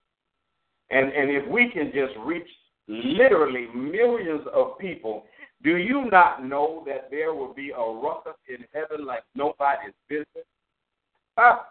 and 0.90 1.12
and 1.12 1.30
if 1.30 1.48
we 1.48 1.70
can 1.70 1.92
just 1.94 2.14
reach 2.24 2.48
literally 2.88 3.66
millions 3.74 4.42
of 4.52 4.78
people, 4.78 5.24
do 5.62 5.76
you 5.76 6.08
not 6.10 6.44
know 6.44 6.82
that 6.86 7.10
there 7.10 7.34
will 7.34 7.52
be 7.52 7.70
a 7.70 7.80
ruckus 7.80 8.34
in 8.48 8.64
heaven 8.72 9.06
like 9.06 9.22
nobody's 9.34 9.94
business? 10.08 10.46
Ah, 11.36 11.66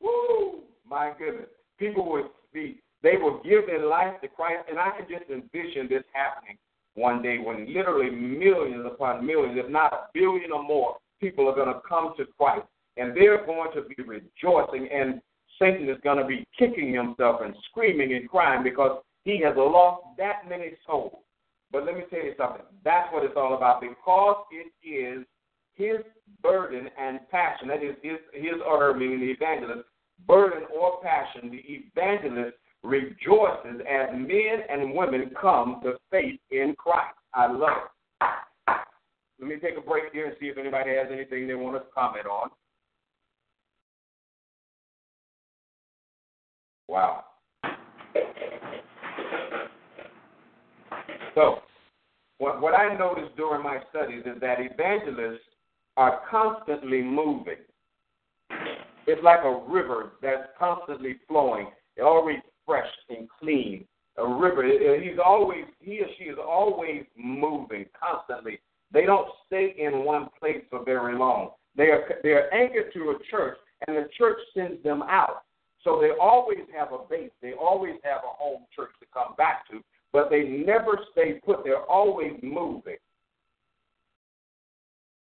woo! 0.00 0.60
My 0.88 1.12
goodness, 1.18 1.48
people 1.78 2.10
would 2.10 2.26
be 2.52 2.80
they 3.02 3.16
will 3.16 3.40
give 3.42 3.66
their 3.66 3.86
life 3.86 4.20
to 4.22 4.28
Christ, 4.28 4.64
and 4.68 4.78
I 4.78 4.90
can 4.90 5.06
just 5.08 5.30
envision 5.30 5.88
this 5.88 6.04
happening 6.12 6.58
one 6.94 7.22
day 7.22 7.38
when 7.38 7.72
literally 7.72 8.10
millions 8.10 8.84
upon 8.86 9.24
millions, 9.24 9.58
if 9.62 9.70
not 9.70 9.92
a 9.92 10.06
billion 10.12 10.50
or 10.52 10.62
more, 10.62 10.96
people 11.20 11.48
are 11.48 11.54
going 11.54 11.72
to 11.72 11.80
come 11.88 12.14
to 12.16 12.24
Christ, 12.36 12.66
and 12.96 13.16
they're 13.16 13.46
going 13.46 13.70
to 13.74 13.82
be 13.82 14.02
rejoicing, 14.02 14.88
and 14.92 15.20
Satan 15.58 15.88
is 15.88 15.98
going 16.02 16.18
to 16.18 16.24
be 16.24 16.44
kicking 16.58 16.92
himself 16.92 17.40
and 17.42 17.54
screaming 17.70 18.14
and 18.14 18.28
crying 18.28 18.62
because 18.62 19.00
he 19.24 19.40
has 19.42 19.54
lost 19.56 20.02
that 20.18 20.48
many 20.48 20.72
souls. 20.86 21.18
But 21.70 21.84
let 21.84 21.94
me 21.94 22.02
tell 22.10 22.24
you 22.24 22.34
something. 22.36 22.62
That's 22.84 23.12
what 23.12 23.24
it's 23.24 23.34
all 23.36 23.54
about 23.54 23.80
because 23.80 24.36
it 24.50 24.72
is 24.86 25.24
his 25.74 25.98
burden 26.42 26.88
and 26.98 27.20
passion. 27.30 27.68
That 27.68 27.82
is 27.82 27.94
his, 28.02 28.18
his 28.32 28.54
or 28.66 28.80
her, 28.80 28.94
meaning 28.94 29.20
the 29.20 29.30
evangelist, 29.30 29.86
burden 30.26 30.64
or 30.74 31.00
passion. 31.02 31.50
The 31.50 31.62
evangelist 31.66 32.56
rejoices 32.82 33.80
as 33.88 34.08
men 34.12 34.62
and 34.68 34.94
women 34.94 35.30
come 35.40 35.80
to 35.82 35.94
faith 36.10 36.40
in 36.50 36.74
Christ. 36.78 37.16
I 37.34 37.50
love 37.50 37.70
it. 37.70 38.28
Let 39.40 39.48
me 39.48 39.56
take 39.56 39.78
a 39.78 39.80
break 39.80 40.04
here 40.12 40.26
and 40.26 40.36
see 40.40 40.46
if 40.46 40.58
anybody 40.58 40.90
has 40.90 41.06
anything 41.12 41.46
they 41.46 41.54
want 41.54 41.76
to 41.76 41.82
comment 41.94 42.26
on. 42.26 42.50
Wow. 46.88 47.24
So, 51.34 51.58
what, 52.38 52.60
what 52.60 52.74
I 52.74 52.96
noticed 52.96 53.36
during 53.36 53.62
my 53.62 53.78
studies 53.90 54.24
is 54.26 54.40
that 54.40 54.58
evangelists 54.58 55.40
are 55.96 56.20
constantly 56.28 57.02
moving. 57.02 57.58
It's 59.06 59.22
like 59.22 59.40
a 59.44 59.62
river 59.68 60.12
that's 60.20 60.48
constantly 60.58 61.16
flowing. 61.28 61.68
They're 61.96 62.06
always 62.06 62.38
fresh 62.68 62.86
and 63.08 63.26
clean. 63.40 63.84
A 64.18 64.26
river. 64.26 64.64
He's 65.00 65.18
always 65.24 65.64
he 65.80 66.00
or 66.00 66.06
she 66.18 66.24
is 66.24 66.38
always 66.44 67.04
moving 67.16 67.86
constantly. 67.98 68.58
They 68.92 69.06
don't 69.06 69.28
stay 69.46 69.74
in 69.78 70.04
one 70.04 70.28
place 70.40 70.62
for 70.70 70.84
very 70.84 71.16
long. 71.16 71.50
They 71.76 71.84
are 71.84 72.02
they 72.22 72.30
are 72.30 72.52
anchored 72.52 72.92
to 72.94 73.10
a 73.10 73.18
church, 73.30 73.58
and 73.86 73.96
the 73.96 74.08
church 74.18 74.38
sends 74.54 74.82
them 74.82 75.02
out. 75.02 75.42
So 75.84 76.00
they 76.00 76.10
always 76.20 76.66
have 76.76 76.92
a 76.92 76.98
base. 77.08 77.30
They 77.40 77.52
always 77.52 77.94
have 78.02 78.22
a 78.24 78.34
home 78.36 78.64
church 78.74 78.90
to 79.00 79.06
come 79.14 79.36
back 79.36 79.68
to 79.70 79.80
but 80.12 80.30
they 80.30 80.44
never 80.44 80.98
stay 81.12 81.34
put. 81.44 81.64
They're 81.64 81.82
always 81.82 82.32
moving. 82.42 82.96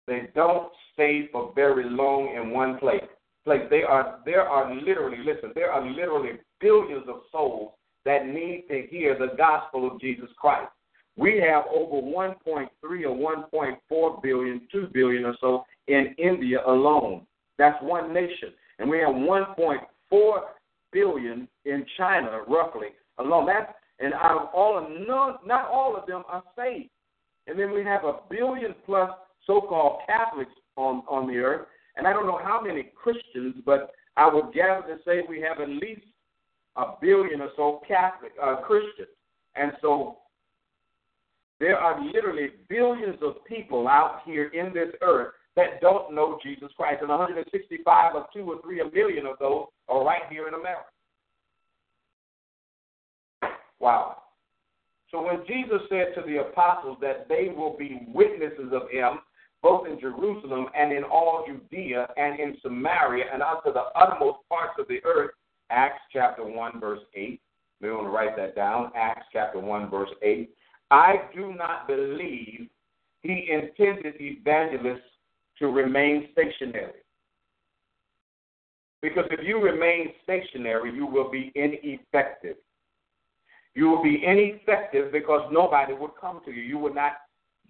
They 0.06 0.28
don't 0.34 0.72
stay 0.92 1.28
for 1.30 1.52
very 1.54 1.88
long 1.88 2.34
in 2.34 2.50
one 2.50 2.78
place. 2.78 3.04
Place. 3.44 3.62
They 3.70 3.82
are 3.82 4.20
there 4.24 4.42
are 4.42 4.74
literally 4.74 5.18
listen. 5.18 5.52
There 5.54 5.72
are 5.72 5.88
literally 5.88 6.32
billions 6.60 7.04
of 7.08 7.22
souls 7.32 7.72
that 8.04 8.26
need 8.26 8.64
to 8.68 8.86
hear 8.90 9.18
the 9.18 9.36
gospel 9.36 9.90
of 9.90 10.00
Jesus 10.00 10.28
Christ. 10.38 10.70
We 11.16 11.42
have 11.46 11.64
over 11.74 12.06
1.3 12.06 12.68
or 12.82 13.46
1.4 13.52 14.22
billion, 14.22 14.62
2 14.72 14.88
billion 14.92 15.24
or 15.24 15.36
so 15.40 15.64
in 15.88 16.14
India 16.18 16.58
alone. 16.66 17.26
That's 17.58 17.76
one 17.82 18.14
nation. 18.14 18.50
And 18.78 18.88
we 18.88 18.98
have 18.98 19.10
1.4 19.10 20.40
billion 20.92 21.48
in 21.64 21.84
China, 21.98 22.42
roughly, 22.48 22.88
alone. 23.18 23.46
That's 23.46 23.72
and 24.00 24.14
out 24.14 24.40
of 24.40 24.48
all 24.54 24.78
of 24.78 24.90
none, 24.90 25.34
not 25.44 25.66
all 25.66 25.94
of 25.94 26.06
them 26.06 26.22
are 26.28 26.42
saved. 26.56 26.88
And 27.46 27.58
then 27.58 27.72
we 27.72 27.84
have 27.84 28.04
a 28.04 28.14
billion 28.30 28.74
plus 28.86 29.10
so-called 29.46 30.00
Catholics 30.06 30.52
on 30.76 31.02
on 31.08 31.26
the 31.26 31.36
earth, 31.36 31.66
and 32.00 32.08
I 32.08 32.14
don't 32.14 32.26
know 32.26 32.40
how 32.42 32.62
many 32.62 32.90
Christians, 32.94 33.56
but 33.66 33.90
I 34.16 34.26
would 34.26 34.54
gather 34.54 34.86
to 34.86 34.96
say 35.04 35.20
we 35.28 35.38
have 35.42 35.60
at 35.60 35.68
least 35.68 36.00
a 36.76 36.94
billion 36.98 37.42
or 37.42 37.50
so 37.56 37.82
Catholic 37.86 38.32
uh, 38.42 38.56
Christians, 38.56 39.08
and 39.54 39.72
so 39.82 40.16
there 41.58 41.76
are 41.76 42.02
literally 42.02 42.48
billions 42.70 43.18
of 43.20 43.44
people 43.44 43.86
out 43.86 44.20
here 44.24 44.46
in 44.46 44.72
this 44.72 44.88
earth 45.02 45.34
that 45.56 45.82
don't 45.82 46.14
know 46.14 46.38
Jesus 46.42 46.70
Christ, 46.74 47.00
and 47.02 47.10
165 47.10 48.14
or 48.14 48.26
two 48.32 48.50
or 48.50 48.62
three 48.62 48.80
a 48.80 48.90
million 48.90 49.26
of 49.26 49.38
those 49.38 49.66
are 49.90 50.02
right 50.02 50.22
here 50.30 50.48
in 50.48 50.54
America. 50.54 50.86
Wow. 53.78 54.22
So 55.10 55.22
when 55.22 55.44
Jesus 55.46 55.82
said 55.90 56.14
to 56.14 56.26
the 56.26 56.38
apostles 56.38 56.96
that 57.02 57.28
they 57.28 57.52
will 57.54 57.76
be 57.76 58.06
witnesses 58.08 58.72
of 58.72 58.88
him, 58.90 59.18
both 59.62 59.86
in 59.86 60.00
Jerusalem 60.00 60.66
and 60.74 60.92
in 60.92 61.04
all 61.04 61.44
Judea 61.46 62.08
and 62.16 62.40
in 62.40 62.56
Samaria 62.62 63.24
and 63.32 63.42
unto 63.42 63.72
the 63.72 63.84
uttermost 63.94 64.38
parts 64.48 64.74
of 64.78 64.88
the 64.88 65.00
earth, 65.04 65.30
Acts 65.70 66.00
chapter 66.12 66.44
1, 66.44 66.80
verse 66.80 67.00
8. 67.14 67.40
We 67.80 67.90
want 67.90 68.06
to 68.06 68.10
write 68.10 68.36
that 68.36 68.56
down. 68.56 68.90
Acts 68.94 69.26
chapter 69.32 69.58
1, 69.58 69.90
verse 69.90 70.10
8. 70.22 70.50
I 70.90 71.14
do 71.34 71.54
not 71.54 71.86
believe 71.86 72.68
he 73.22 73.48
intended 73.50 74.14
evangelists 74.20 75.02
to 75.58 75.68
remain 75.68 76.28
stationary. 76.32 77.00
Because 79.02 79.24
if 79.30 79.46
you 79.46 79.60
remain 79.60 80.12
stationary, 80.24 80.94
you 80.94 81.06
will 81.06 81.30
be 81.30 81.52
ineffective. 81.54 82.56
You 83.74 83.88
will 83.88 84.02
be 84.02 84.22
ineffective 84.26 85.12
because 85.12 85.48
nobody 85.52 85.94
would 85.94 86.10
come 86.20 86.40
to 86.44 86.50
you. 86.50 86.62
You 86.62 86.78
would 86.78 86.94
not 86.94 87.12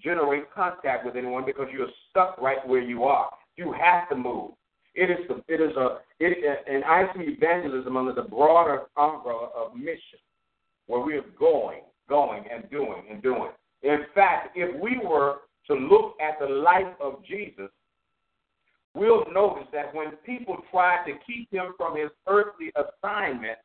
generate 0.02 0.52
contact 0.52 1.04
with 1.04 1.16
anyone 1.16 1.44
because 1.44 1.68
you're 1.72 1.88
stuck 2.10 2.38
right 2.40 2.66
where 2.66 2.80
you 2.82 3.04
are. 3.04 3.30
You 3.56 3.72
have 3.72 4.08
to 4.08 4.16
move. 4.16 4.52
It 4.94 5.10
is 5.10 5.18
the, 5.28 5.42
it 5.52 5.60
is 5.60 5.76
a 5.76 5.98
it, 6.18 6.64
and 6.68 6.84
I 6.84 7.04
see 7.14 7.22
evangelism 7.24 7.96
under 7.96 8.12
the 8.12 8.22
broader 8.22 8.82
umbrella 8.96 9.50
of 9.56 9.76
mission, 9.76 10.18
where 10.86 11.00
we 11.00 11.14
are 11.14 11.24
going, 11.38 11.80
going 12.08 12.44
and 12.52 12.68
doing 12.70 13.04
and 13.10 13.22
doing. 13.22 13.50
In 13.82 14.00
fact, 14.14 14.56
if 14.56 14.78
we 14.80 14.98
were 14.98 15.36
to 15.68 15.74
look 15.74 16.16
at 16.20 16.38
the 16.40 16.52
life 16.52 16.92
of 17.00 17.24
Jesus, 17.24 17.70
we'll 18.94 19.24
notice 19.32 19.68
that 19.72 19.94
when 19.94 20.10
people 20.26 20.56
tried 20.70 21.04
to 21.06 21.12
keep 21.26 21.50
him 21.52 21.74
from 21.76 21.96
his 21.96 22.10
earthly 22.26 22.72
assignment, 22.74 23.58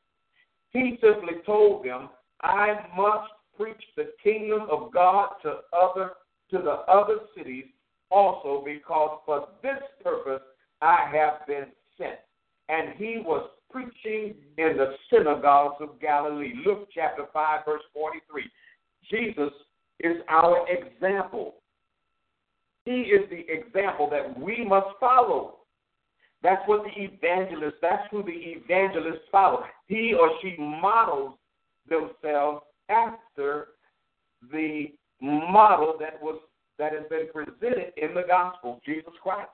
he 0.71 0.99
simply 1.01 1.41
told 1.45 1.83
them, 1.85 2.09
I 2.41 2.85
must 2.95 3.31
preach 3.57 3.81
the 3.95 4.11
kingdom 4.23 4.67
of 4.69 4.91
God 4.93 5.29
to 5.43 5.57
other 5.73 6.11
to 6.51 6.57
the 6.59 6.83
other 6.91 7.19
cities 7.37 7.65
also 8.11 8.63
because 8.65 9.19
for 9.25 9.47
this 9.61 9.81
purpose 10.03 10.41
I 10.81 11.09
have 11.11 11.45
been 11.47 11.67
sent. 11.97 12.19
And 12.69 12.93
he 12.97 13.21
was 13.23 13.49
preaching 13.71 14.35
in 14.57 14.77
the 14.77 14.95
synagogues 15.11 15.75
of 15.81 15.99
Galilee. 15.99 16.53
Luke 16.65 16.87
chapter 16.93 17.25
5, 17.33 17.65
verse 17.65 17.81
43. 17.93 18.43
Jesus 19.09 19.53
is 19.99 20.17
our 20.29 20.65
example. 20.69 21.55
He 22.85 23.01
is 23.01 23.29
the 23.29 23.45
example 23.51 24.09
that 24.11 24.39
we 24.39 24.63
must 24.63 24.87
follow. 24.99 25.57
That's 26.43 26.61
what 26.67 26.83
the 26.83 27.03
evangelist, 27.03 27.77
that's 27.81 28.03
who 28.11 28.21
the 28.21 28.31
evangelist 28.31 29.21
follow. 29.31 29.63
He 29.87 30.13
or 30.13 30.29
she 30.41 30.55
models 30.59 31.33
themselves 31.89 32.61
after 32.89 33.69
the 34.51 34.91
model 35.25 35.95
that 35.99 36.21
was 36.21 36.39
that 36.77 36.91
has 36.93 37.03
been 37.09 37.27
presented 37.33 37.93
in 37.97 38.13
the 38.13 38.23
gospel, 38.27 38.81
Jesus 38.85 39.13
Christ. 39.23 39.49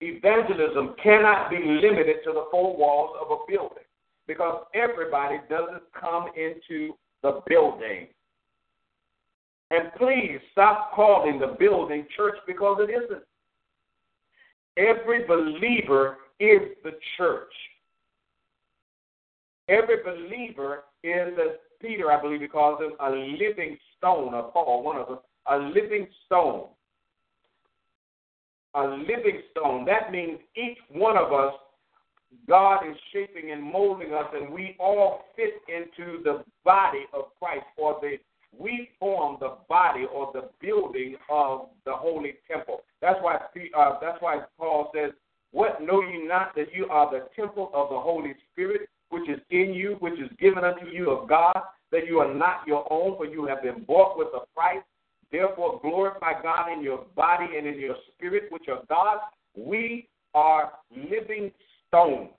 Evangelism 0.00 0.96
cannot 1.00 1.48
be 1.48 1.58
limited 1.58 2.16
to 2.24 2.32
the 2.32 2.46
four 2.50 2.76
walls 2.76 3.16
of 3.20 3.30
a 3.30 3.36
building 3.48 3.84
because 4.26 4.64
everybody 4.74 5.36
doesn't 5.48 5.82
come 5.98 6.26
into 6.36 6.94
the 7.22 7.40
building. 7.46 8.08
And 9.70 9.92
please 9.96 10.38
stop 10.50 10.92
calling 10.94 11.38
the 11.38 11.56
building 11.58 12.06
church 12.16 12.34
because 12.46 12.78
it 12.80 12.90
isn't. 12.90 13.22
Every 14.76 15.24
believer 15.24 16.18
is 16.40 16.60
the 16.82 16.92
church. 17.16 17.52
Every 19.68 20.02
believer 20.02 20.84
is, 21.04 21.32
as 21.38 21.56
Peter, 21.82 22.10
I 22.10 22.20
believe 22.20 22.40
he 22.40 22.48
calls 22.48 22.80
him, 22.80 22.92
a 23.00 23.10
living 23.10 23.76
stone, 23.98 24.32
or 24.32 24.50
Paul, 24.52 24.82
one 24.82 24.96
of 24.96 25.08
them, 25.08 25.18
a 25.48 25.58
living 25.58 26.06
stone. 26.26 26.68
A 28.74 28.84
living 28.86 29.42
stone. 29.50 29.84
That 29.84 30.10
means 30.10 30.38
each 30.56 30.78
one 30.90 31.18
of 31.18 31.32
us 31.32 31.52
God 32.48 32.82
is 32.88 32.96
shaping 33.12 33.52
and 33.52 33.62
molding 33.62 34.12
us, 34.12 34.26
and 34.34 34.52
we 34.52 34.76
all 34.78 35.24
fit 35.36 35.54
into 35.68 36.22
the 36.22 36.44
body 36.64 37.04
of 37.12 37.26
Christ, 37.38 37.64
or 37.76 37.98
the 38.00 38.16
we 38.58 38.90
form 38.98 39.38
the 39.40 39.56
body 39.66 40.04
or 40.12 40.30
the 40.34 40.50
building 40.60 41.16
of 41.30 41.68
the 41.86 41.92
holy 41.92 42.34
temple. 42.50 42.82
That's 43.00 43.18
why 43.22 43.36
uh, 43.36 43.98
that's 44.00 44.20
why 44.20 44.40
Paul 44.58 44.90
says, 44.94 45.12
"What 45.52 45.80
know 45.82 46.02
ye 46.02 46.26
not 46.26 46.54
that 46.56 46.74
you 46.74 46.86
are 46.86 47.10
the 47.10 47.28
temple 47.34 47.70
of 47.74 47.88
the 47.88 47.98
Holy 47.98 48.34
Spirit, 48.52 48.88
which 49.08 49.28
is 49.28 49.40
in 49.50 49.72
you, 49.72 49.96
which 50.00 50.18
is 50.20 50.30
given 50.52 50.68
unto 50.68 50.86
you 50.86 51.10
of 51.10 51.28
God, 51.28 51.58
that 51.90 52.06
you 52.06 52.18
are 52.18 52.32
not 52.32 52.66
your 52.66 52.90
own, 52.90 53.16
for 53.16 53.26
you 53.26 53.46
have 53.46 53.62
been 53.62 53.84
bought 53.84 54.18
with 54.18 54.28
a 54.28 54.46
price. 54.54 54.82
Therefore, 55.30 55.80
glorify 55.80 56.42
God 56.42 56.72
in 56.72 56.82
your 56.82 57.06
body 57.16 57.56
and 57.56 57.66
in 57.66 57.78
your 57.78 57.96
spirit, 58.14 58.44
which 58.50 58.64
are 58.68 58.82
God's. 58.88 59.22
We 59.56 60.08
are 60.34 60.72
living 60.94 61.50
stones. 61.88 62.30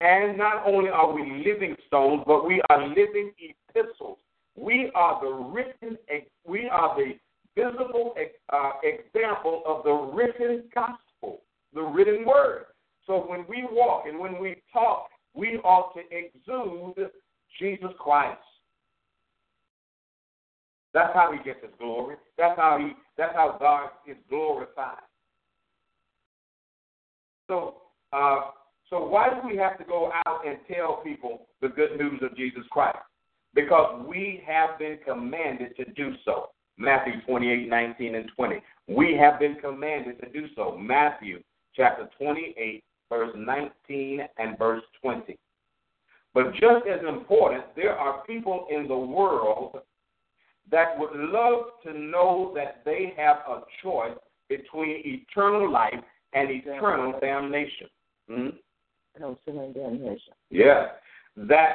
And 0.00 0.38
not 0.38 0.66
only 0.66 0.90
are 0.90 1.12
we 1.12 1.44
living 1.44 1.76
stones, 1.86 2.22
but 2.26 2.46
we 2.46 2.62
are 2.70 2.86
living 2.88 3.32
epistles. 3.38 4.18
We 4.56 4.90
are 4.94 5.20
the 5.20 5.32
written, 5.32 5.98
we 6.46 6.68
are 6.68 6.96
the 6.96 7.12
visible 7.54 8.14
uh, 8.52 8.70
example 8.82 9.62
of 9.66 9.84
the 9.84 9.92
written 9.92 10.64
gospel, 10.74 11.42
the 11.74 11.82
written 11.82 12.24
word. 12.24 12.66
So 13.06 13.24
when 13.26 13.44
we 13.48 13.66
walk 13.70 14.04
and 14.06 14.18
when 14.18 14.40
we 14.40 14.56
talk, 14.72 15.08
we 15.34 15.58
ought 15.58 15.94
to 15.94 16.00
exude 16.10 17.10
Jesus 17.58 17.90
Christ. 17.98 18.40
That's 20.94 21.12
how 21.14 21.32
he 21.32 21.38
gets 21.44 21.62
his 21.62 21.70
glory. 21.78 22.16
That's 22.36 22.58
how 22.58 22.78
he 22.78 22.92
that's 23.16 23.34
how 23.34 23.56
God 23.60 23.90
is 24.10 24.16
glorified. 24.28 24.96
So 27.46 27.76
uh, 28.12 28.50
so 28.90 29.06
why 29.06 29.28
do 29.28 29.46
we 29.46 29.47
have 29.58 29.78
to 29.78 29.84
go 29.84 30.10
out 30.26 30.46
and 30.46 30.58
tell 30.72 31.00
people 31.04 31.46
the 31.60 31.68
good 31.68 31.98
news 31.98 32.20
of 32.22 32.36
Jesus 32.36 32.64
Christ? 32.70 32.98
Because 33.54 34.04
we 34.06 34.42
have 34.46 34.78
been 34.78 34.98
commanded 35.04 35.76
to 35.76 35.84
do 35.92 36.12
so. 36.24 36.50
Matthew 36.76 37.14
28, 37.26 37.68
19, 37.68 38.14
and 38.14 38.30
20. 38.36 38.56
We 38.88 39.16
have 39.20 39.40
been 39.40 39.56
commanded 39.56 40.20
to 40.20 40.28
do 40.30 40.46
so. 40.54 40.78
Matthew 40.78 41.42
chapter 41.74 42.08
28, 42.18 42.84
verse 43.08 43.34
19 43.36 44.20
and 44.38 44.58
verse 44.58 44.82
20. 45.02 45.36
But 46.34 46.52
just 46.52 46.86
as 46.86 47.00
important, 47.08 47.64
there 47.74 47.96
are 47.96 48.24
people 48.26 48.66
in 48.70 48.86
the 48.86 48.96
world 48.96 49.78
that 50.70 50.98
would 50.98 51.10
love 51.14 51.64
to 51.84 51.98
know 51.98 52.52
that 52.54 52.82
they 52.84 53.14
have 53.16 53.38
a 53.48 53.62
choice 53.82 54.16
between 54.48 55.02
eternal 55.04 55.70
life 55.70 55.94
and 56.32 56.50
eternal 56.50 57.18
damnation. 57.20 57.88
Hmm? 58.30 58.48
Eternal 59.18 59.72
damnation. 59.72 60.32
Yes. 60.50 60.90
That 61.36 61.74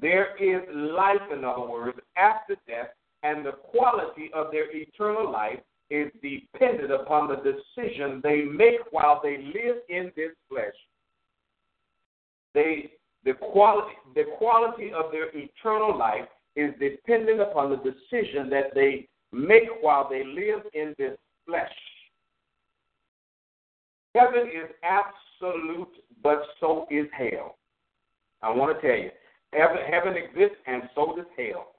there 0.00 0.36
is 0.36 0.62
life, 0.74 1.20
in 1.32 1.44
other 1.44 1.66
words, 1.68 1.98
after 2.16 2.56
death, 2.66 2.88
and 3.22 3.44
the 3.44 3.52
quality 3.52 4.30
of 4.34 4.50
their 4.50 4.70
eternal 4.70 5.30
life 5.30 5.60
is 5.90 6.10
dependent 6.22 6.90
upon 6.90 7.28
the 7.28 7.36
decision 7.36 8.20
they 8.22 8.42
make 8.42 8.80
while 8.90 9.20
they 9.22 9.38
live 9.38 9.76
in 9.88 10.10
this 10.16 10.30
flesh. 10.48 10.74
They 12.54 12.92
the 13.24 13.34
quality 13.34 13.94
the 14.14 14.24
quality 14.38 14.90
of 14.92 15.12
their 15.12 15.28
eternal 15.36 15.96
life 15.96 16.28
is 16.56 16.72
dependent 16.80 17.40
upon 17.40 17.70
the 17.70 17.76
decision 17.76 18.50
that 18.50 18.74
they 18.74 19.08
make 19.32 19.68
while 19.80 20.08
they 20.08 20.24
live 20.24 20.62
in 20.74 20.94
this 20.98 21.16
flesh. 21.46 21.72
Heaven 24.14 24.48
is 24.48 24.70
absolute, 24.82 25.88
but 26.22 26.42
so 26.60 26.86
is 26.90 27.06
hell. 27.16 27.56
I 28.42 28.50
want 28.50 28.80
to 28.80 28.86
tell 28.86 28.98
you, 28.98 29.10
heaven, 29.52 29.78
heaven 29.88 30.14
exists, 30.16 30.58
and 30.66 30.82
so 30.94 31.14
does 31.16 31.26
hell. 31.36 31.74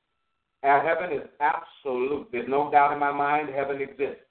And 0.64 0.88
heaven 0.88 1.12
is 1.18 1.28
absolute. 1.42 2.30
There's 2.32 2.48
no 2.48 2.72
doubt 2.72 2.94
in 2.94 3.00
my 3.00 3.12
mind 3.12 3.50
heaven 3.50 3.82
exists, 3.82 4.24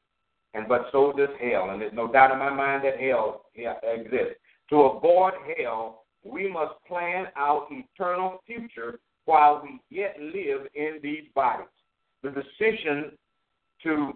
and 0.55 0.67
but 0.67 0.87
so 0.93 1.13
does 1.13 1.29
hell. 1.41 1.71
And 1.71 1.81
there's 1.81 1.93
no 1.93 2.11
doubt 2.11 2.33
in 2.33 2.39
my 2.39 2.53
mind 2.53 2.85
that 2.85 2.99
hell 2.99 3.45
exists. 3.55 4.41
To 4.71 4.77
avoid 4.77 5.35
hell, 5.59 6.05
we 6.25 6.51
must 6.51 6.75
plan 6.89 7.27
our 7.37 7.67
eternal 7.71 8.41
future 8.47 9.01
while 9.27 9.63
we 9.63 9.81
yet 9.95 10.17
live 10.19 10.67
in 10.75 10.99
these 11.03 11.25
bodies. 11.35 11.67
The 12.23 12.31
decision 12.31 13.13
to 13.83 14.13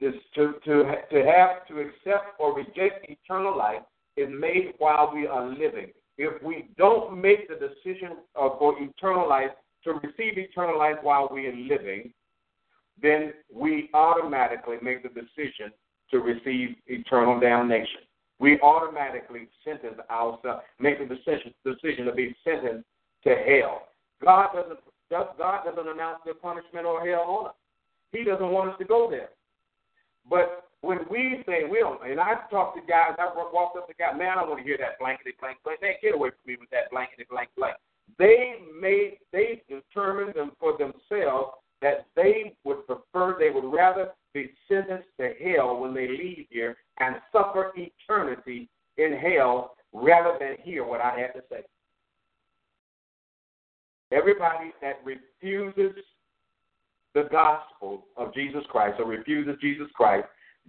this, 0.00 0.14
to, 0.34 0.54
to, 0.64 0.94
to 1.10 1.24
have 1.24 1.66
to 1.68 1.80
accept 1.80 2.40
or 2.40 2.54
reject 2.54 3.06
eternal 3.08 3.56
life 3.56 3.82
is 4.20 4.28
made 4.30 4.74
while 4.78 5.10
we 5.14 5.26
are 5.26 5.48
living. 5.48 5.88
If 6.18 6.42
we 6.42 6.68
don't 6.76 7.20
make 7.20 7.48
the 7.48 7.54
decision 7.54 8.18
uh, 8.36 8.50
for 8.58 8.74
eternal 8.78 9.28
life 9.28 9.50
to 9.84 9.92
receive 9.94 10.36
eternal 10.36 10.78
life 10.78 10.96
while 11.02 11.28
we 11.32 11.46
are 11.46 11.56
living, 11.56 12.12
then 13.00 13.32
we 13.52 13.88
automatically 13.94 14.76
make 14.82 15.02
the 15.02 15.08
decision 15.08 15.72
to 16.10 16.18
receive 16.18 16.76
eternal 16.86 17.40
damnation. 17.40 18.00
We 18.38 18.60
automatically 18.60 19.48
sentence 19.64 19.96
ourselves, 20.10 20.62
make 20.78 20.98
the 20.98 21.14
decision, 21.14 21.54
decision 21.64 22.06
to 22.06 22.12
be 22.12 22.34
sentenced 22.44 22.86
to 23.24 23.30
hell. 23.30 23.88
God 24.22 24.48
doesn't 24.54 24.78
God 25.10 25.64
doesn't 25.64 25.88
announce 25.88 26.20
the 26.24 26.34
punishment 26.34 26.86
or 26.86 27.04
hell 27.04 27.22
on 27.22 27.46
us. 27.46 27.54
He 28.12 28.22
doesn't 28.24 28.50
want 28.50 28.70
us 28.70 28.78
to 28.78 28.84
go 28.84 29.10
there. 29.10 29.30
But 30.28 30.69
when 30.82 30.98
we 31.10 31.42
say 31.46 31.64
we 31.70 31.80
don't, 31.80 32.02
and 32.08 32.18
I 32.18 32.34
talk 32.50 32.74
to 32.74 32.80
guys, 32.80 33.16
I 33.18 33.26
walk 33.34 33.74
up 33.76 33.86
to 33.88 33.94
guys, 33.94 34.14
man, 34.16 34.30
I 34.30 34.34
don't 34.36 34.48
want 34.48 34.60
to 34.60 34.64
hear 34.64 34.78
that 34.78 34.98
blankety 34.98 35.32
blank 35.40 35.58
blank. 35.64 35.82
Man, 35.82 35.92
get 36.02 36.14
away 36.14 36.30
from 36.30 36.52
me 36.52 36.56
with 36.58 36.70
that 36.70 36.90
blankety 36.90 37.26
blank 37.30 37.50
blank. 37.56 37.76
They 38.18 38.54
made, 38.80 39.18
they 39.32 39.62
determined 39.68 40.34
them 40.34 40.52
for 40.58 40.76
themselves 40.78 41.52
that 41.82 42.06
they 42.16 42.54
would 42.64 42.86
prefer, 42.86 43.36
they 43.38 43.50
would 43.50 43.70
rather 43.70 44.10
be 44.34 44.50
sentenced 44.68 45.08
to 45.18 45.32
hell 45.42 45.78
when 45.78 45.94
they 45.94 46.08
leave 46.08 46.46
here 46.50 46.76
and 46.98 47.16
suffer 47.32 47.72
eternity 47.76 48.68
in 48.96 49.16
hell 49.16 49.74
rather 49.92 50.36
than 50.38 50.56
hear 50.62 50.84
what 50.84 51.00
I 51.00 51.18
have 51.18 51.34
to 51.34 51.42
say. 51.50 51.62
Everybody 54.12 54.72
that 54.82 55.00
refuses 55.04 55.96
the 57.14 57.28
gospel 57.30 58.04
of 58.16 58.34
Jesus 58.34 58.62
Christ 58.68 59.00
or 59.00 59.06
refuses 59.06 59.56
Jesus 59.60 59.88
Christ, 59.94 60.26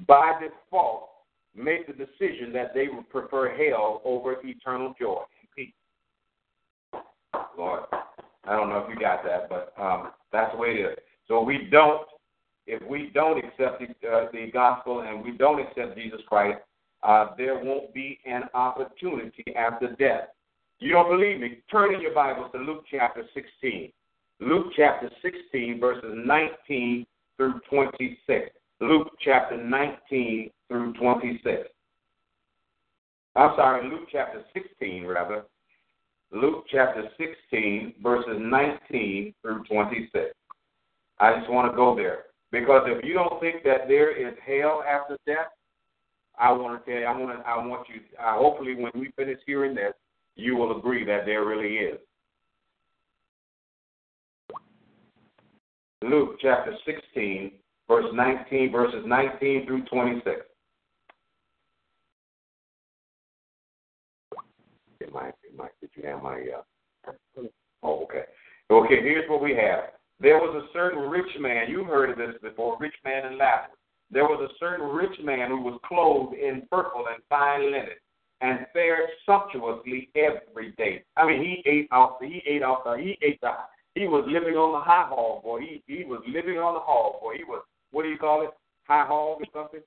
by 0.07 0.39
default, 0.41 1.09
make 1.55 1.87
the 1.87 1.93
decision 1.93 2.53
that 2.53 2.73
they 2.73 2.87
would 2.87 3.09
prefer 3.09 3.49
hell 3.55 4.01
over 4.05 4.35
eternal 4.43 4.93
joy 4.99 5.21
and 5.39 5.49
peace. 5.55 5.73
Lord, 7.57 7.83
I 8.45 8.55
don't 8.55 8.69
know 8.69 8.79
if 8.79 8.89
you 8.89 8.99
got 8.99 9.23
that, 9.23 9.49
but 9.49 9.73
um, 9.81 10.11
that's 10.31 10.51
the 10.53 10.57
way 10.57 10.69
it 10.69 10.91
is. 10.91 10.97
So 11.27 11.41
we 11.41 11.67
don't, 11.71 12.07
if 12.67 12.81
we 12.89 13.11
don't 13.13 13.37
accept 13.37 13.81
the, 13.81 14.07
uh, 14.07 14.27
the 14.31 14.49
gospel 14.51 15.01
and 15.01 15.23
we 15.23 15.37
don't 15.37 15.59
accept 15.59 15.97
Jesus 15.97 16.21
Christ, 16.27 16.59
uh, 17.03 17.27
there 17.37 17.63
won't 17.63 17.93
be 17.93 18.19
an 18.25 18.43
opportunity 18.53 19.43
after 19.55 19.95
death. 19.95 20.29
You 20.79 20.93
don't 20.93 21.09
believe 21.09 21.39
me? 21.39 21.59
Turn 21.71 21.93
in 21.93 22.01
your 22.01 22.13
Bibles 22.13 22.51
to 22.53 22.59
Luke 22.59 22.83
chapter 22.89 23.23
16. 23.33 23.91
Luke 24.39 24.67
chapter 24.75 25.09
16, 25.21 25.79
verses 25.79 26.11
19 26.25 27.05
through 27.37 27.59
26. 27.69 28.49
Luke 28.81 29.09
chapter 29.23 29.63
19 29.63 30.49
through 30.67 30.93
26. 30.93 31.69
I'm 33.35 33.51
sorry, 33.55 33.87
Luke 33.87 34.07
chapter 34.11 34.43
16, 34.53 35.05
rather. 35.05 35.43
Luke 36.31 36.65
chapter 36.71 37.03
16, 37.17 37.93
verses 38.01 38.37
19 38.39 39.35
through 39.41 39.63
26. 39.65 40.33
I 41.19 41.37
just 41.37 41.51
want 41.51 41.71
to 41.71 41.75
go 41.75 41.95
there. 41.95 42.23
Because 42.51 42.81
if 42.87 43.05
you 43.05 43.13
don't 43.13 43.39
think 43.39 43.63
that 43.63 43.87
there 43.87 44.11
is 44.11 44.35
hell 44.45 44.83
after 44.89 45.17
death, 45.27 45.51
I 46.39 46.51
want 46.51 46.83
to 46.83 46.91
tell 46.91 46.99
you, 47.01 47.05
I 47.05 47.17
want 47.17 47.37
to, 47.37 47.47
I 47.47 47.65
want 47.65 47.87
you, 47.87 48.01
uh, 48.19 48.33
hopefully 48.37 48.75
when 48.75 48.91
we 48.95 49.11
finish 49.15 49.37
hearing 49.45 49.75
this, 49.75 49.93
you 50.35 50.55
will 50.55 50.77
agree 50.77 51.05
that 51.05 51.25
there 51.25 51.45
really 51.45 51.75
is. 51.75 51.99
Luke 56.01 56.37
chapter 56.41 56.75
16, 56.85 57.51
verse 57.91 58.05
19, 58.13 58.71
verses 58.71 59.03
19 59.05 59.65
through 59.65 59.83
26. 59.83 60.41
It 65.01 65.11
might, 65.11 65.33
it 65.43 65.57
did 65.81 65.89
you 65.95 66.07
have 66.07 66.23
my, 66.23 66.41
uh, 66.57 67.11
oh, 67.83 68.03
okay. 68.03 68.23
Okay, 68.71 69.01
here's 69.01 69.29
what 69.29 69.43
we 69.43 69.51
have. 69.55 69.89
There 70.21 70.37
was 70.37 70.63
a 70.63 70.71
certain 70.71 71.09
rich 71.09 71.27
man, 71.37 71.69
you've 71.69 71.87
heard 71.87 72.11
of 72.11 72.17
this 72.17 72.41
before, 72.41 72.77
rich 72.79 72.93
man 73.03 73.25
in 73.25 73.37
Lazarus. 73.37 73.75
There 74.09 74.23
was 74.23 74.49
a 74.49 74.53
certain 74.57 74.87
rich 74.87 75.19
man 75.21 75.49
who 75.49 75.61
was 75.61 75.77
clothed 75.85 76.35
in 76.35 76.63
purple 76.71 77.05
and 77.13 77.21
fine 77.27 77.73
linen 77.73 77.89
and 78.39 78.67
fared 78.71 79.09
sumptuously 79.25 80.09
every 80.15 80.71
day. 80.77 81.03
I 81.17 81.25
mean, 81.25 81.41
he 81.41 81.69
ate 81.69 81.87
off 81.91 82.17
he 82.21 82.41
ate 82.45 82.63
off 82.63 82.83
he 82.97 83.17
ate 83.21 83.39
the, 83.41 83.51
he 83.95 84.07
was 84.07 84.25
living 84.27 84.55
on 84.55 84.73
the 84.73 84.79
high 84.79 85.07
hog, 85.07 85.43
boy. 85.43 85.59
He 85.61 85.83
he 85.87 86.03
was 86.03 86.21
living 86.27 86.57
on 86.57 86.73
the 86.73 86.79
hog, 86.79 87.21
boy. 87.21 87.35
He 87.37 87.43
was 87.43 87.63
what 87.91 88.03
do 88.03 88.09
you 88.09 88.17
call 88.17 88.43
it? 88.43 88.49
High 88.87 89.05
hog 89.05 89.41
or 89.41 89.45
something? 89.53 89.81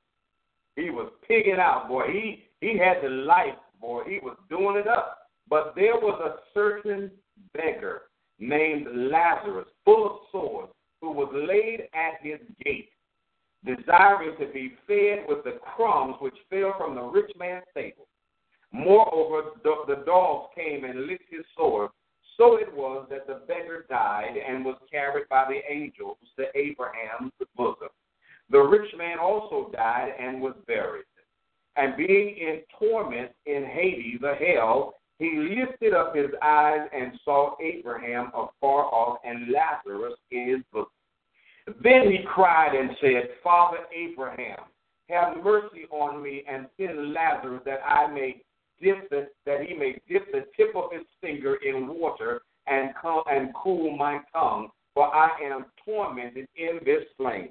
He 0.77 0.91
was 0.91 1.11
pigging 1.27 1.59
out, 1.59 1.89
boy. 1.89 2.05
He 2.11 2.45
he 2.61 2.79
had 2.79 3.03
the 3.03 3.11
life, 3.11 3.59
boy, 3.81 4.03
he 4.07 4.19
was 4.23 4.37
doing 4.49 4.77
it 4.77 4.87
up. 4.87 5.19
But 5.49 5.75
there 5.77 5.95
was 5.95 6.19
a 6.25 6.41
certain 6.55 7.11
beggar 7.53 8.03
named 8.39 8.87
Lazarus, 8.91 9.69
full 9.85 10.07
of 10.07 10.17
sores, 10.33 10.71
who 11.01 11.13
was 11.13 11.31
laid 11.35 11.89
at 11.93 12.15
his 12.23 12.41
gate, 12.65 12.89
desiring 13.65 14.37
to 14.39 14.47
be 14.53 14.75
fed 14.87 15.27
with 15.29 15.45
the 15.45 15.59
crumbs 15.77 16.17
which 16.21 16.35
fell 16.49 16.75
from 16.79 16.95
the 16.95 17.03
rich 17.03 17.31
man's 17.39 17.65
table. 17.75 18.07
Moreover, 18.73 19.51
the 19.63 20.03
dogs 20.07 20.49
came 20.55 20.85
and 20.85 21.07
licked 21.07 21.31
his 21.31 21.45
sores. 21.57 21.91
So 22.37 22.57
it 22.57 22.75
was 22.75 23.07
that 23.11 23.27
the 23.27 23.43
beggar 23.47 23.87
died 23.89 24.37
and 24.37 24.65
was 24.65 24.77
carried 24.91 25.29
by 25.29 25.47
the 25.49 25.61
angels 25.73 26.17
to 26.37 26.47
Abraham's 26.59 27.33
bosom. 27.57 27.89
The 28.51 28.59
rich 28.59 28.93
man 28.97 29.19
also 29.19 29.71
died 29.73 30.13
and 30.19 30.41
was 30.41 30.55
buried. 30.67 31.05
And 31.77 31.97
being 31.97 32.37
in 32.37 32.61
torment 32.79 33.33
in 33.47 33.65
Hades, 33.65 34.21
the 34.21 34.35
hell, 34.35 34.95
he 35.19 35.57
lifted 35.59 35.95
up 35.95 36.15
his 36.15 36.31
eyes 36.43 36.89
and 36.95 37.13
saw 37.25 37.55
Abraham 37.63 38.29
afar 38.29 38.85
off 38.85 39.19
and 39.25 39.51
Lazarus 39.51 40.15
in 40.31 40.49
his 40.49 40.61
bosom. 40.73 40.91
Then 41.83 42.11
he 42.11 42.19
cried 42.27 42.75
and 42.75 42.91
said, 43.01 43.31
Father 43.43 43.79
Abraham, 43.95 44.59
have 45.09 45.43
mercy 45.43 45.87
on 45.91 46.23
me 46.23 46.45
and 46.49 46.67
send 46.77 47.13
Lazarus 47.13 47.63
that 47.65 47.81
I 47.87 48.13
may 48.13 48.43
that 49.45 49.61
he 49.67 49.75
may 49.75 50.01
dip 50.09 50.31
the 50.33 50.45
tip 50.57 50.75
of 50.75 50.93
his 50.93 51.07
finger 51.21 51.57
in 51.57 51.99
water 51.99 52.43
and 52.67 52.91
and 53.31 53.55
cool 53.55 53.97
my 53.97 54.21
tongue, 54.33 54.69
for 54.95 55.15
I 55.15 55.31
am 55.45 55.67
tormented 55.85 56.47
in 56.57 56.81
this 56.85 57.05
flame. 57.17 57.51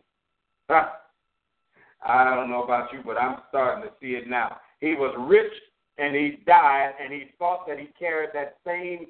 I 2.06 2.36
don't 2.36 2.50
know 2.50 2.64
about 2.64 2.92
you, 2.92 3.00
but 3.06 3.18
I'm 3.18 3.40
starting 3.50 3.84
to 3.84 3.96
see 4.02 4.14
it 4.16 4.28
now. 4.28 4.58
He 4.80 4.96
was 4.96 5.16
rich 5.30 5.54
and 5.98 6.16
he 6.16 6.40
died, 6.46 6.94
and 7.02 7.14
he 7.14 7.26
thought 7.38 7.68
that 7.68 7.80
he 7.80 7.88
carried 7.98 8.32
that 8.34 8.58
same 8.66 9.08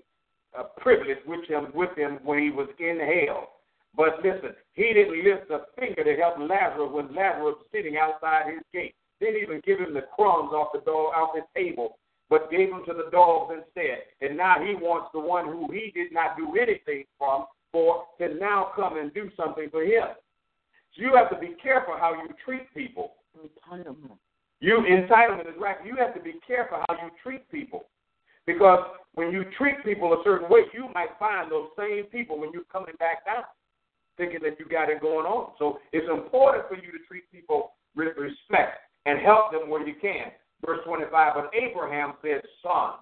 uh, 0.57 0.63
privilege 0.77 1.17
with 1.25 1.47
him 1.47 1.67
with 1.73 1.97
him 1.97 2.19
when 2.23 2.39
he 2.39 2.49
was 2.49 2.67
in 2.79 2.99
hell. 2.99 3.49
But 3.95 4.17
listen, 4.23 4.51
he 4.73 4.93
didn't 4.93 5.23
lift 5.23 5.51
a 5.51 5.61
finger 5.79 6.03
to 6.03 6.15
help 6.15 6.37
Lazarus 6.39 6.89
when 6.91 7.15
Lazarus 7.15 7.55
was 7.55 7.65
sitting 7.71 7.97
outside 7.97 8.51
his 8.51 8.63
gate. 8.73 8.95
Didn't 9.19 9.41
even 9.41 9.61
give 9.65 9.79
him 9.79 9.93
the 9.93 10.05
crumbs 10.15 10.51
off 10.51 10.73
the 10.73 10.79
dog 10.79 11.13
off 11.15 11.35
his 11.35 11.45
table, 11.55 11.97
but 12.33 12.49
gave 12.49 12.71
them 12.71 12.81
to 12.87 12.93
the 12.93 13.11
dogs 13.11 13.53
instead. 13.53 13.99
And 14.21 14.35
now 14.35 14.55
he 14.57 14.73
wants 14.73 15.09
the 15.13 15.19
one 15.19 15.45
who 15.45 15.71
he 15.71 15.91
did 15.93 16.11
not 16.11 16.35
do 16.35 16.57
anything 16.59 17.03
from 17.15 17.45
for 17.71 18.05
to 18.17 18.33
now 18.33 18.71
come 18.75 18.97
and 18.97 19.13
do 19.13 19.29
something 19.37 19.69
for 19.69 19.83
him. 19.83 20.17
So 20.95 21.03
you 21.03 21.13
have 21.15 21.29
to 21.29 21.37
be 21.37 21.53
careful 21.61 21.93
how 21.95 22.13
you 22.13 22.33
treat 22.43 22.73
people. 22.73 23.13
Entitlement. 23.37 24.17
You 24.61 24.81
entitlement 24.81 25.47
is 25.47 25.59
right. 25.59 25.77
You 25.85 25.95
have 25.97 26.15
to 26.15 26.21
be 26.21 26.33
careful 26.45 26.79
how 26.89 26.95
you 26.95 27.11
treat 27.21 27.47
people. 27.51 27.85
Because 28.47 28.79
when 29.13 29.31
you 29.31 29.43
treat 29.55 29.85
people 29.85 30.11
a 30.13 30.23
certain 30.23 30.49
way, 30.49 30.61
you 30.73 30.89
might 30.91 31.13
find 31.19 31.51
those 31.51 31.67
same 31.77 32.05
people 32.05 32.39
when 32.39 32.51
you're 32.51 32.63
coming 32.71 32.95
back 32.97 33.25
down, 33.25 33.43
thinking 34.17 34.39
that 34.41 34.57
you 34.57 34.65
got 34.65 34.89
it 34.89 35.01
going 35.01 35.27
on. 35.27 35.51
So 35.59 35.77
it's 35.91 36.09
important 36.09 36.67
for 36.67 36.77
you 36.77 36.91
to 36.93 37.05
treat 37.07 37.31
people 37.31 37.73
with 37.95 38.17
respect 38.17 38.79
and 39.05 39.19
help 39.19 39.51
them 39.51 39.69
where 39.69 39.87
you 39.87 39.93
can. 40.01 40.31
Verse 40.65 40.79
25, 40.85 41.33
but 41.35 41.51
Abraham 41.53 42.13
said, 42.21 42.41
Son, 42.61 42.93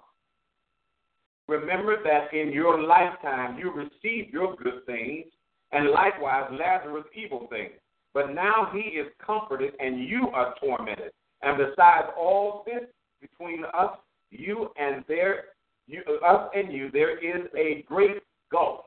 remember 1.47 1.97
that 2.03 2.33
in 2.33 2.51
your 2.51 2.81
lifetime 2.81 3.59
you 3.59 3.71
received 3.71 4.33
your 4.33 4.55
good 4.55 4.85
things, 4.85 5.25
and 5.71 5.91
likewise 5.91 6.51
Lazarus 6.51 7.05
evil 7.15 7.47
things. 7.49 7.73
But 8.13 8.33
now 8.33 8.69
he 8.73 8.79
is 8.79 9.07
comforted, 9.25 9.73
and 9.79 10.07
you 10.07 10.29
are 10.33 10.55
tormented. 10.59 11.11
And 11.43 11.57
besides 11.57 12.07
all 12.17 12.63
this 12.65 12.83
between 13.21 13.63
us, 13.73 13.91
you 14.31 14.69
and 14.77 15.03
there, 15.07 15.45
you, 15.87 16.01
us 16.25 16.49
and 16.55 16.73
you, 16.73 16.89
there 16.91 17.17
is 17.17 17.47
a 17.55 17.83
great 17.87 18.17
gulf 18.51 18.85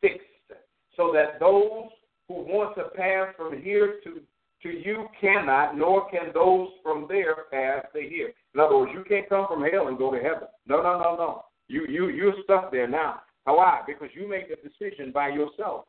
fixed, 0.00 0.20
so 0.96 1.10
that 1.12 1.40
those 1.40 1.88
who 2.28 2.34
want 2.34 2.76
to 2.76 2.84
pass 2.96 3.34
from 3.36 3.60
here 3.60 4.00
to 4.04 4.20
to 4.62 4.68
you 4.68 5.06
cannot, 5.20 5.76
nor 5.76 6.10
can 6.10 6.30
those 6.34 6.68
from 6.82 7.06
there 7.08 7.34
pass 7.50 7.86
to 7.94 8.00
here. 8.00 8.32
In 8.54 8.60
other 8.60 8.76
words, 8.76 8.92
you 8.94 9.04
can't 9.08 9.28
come 9.28 9.46
from 9.48 9.62
hell 9.62 9.88
and 9.88 9.98
go 9.98 10.10
to 10.10 10.18
heaven. 10.18 10.48
No, 10.66 10.82
no, 10.82 10.98
no, 10.98 11.16
no. 11.16 11.44
You 11.68 11.86
you 11.86 12.08
you're 12.08 12.34
stuck 12.44 12.70
there 12.70 12.88
now. 12.88 13.22
Why? 13.44 13.80
Because 13.86 14.08
you 14.14 14.28
made 14.28 14.46
the 14.48 14.56
decision 14.56 15.12
by 15.12 15.28
yourself. 15.28 15.86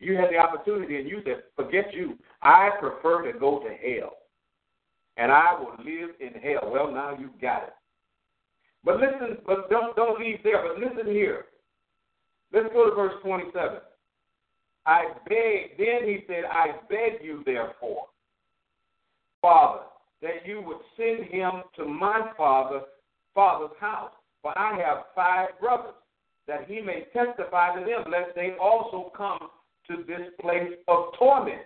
You 0.00 0.16
had 0.16 0.30
the 0.30 0.38
opportunity 0.38 0.96
and 0.96 1.08
you 1.08 1.20
said, 1.24 1.44
forget 1.54 1.94
you. 1.94 2.18
I 2.42 2.70
prefer 2.80 3.30
to 3.30 3.38
go 3.38 3.60
to 3.60 3.68
hell. 3.68 4.16
And 5.16 5.30
I 5.30 5.56
will 5.58 5.76
live 5.78 6.10
in 6.20 6.40
hell. 6.40 6.70
Well, 6.72 6.90
now 6.90 7.16
you've 7.18 7.40
got 7.40 7.64
it. 7.64 7.72
But 8.84 8.96
listen, 8.96 9.38
but 9.46 9.70
don't 9.70 9.94
don't 9.96 10.20
leave 10.20 10.38
there. 10.42 10.62
But 10.62 10.78
listen 10.78 11.10
here. 11.12 11.46
Let's 12.52 12.68
go 12.72 12.88
to 12.88 12.94
verse 12.94 13.14
27. 13.22 13.78
I 14.86 15.06
beg, 15.28 15.78
then 15.78 16.06
he 16.06 16.18
said, 16.26 16.44
I 16.50 16.72
beg 16.88 17.24
you, 17.24 17.42
therefore, 17.46 18.06
Father, 19.44 19.82
that 20.22 20.46
you 20.46 20.62
would 20.62 20.78
send 20.96 21.30
him 21.30 21.64
to 21.76 21.84
my 21.84 22.30
father, 22.34 22.80
father's 23.34 23.76
house. 23.78 24.12
For 24.40 24.58
I 24.58 24.80
have 24.80 25.04
five 25.14 25.48
brothers, 25.60 25.92
that 26.48 26.64
he 26.66 26.80
may 26.80 27.04
testify 27.12 27.78
to 27.78 27.84
them, 27.84 28.10
lest 28.10 28.34
they 28.34 28.56
also 28.58 29.12
come 29.14 29.50
to 29.90 30.02
this 30.08 30.32
place 30.40 30.72
of 30.88 31.12
torment. 31.18 31.60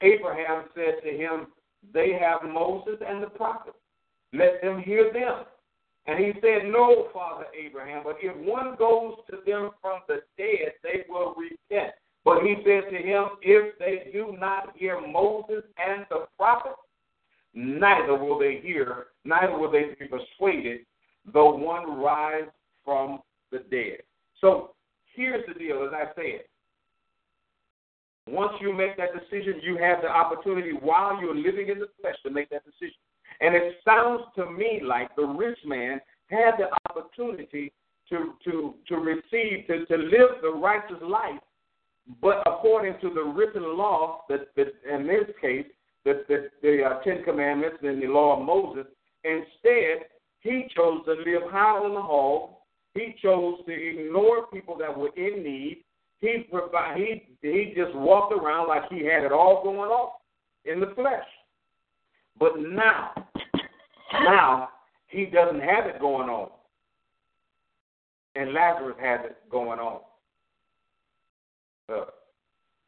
Abraham 0.00 0.66
said 0.76 1.02
to 1.02 1.10
him, 1.10 1.48
They 1.92 2.12
have 2.12 2.48
Moses 2.48 3.00
and 3.04 3.20
the 3.20 3.30
prophets. 3.30 3.78
Let 4.32 4.62
them 4.62 4.80
hear 4.80 5.12
them. 5.12 5.42
And 6.06 6.24
he 6.24 6.34
said, 6.40 6.70
No, 6.70 7.08
Father 7.12 7.46
Abraham, 7.60 8.02
but 8.04 8.18
if 8.22 8.36
one 8.46 8.76
goes 8.78 9.14
to 9.28 9.38
them 9.44 9.70
from 9.82 10.02
the 10.06 10.20
dead, 10.38 10.74
they 10.84 11.02
will 11.08 11.34
repent. 11.34 11.94
But 12.24 12.44
he 12.44 12.54
said 12.64 12.92
to 12.92 12.96
him, 12.96 13.24
If 13.42 13.76
they 13.80 14.12
do 14.12 14.36
not 14.38 14.76
hear 14.76 15.00
Moses 15.00 15.64
and 15.84 16.06
the 16.10 16.26
prophets, 16.38 16.78
neither 17.54 18.16
will 18.16 18.38
they 18.38 18.60
hear, 18.62 19.06
neither 19.24 19.56
will 19.56 19.70
they 19.70 19.94
be 19.98 20.06
persuaded, 20.06 20.80
though 21.32 21.54
one 21.54 21.98
rise 21.98 22.48
from 22.84 23.20
the 23.50 23.58
dead. 23.70 23.98
So 24.40 24.70
here's 25.14 25.44
the 25.46 25.54
deal, 25.54 25.84
as 25.86 25.92
I 25.92 26.14
said. 26.14 26.44
Once 28.26 28.52
you 28.60 28.72
make 28.72 28.96
that 28.96 29.10
decision, 29.12 29.60
you 29.62 29.76
have 29.76 30.00
the 30.02 30.08
opportunity 30.08 30.72
while 30.72 31.20
you're 31.20 31.34
living 31.34 31.68
in 31.68 31.78
the 31.78 31.88
flesh 32.00 32.16
to 32.24 32.30
make 32.30 32.48
that 32.50 32.64
decision. 32.64 32.96
And 33.40 33.54
it 33.54 33.74
sounds 33.84 34.22
to 34.36 34.50
me 34.50 34.80
like 34.82 35.14
the 35.14 35.26
rich 35.26 35.58
man 35.64 36.00
had 36.28 36.52
the 36.58 36.68
opportunity 36.88 37.72
to 38.08 38.34
to 38.44 38.74
to 38.88 38.96
receive 38.96 39.66
to, 39.66 39.84
to 39.86 39.96
live 39.96 40.40
the 40.42 40.50
righteous 40.50 41.02
life, 41.02 41.40
but 42.20 42.42
according 42.46 42.94
to 43.00 43.12
the 43.12 43.22
written 43.22 43.76
law, 43.76 44.22
that, 44.28 44.54
that 44.56 44.68
in 44.90 45.06
this 45.06 45.24
case, 45.40 45.66
the 46.04 46.24
the, 46.28 46.48
the 46.62 46.84
uh, 46.84 47.02
Ten 47.02 47.22
Commandments 47.24 47.78
and 47.82 48.02
the 48.02 48.06
law 48.06 48.38
of 48.38 48.44
Moses. 48.44 48.86
Instead, 49.24 50.06
he 50.40 50.66
chose 50.74 51.04
to 51.06 51.12
live 51.12 51.50
high 51.50 51.78
on 51.78 51.94
the 51.94 52.02
hog. 52.02 52.50
He 52.94 53.14
chose 53.20 53.58
to 53.66 53.72
ignore 53.72 54.46
people 54.48 54.76
that 54.78 54.96
were 54.96 55.10
in 55.16 55.42
need 55.42 55.84
he 56.24 56.38
provide 56.50 56.96
he 56.96 57.22
he 57.42 57.74
just 57.76 57.94
walked 57.94 58.32
around 58.32 58.68
like 58.68 58.90
he 58.90 59.04
had 59.04 59.24
it 59.24 59.32
all 59.32 59.62
going 59.62 59.90
on 59.90 60.10
in 60.64 60.80
the 60.80 60.94
flesh. 60.94 61.26
But 62.38 62.52
now, 62.58 63.10
now 64.12 64.70
he 65.08 65.26
doesn't 65.26 65.60
have 65.60 65.86
it 65.86 66.00
going 66.00 66.28
on. 66.28 66.48
And 68.34 68.52
Lazarus 68.52 68.96
has 69.00 69.20
it 69.24 69.36
going 69.50 69.78
on. 69.78 70.00
Uh, 71.92 72.06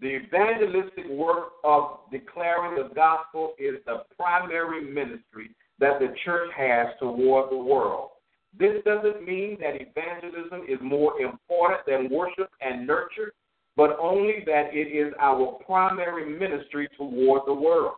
the 0.00 0.16
evangelistic 0.16 1.08
work 1.08 1.52
of 1.64 2.00
declaring 2.12 2.76
the 2.76 2.94
gospel 2.94 3.54
is 3.58 3.76
the 3.86 4.02
primary 4.16 4.84
ministry 4.84 5.50
that 5.78 5.98
the 5.98 6.14
church 6.24 6.50
has 6.56 6.88
toward 7.00 7.50
the 7.50 7.56
world. 7.56 8.10
This 8.58 8.82
doesn't 8.84 9.26
mean 9.26 9.58
that 9.60 9.80
evangelism 9.80 10.62
is 10.68 10.78
more 10.82 11.20
important 11.20 11.80
than 11.86 12.10
worship 12.10 12.50
and 12.60 12.86
nurture, 12.86 13.32
but 13.76 13.98
only 14.00 14.42
that 14.46 14.70
it 14.72 14.88
is 14.88 15.12
our 15.20 15.58
primary 15.66 16.38
ministry 16.38 16.88
toward 16.96 17.42
the 17.46 17.54
world. 17.54 17.96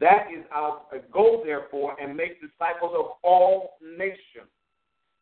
That 0.00 0.26
is 0.36 0.44
our 0.52 0.82
goal, 1.12 1.42
therefore, 1.44 1.96
and 2.00 2.16
make 2.16 2.40
disciples 2.40 2.92
of 2.98 3.12
all 3.22 3.78
nations. 3.96 4.50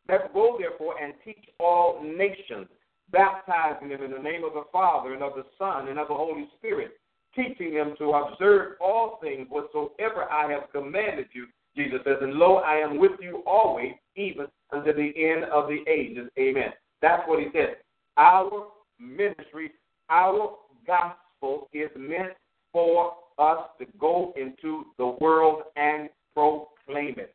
Let's 0.09 0.25
go, 0.33 0.57
therefore, 0.59 0.95
and 1.01 1.13
teach 1.23 1.45
all 1.59 2.03
nations, 2.03 2.67
baptizing 3.13 3.89
them 3.89 4.03
in 4.03 4.11
the 4.11 4.19
name 4.19 4.43
of 4.43 4.53
the 4.53 4.63
Father 4.71 5.13
and 5.13 5.23
of 5.23 5.35
the 5.35 5.45
Son 5.57 5.87
and 5.87 5.97
of 5.97 6.09
the 6.09 6.13
Holy 6.13 6.49
Spirit, 6.57 6.97
teaching 7.33 7.73
them 7.73 7.93
to 7.99 8.11
observe 8.11 8.73
all 8.81 9.19
things 9.21 9.47
whatsoever 9.49 10.29
I 10.29 10.51
have 10.51 10.71
commanded 10.73 11.27
you. 11.31 11.47
Jesus 11.77 11.99
says, 12.03 12.17
and 12.21 12.33
lo, 12.33 12.57
I 12.57 12.75
am 12.75 12.99
with 12.99 13.13
you 13.21 13.43
always, 13.47 13.93
even 14.15 14.47
unto 14.71 14.93
the 14.93 15.11
end 15.15 15.45
of 15.45 15.67
the 15.67 15.83
ages. 15.89 16.29
Amen. 16.37 16.71
That's 17.01 17.23
what 17.27 17.39
he 17.39 17.47
said. 17.53 17.77
Our 18.17 18.67
ministry, 18.99 19.71
our 20.09 20.55
gospel 20.85 21.69
is 21.73 21.89
meant 21.95 22.33
for 22.71 23.13
us 23.39 23.59
to 23.79 23.85
go 23.99 24.33
into 24.35 24.85
the 24.97 25.17
world 25.19 25.63
and 25.75 26.09
proclaim 26.35 27.15
it. 27.17 27.33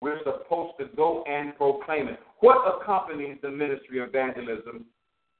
We're 0.00 0.18
supposed 0.18 0.78
to 0.78 0.86
go 0.96 1.24
and 1.24 1.56
proclaim 1.56 2.08
it. 2.08 2.20
What 2.40 2.80
accompanies 2.80 3.38
the 3.42 3.50
ministry 3.50 4.00
of 4.00 4.10
evangelism 4.10 4.84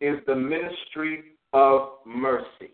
is 0.01 0.19
the 0.27 0.35
ministry 0.35 1.37
of 1.53 1.91
mercy. 2.05 2.73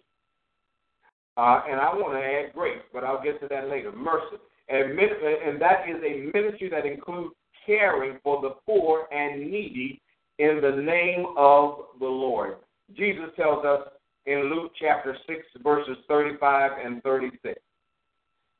Uh, 1.36 1.62
and 1.68 1.80
I 1.80 1.92
want 1.94 2.14
to 2.14 2.24
add 2.24 2.54
grace, 2.54 2.82
but 2.92 3.04
I'll 3.04 3.22
get 3.22 3.40
to 3.40 3.48
that 3.48 3.68
later. 3.68 3.92
Mercy. 3.92 4.36
And, 4.68 4.98
and 4.98 5.60
that 5.60 5.88
is 5.88 5.96
a 6.02 6.30
ministry 6.36 6.70
that 6.70 6.86
includes 6.86 7.34
caring 7.66 8.18
for 8.22 8.40
the 8.40 8.54
poor 8.66 9.06
and 9.12 9.40
needy 9.40 10.00
in 10.38 10.60
the 10.62 10.82
name 10.82 11.26
of 11.36 11.86
the 11.98 12.06
Lord. 12.06 12.56
Jesus 12.96 13.26
tells 13.36 13.64
us 13.64 13.80
in 14.26 14.50
Luke 14.50 14.72
chapter 14.80 15.16
6, 15.26 15.40
verses 15.62 15.96
35 16.08 16.72
and 16.84 17.02
36. 17.02 17.60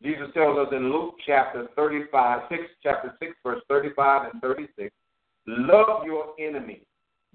Jesus 0.02 0.26
tells 0.34 0.58
us 0.58 0.72
in 0.72 0.92
Luke 0.92 1.14
chapter 1.26 1.68
35, 1.76 2.42
6, 2.50 2.62
chapter 2.82 3.14
6, 3.20 3.32
verse 3.42 3.62
35 3.68 4.32
and 4.32 4.42
36, 4.42 4.90
love 5.46 6.04
your 6.04 6.34
enemy, 6.38 6.86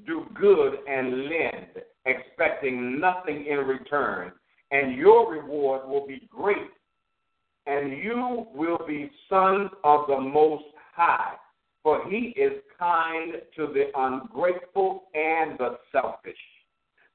do 0.06 0.26
good 0.34 0.76
and 0.88 1.24
lend, 1.24 1.84
expecting 2.06 3.00
nothing 3.00 3.46
in 3.46 3.60
return, 3.60 4.32
and 4.72 4.96
your 4.96 5.32
reward 5.32 5.88
will 5.88 6.08
be 6.08 6.28
great, 6.30 6.58
and 7.66 7.92
you 7.92 8.46
will 8.54 8.80
be 8.88 9.12
sons 9.30 9.70
of 9.84 10.08
the 10.08 10.20
Most 10.20 10.64
High, 10.96 11.34
for 11.84 12.10
he 12.10 12.34
is 12.36 12.54
kind 12.78 13.34
to 13.56 13.68
the 13.68 13.86
ungrateful 13.96 15.04
and 15.14 15.58
the 15.58 15.78
selfish. 15.92 16.38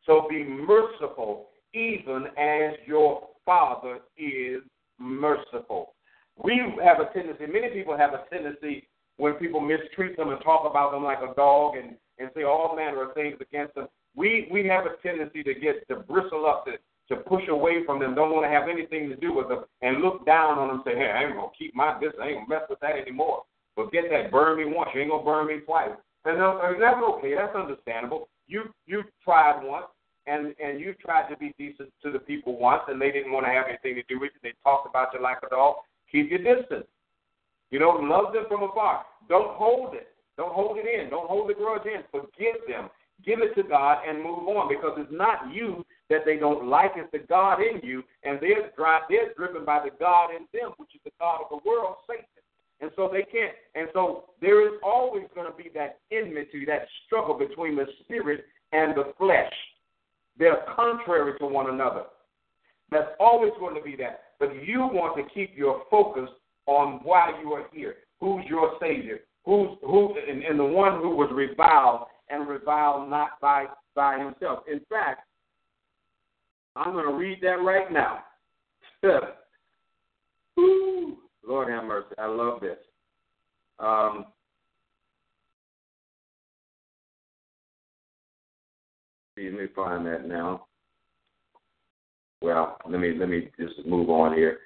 So 0.06 0.26
be 0.28 0.44
merciful, 0.44 1.48
even 1.72 2.26
as 2.38 2.74
your 2.86 3.28
Father 3.44 3.98
is 4.16 4.62
merciful. 4.98 5.94
We 6.42 6.60
have 6.82 7.00
a 7.00 7.12
tendency, 7.12 7.46
many 7.46 7.68
people 7.70 7.96
have 7.96 8.12
a 8.12 8.24
tendency 8.30 8.88
when 9.16 9.34
people 9.34 9.60
mistreat 9.60 10.16
them 10.16 10.30
and 10.30 10.40
talk 10.42 10.68
about 10.68 10.92
them 10.92 11.04
like 11.04 11.18
a 11.18 11.34
dog 11.34 11.76
and, 11.76 11.94
and 12.18 12.30
say 12.34 12.42
all 12.42 12.74
manner 12.76 13.02
of 13.08 13.14
things 13.14 13.36
against 13.40 13.74
them. 13.74 13.86
We 14.16 14.48
we 14.50 14.66
have 14.66 14.86
a 14.86 14.96
tendency 15.02 15.42
to 15.42 15.54
get 15.54 15.86
to 15.88 15.96
bristle 15.96 16.46
up, 16.46 16.66
to, 16.66 16.72
to 17.14 17.22
push 17.22 17.42
away 17.48 17.84
from 17.84 17.98
them, 17.98 18.14
don't 18.14 18.32
want 18.32 18.44
to 18.44 18.50
have 18.50 18.68
anything 18.68 19.08
to 19.08 19.16
do 19.16 19.34
with 19.34 19.48
them, 19.48 19.64
and 19.82 20.00
look 20.00 20.24
down 20.24 20.58
on 20.58 20.68
them 20.68 20.76
and 20.76 20.84
say, 20.86 20.96
Hey, 20.96 21.10
I 21.10 21.24
ain't 21.24 21.34
gonna 21.34 21.48
keep 21.58 21.74
my 21.74 21.98
business, 21.98 22.20
I 22.22 22.28
ain't 22.28 22.48
gonna 22.48 22.60
mess 22.60 22.68
with 22.70 22.80
that 22.80 22.96
anymore. 22.96 23.42
Forget 23.74 24.04
that, 24.10 24.30
burn 24.30 24.58
me 24.58 24.72
once, 24.72 24.90
you 24.94 25.00
ain't 25.02 25.10
gonna 25.10 25.24
burn 25.24 25.48
me 25.48 25.60
twice. 25.66 25.90
And 26.24 26.40
that's 26.40 26.96
okay, 26.96 27.34
that's 27.34 27.54
understandable. 27.54 28.28
You 28.46 28.64
you 28.86 29.02
tried 29.22 29.62
once, 29.62 29.86
and 30.26 30.54
and 30.62 30.80
you 30.80 30.94
tried 30.94 31.28
to 31.28 31.36
be 31.36 31.54
decent 31.58 31.90
to 32.02 32.10
the 32.10 32.18
people 32.18 32.58
once, 32.58 32.82
and 32.88 33.00
they 33.00 33.10
didn't 33.10 33.32
want 33.32 33.46
to 33.46 33.52
have 33.52 33.66
anything 33.68 33.94
to 33.96 34.02
do 34.08 34.20
with 34.20 34.30
you. 34.34 34.40
They 34.42 34.54
talked 34.62 34.88
about 34.88 35.12
you 35.12 35.20
like 35.20 35.38
a 35.44 35.50
dog. 35.50 35.76
Keep 36.10 36.30
your 36.30 36.38
distance. 36.38 36.86
You 37.70 37.78
know, 37.78 37.90
love 37.90 38.32
them 38.32 38.44
from 38.48 38.62
afar. 38.62 39.04
Don't 39.28 39.56
hold 39.56 39.94
it. 39.94 40.08
Don't 40.36 40.52
hold 40.52 40.78
it 40.78 40.86
in. 40.86 41.10
Don't 41.10 41.28
hold 41.28 41.48
the 41.48 41.54
grudge 41.54 41.86
in. 41.86 42.02
Forgive 42.10 42.66
them. 42.68 42.90
Give 43.24 43.40
it 43.40 43.54
to 43.54 43.62
God 43.62 43.98
and 44.06 44.18
move 44.18 44.48
on 44.48 44.68
because 44.68 44.98
it's 44.98 45.12
not 45.12 45.54
you 45.54 45.84
that 46.10 46.22
they 46.26 46.36
don't 46.36 46.66
like. 46.66 46.92
It's 46.96 47.10
the 47.12 47.20
God 47.20 47.60
in 47.60 47.80
you, 47.82 48.02
and 48.24 48.38
they're 48.40 48.70
dry, 48.76 49.00
they're 49.08 49.32
driven 49.34 49.64
by 49.64 49.80
the 49.84 49.90
God 49.98 50.30
in 50.30 50.46
them, 50.52 50.72
which 50.76 50.94
is 50.94 51.00
the 51.04 51.12
God 51.18 51.40
of 51.42 51.48
the 51.50 51.68
world, 51.68 51.96
Satan. 52.08 52.24
And 52.80 52.90
so 52.96 53.08
they 53.10 53.22
can't. 53.22 53.54
And 53.74 53.88
so 53.92 54.24
there 54.40 54.66
is 54.66 54.80
always 54.84 55.24
going 55.34 55.50
to 55.50 55.56
be 55.56 55.70
that 55.74 56.00
enmity, 56.10 56.64
that 56.66 56.86
struggle 57.06 57.38
between 57.38 57.76
the 57.76 57.86
spirit 58.02 58.44
and 58.72 58.94
the 58.94 59.12
flesh. 59.16 59.52
They're 60.38 60.64
contrary 60.74 61.38
to 61.38 61.46
one 61.46 61.70
another. 61.70 62.02
That's 62.90 63.10
always 63.20 63.52
going 63.58 63.76
to 63.76 63.80
be 63.80 63.96
that. 63.96 64.20
But 64.38 64.54
you 64.66 64.80
want 64.80 65.16
to 65.16 65.32
keep 65.32 65.56
your 65.56 65.82
focus 65.90 66.28
on 66.66 67.00
why 67.02 67.32
you 67.42 67.52
are 67.52 67.66
here. 67.72 67.96
Who's 68.20 68.44
your 68.48 68.72
Savior? 68.80 69.20
Who's 69.44 69.70
who 69.82 70.14
and, 70.28 70.42
and 70.42 70.58
the 70.58 70.64
one 70.64 71.00
who 71.00 71.10
was 71.10 71.30
reviled 71.32 72.06
and 72.30 72.48
reviled 72.48 73.10
not 73.10 73.40
by 73.40 73.66
by 73.94 74.18
himself. 74.18 74.60
In 74.70 74.80
fact, 74.88 75.26
I'm 76.76 76.92
going 76.92 77.06
to 77.06 77.12
read 77.14 77.38
that 77.42 77.62
right 77.62 77.92
now. 77.92 78.24
Lord 81.46 81.68
have 81.68 81.84
mercy. 81.84 82.14
I 82.18 82.26
love 82.26 82.60
this. 82.60 82.78
Um, 83.78 84.26
let 89.36 89.52
me 89.52 89.66
find 89.74 90.06
that 90.06 90.26
now. 90.26 90.66
Well, 92.40 92.78
let 92.88 93.00
me 93.00 93.14
let 93.18 93.28
me 93.28 93.50
just 93.58 93.86
move 93.86 94.08
on 94.10 94.34
here. 94.34 94.58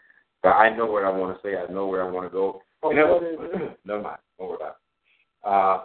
But 0.42 0.50
I 0.50 0.74
know 0.76 0.86
what 0.86 1.04
I 1.04 1.10
want 1.10 1.36
to 1.36 1.42
say. 1.42 1.56
I 1.56 1.70
know 1.72 1.86
where 1.86 2.06
I 2.06 2.10
want 2.10 2.26
to 2.26 2.30
go. 2.30 2.62
Oh, 2.82 2.90
never, 2.90 3.20
never 3.84 4.02
mind. 4.02 4.18
Don't 4.38 4.48
worry 4.48 4.56
about 4.56 4.76
it. 4.76 4.76
Uh, 5.44 5.84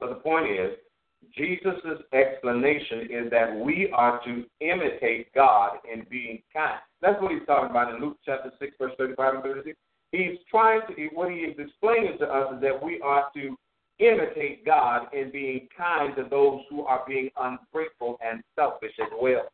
but 0.00 0.08
the 0.10 0.14
point 0.16 0.50
is, 0.50 0.72
Jesus' 1.36 2.00
explanation 2.12 3.08
is 3.10 3.30
that 3.30 3.54
we 3.54 3.90
are 3.92 4.20
to 4.24 4.44
imitate 4.60 5.32
God 5.34 5.78
in 5.92 6.06
being 6.08 6.42
kind. 6.52 6.80
That's 7.02 7.20
what 7.20 7.32
he's 7.32 7.46
talking 7.46 7.70
about 7.70 7.94
in 7.94 8.00
Luke 8.00 8.16
chapter 8.24 8.50
6, 8.58 8.72
verse 8.78 8.92
35 8.98 9.34
and 9.34 9.42
36. 9.42 9.76
He's 10.12 10.38
trying 10.50 10.80
to, 10.88 11.08
what 11.12 11.30
he 11.30 11.38
is 11.38 11.56
explaining 11.58 12.18
to 12.18 12.26
us 12.26 12.54
is 12.54 12.62
that 12.62 12.82
we 12.82 13.00
are 13.02 13.26
to 13.34 13.56
imitate 13.98 14.64
God 14.64 15.08
in 15.12 15.30
being 15.30 15.68
kind 15.76 16.14
to 16.16 16.24
those 16.30 16.60
who 16.70 16.84
are 16.84 17.02
being 17.06 17.30
ungrateful 17.38 18.18
and 18.24 18.42
selfish 18.54 18.92
as 19.00 19.10
well. 19.20 19.50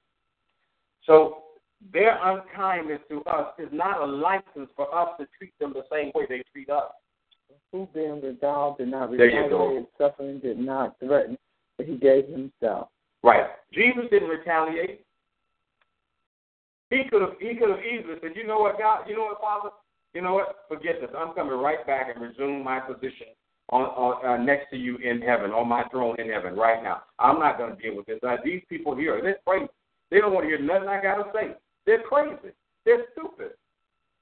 So 1.06 1.38
their 1.92 2.18
unkindness 2.22 3.00
to 3.10 3.22
us 3.24 3.48
is 3.58 3.68
not 3.72 4.00
a 4.00 4.06
license 4.06 4.70
for 4.76 4.94
us 4.94 5.10
to 5.18 5.26
treat 5.38 5.52
them 5.58 5.74
the 5.74 5.84
same 5.92 6.12
way 6.14 6.26
they 6.28 6.42
treat 6.52 6.70
us. 6.70 6.92
Who 7.72 7.88
being 7.92 8.22
resolved 8.22 8.78
did 8.78 8.88
not 8.88 9.10
retaliate, 9.10 9.86
suffering 9.98 10.38
did 10.38 10.58
not 10.58 10.96
threaten, 11.00 11.36
but 11.76 11.86
he 11.86 11.96
gave 11.96 12.28
himself. 12.28 12.88
Right. 13.22 13.46
Jesus 13.72 14.04
didn't 14.10 14.28
retaliate. 14.28 15.04
He 16.90 17.02
could 17.10 17.22
have 17.22 17.32
he 17.40 17.54
could 17.56 17.70
have 17.70 17.80
easily 17.80 18.14
said, 18.22 18.32
you 18.36 18.46
know 18.46 18.58
what, 18.58 18.78
God, 18.78 19.08
you 19.08 19.16
know 19.16 19.24
what, 19.24 19.40
Father, 19.40 19.70
you 20.12 20.22
know 20.22 20.34
what, 20.34 20.64
forget 20.68 21.00
this. 21.00 21.10
I'm 21.16 21.34
coming 21.34 21.58
right 21.58 21.84
back 21.86 22.14
and 22.14 22.22
resume 22.22 22.62
my 22.62 22.78
position 22.78 23.28
on, 23.70 23.82
on 23.82 24.26
uh, 24.26 24.42
next 24.42 24.70
to 24.70 24.76
you 24.76 24.96
in 24.98 25.20
heaven, 25.20 25.50
on 25.50 25.68
my 25.68 25.84
throne 25.90 26.20
in 26.20 26.30
heaven 26.30 26.54
right 26.54 26.82
now. 26.82 27.02
I'm 27.18 27.40
not 27.40 27.58
going 27.58 27.74
to 27.74 27.82
deal 27.82 27.96
with 27.96 28.06
this. 28.06 28.20
Uh, 28.22 28.36
these 28.44 28.62
people 28.68 28.94
here, 28.94 29.20
they're 29.22 29.38
crazy. 29.46 29.66
They 30.10 30.20
don't 30.20 30.32
want 30.32 30.44
to 30.44 30.48
hear 30.48 30.60
nothing 30.60 30.88
I 30.88 31.02
got 31.02 31.16
to 31.16 31.30
say. 31.34 31.54
They're 31.86 32.02
crazy. 32.02 32.54
They're 32.84 33.04
stupid. 33.12 33.52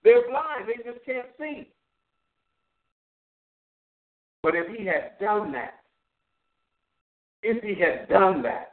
They're 0.04 0.28
blind. 0.28 0.66
They 0.66 0.82
just 0.90 1.04
can't 1.04 1.26
see. 1.38 1.68
But 4.42 4.54
if 4.56 4.76
he 4.76 4.84
had 4.84 5.18
done 5.20 5.52
that, 5.52 5.74
if 7.42 7.62
he 7.62 7.80
had 7.80 8.08
done 8.08 8.42
that, 8.42 8.72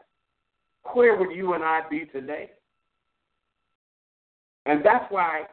where 0.93 1.17
would 1.17 1.35
you 1.35 1.53
and 1.53 1.63
I 1.63 1.81
be 1.89 2.05
today? 2.05 2.51
And 4.65 4.83
that's 4.83 5.05
why 5.09 5.43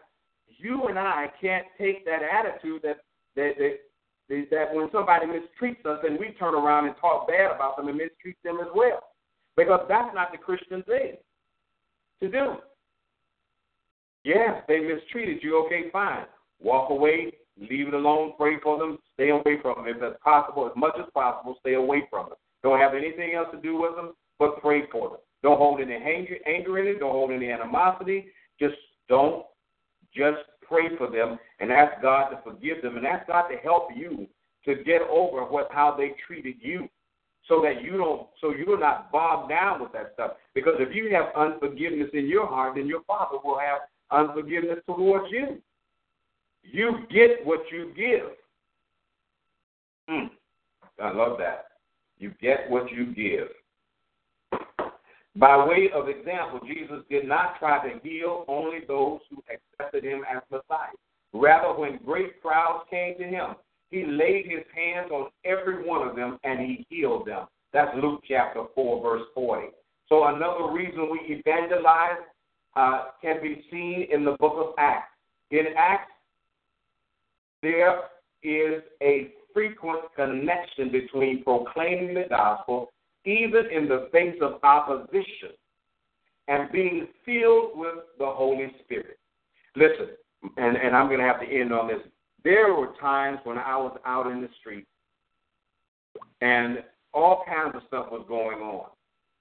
you 0.46 0.86
and 0.88 0.98
I 0.98 1.30
can't 1.40 1.66
take 1.78 2.04
that 2.06 2.20
attitude 2.22 2.82
that 2.82 2.98
that 3.36 3.52
that, 4.28 4.46
that 4.50 4.74
when 4.74 4.88
somebody 4.90 5.26
mistreats 5.26 5.84
us 5.86 6.02
and 6.04 6.18
we 6.18 6.34
turn 6.38 6.54
around 6.54 6.86
and 6.86 6.94
talk 7.00 7.28
bad 7.28 7.54
about 7.54 7.76
them 7.76 7.88
and 7.88 7.96
mistreat 7.96 8.36
them 8.42 8.58
as 8.60 8.68
well. 8.74 9.00
Because 9.56 9.80
that's 9.88 10.14
not 10.14 10.32
the 10.32 10.38
Christian 10.38 10.82
thing 10.82 11.16
to 12.20 12.28
do. 12.28 12.56
Yes, 14.26 14.64
they 14.66 14.80
mistreated 14.80 15.38
you. 15.40 15.64
Okay, 15.64 15.84
fine. 15.92 16.26
Walk 16.60 16.90
away, 16.90 17.32
leave 17.60 17.86
it 17.86 17.94
alone, 17.94 18.32
pray 18.36 18.58
for 18.60 18.76
them, 18.76 18.98
stay 19.14 19.28
away 19.30 19.60
from 19.62 19.76
them. 19.76 19.86
If 19.86 20.00
that's 20.00 20.20
possible, 20.24 20.66
as 20.66 20.72
much 20.74 20.94
as 20.98 21.04
possible, 21.14 21.56
stay 21.60 21.74
away 21.74 22.08
from 22.10 22.30
them. 22.30 22.38
Don't 22.64 22.80
have 22.80 22.94
anything 22.94 23.34
else 23.34 23.46
to 23.52 23.60
do 23.60 23.80
with 23.80 23.94
them, 23.94 24.14
but 24.40 24.60
pray 24.60 24.82
for 24.90 25.10
them. 25.10 25.18
Don't 25.44 25.58
hold 25.58 25.80
any 25.80 25.94
anger, 25.94 26.34
anger 26.44 26.80
in 26.80 26.88
it. 26.88 26.98
Don't 26.98 27.12
hold 27.12 27.30
any 27.30 27.52
animosity. 27.52 28.26
Just 28.58 28.74
don't. 29.08 29.46
Just 30.12 30.38
pray 30.66 30.88
for 30.98 31.08
them 31.08 31.38
and 31.60 31.70
ask 31.70 32.02
God 32.02 32.30
to 32.30 32.40
forgive 32.42 32.82
them 32.82 32.96
and 32.96 33.06
ask 33.06 33.28
God 33.28 33.46
to 33.48 33.56
help 33.58 33.90
you 33.94 34.26
to 34.64 34.82
get 34.82 35.02
over 35.02 35.42
what 35.42 35.68
how 35.70 35.94
they 35.96 36.16
treated 36.26 36.56
you 36.60 36.88
so 37.46 37.62
that 37.62 37.80
you 37.80 37.96
don't 37.96 38.26
so 38.40 38.52
you're 38.52 38.80
not 38.80 39.12
bogged 39.12 39.50
down 39.50 39.80
with 39.80 39.92
that 39.92 40.10
stuff. 40.14 40.32
Because 40.52 40.74
if 40.80 40.92
you 40.96 41.14
have 41.14 41.26
unforgiveness 41.36 42.10
in 42.12 42.26
your 42.26 42.48
heart, 42.48 42.74
then 42.74 42.88
your 42.88 43.02
father 43.04 43.36
will 43.44 43.60
have 43.60 43.82
unforgiveness 44.10 44.78
towards 44.86 45.30
you. 45.30 45.58
You 46.62 47.06
get 47.10 47.44
what 47.44 47.60
you 47.70 47.92
give. 47.96 48.32
Mm, 50.10 50.30
I 51.02 51.12
love 51.12 51.38
that. 51.38 51.66
You 52.18 52.32
get 52.40 52.70
what 52.70 52.90
you 52.90 53.14
give. 53.14 53.48
By 55.36 55.66
way 55.66 55.90
of 55.94 56.08
example, 56.08 56.60
Jesus 56.66 57.04
did 57.10 57.28
not 57.28 57.58
try 57.58 57.86
to 57.86 58.00
heal 58.00 58.44
only 58.48 58.78
those 58.88 59.20
who 59.28 59.42
accepted 59.52 60.02
him 60.02 60.22
as 60.30 60.42
Messiah. 60.50 60.92
Rather, 61.34 61.78
when 61.78 61.98
great 62.04 62.40
crowds 62.40 62.84
came 62.90 63.18
to 63.18 63.24
him, 63.24 63.54
he 63.90 64.04
laid 64.04 64.46
his 64.46 64.64
hands 64.74 65.10
on 65.12 65.28
every 65.44 65.86
one 65.86 66.08
of 66.08 66.16
them 66.16 66.38
and 66.42 66.60
he 66.60 66.86
healed 66.88 67.26
them. 67.26 67.46
That's 67.72 67.94
Luke 68.00 68.22
chapter 68.26 68.64
4, 68.74 69.02
verse 69.02 69.26
40. 69.34 69.68
So, 70.08 70.24
another 70.24 70.72
reason 70.72 71.10
we 71.10 71.20
evangelize 71.34 72.22
uh, 72.76 73.06
can 73.22 73.42
be 73.42 73.64
seen 73.70 74.06
in 74.12 74.24
the 74.24 74.32
book 74.32 74.54
of 74.56 74.74
Acts. 74.78 75.12
In 75.50 75.66
Acts, 75.76 76.10
there 77.62 78.00
is 78.42 78.82
a 79.02 79.32
frequent 79.52 80.02
connection 80.14 80.92
between 80.92 81.42
proclaiming 81.42 82.14
the 82.14 82.26
gospel, 82.28 82.92
even 83.24 83.66
in 83.72 83.88
the 83.88 84.08
face 84.12 84.36
of 84.42 84.60
opposition, 84.62 85.56
and 86.48 86.70
being 86.70 87.08
filled 87.24 87.70
with 87.74 87.94
the 88.18 88.26
Holy 88.26 88.70
Spirit. 88.84 89.18
Listen, 89.74 90.08
and, 90.56 90.76
and 90.76 90.94
I'm 90.94 91.08
going 91.08 91.20
to 91.20 91.26
have 91.26 91.40
to 91.40 91.46
end 91.46 91.72
on 91.72 91.88
this. 91.88 92.00
There 92.44 92.74
were 92.74 92.92
times 93.00 93.38
when 93.44 93.58
I 93.58 93.76
was 93.76 93.98
out 94.04 94.30
in 94.30 94.40
the 94.40 94.48
street 94.60 94.86
and 96.40 96.84
all 97.12 97.44
kinds 97.46 97.74
of 97.74 97.82
stuff 97.88 98.06
was 98.10 98.24
going 98.28 98.58
on. 98.58 98.90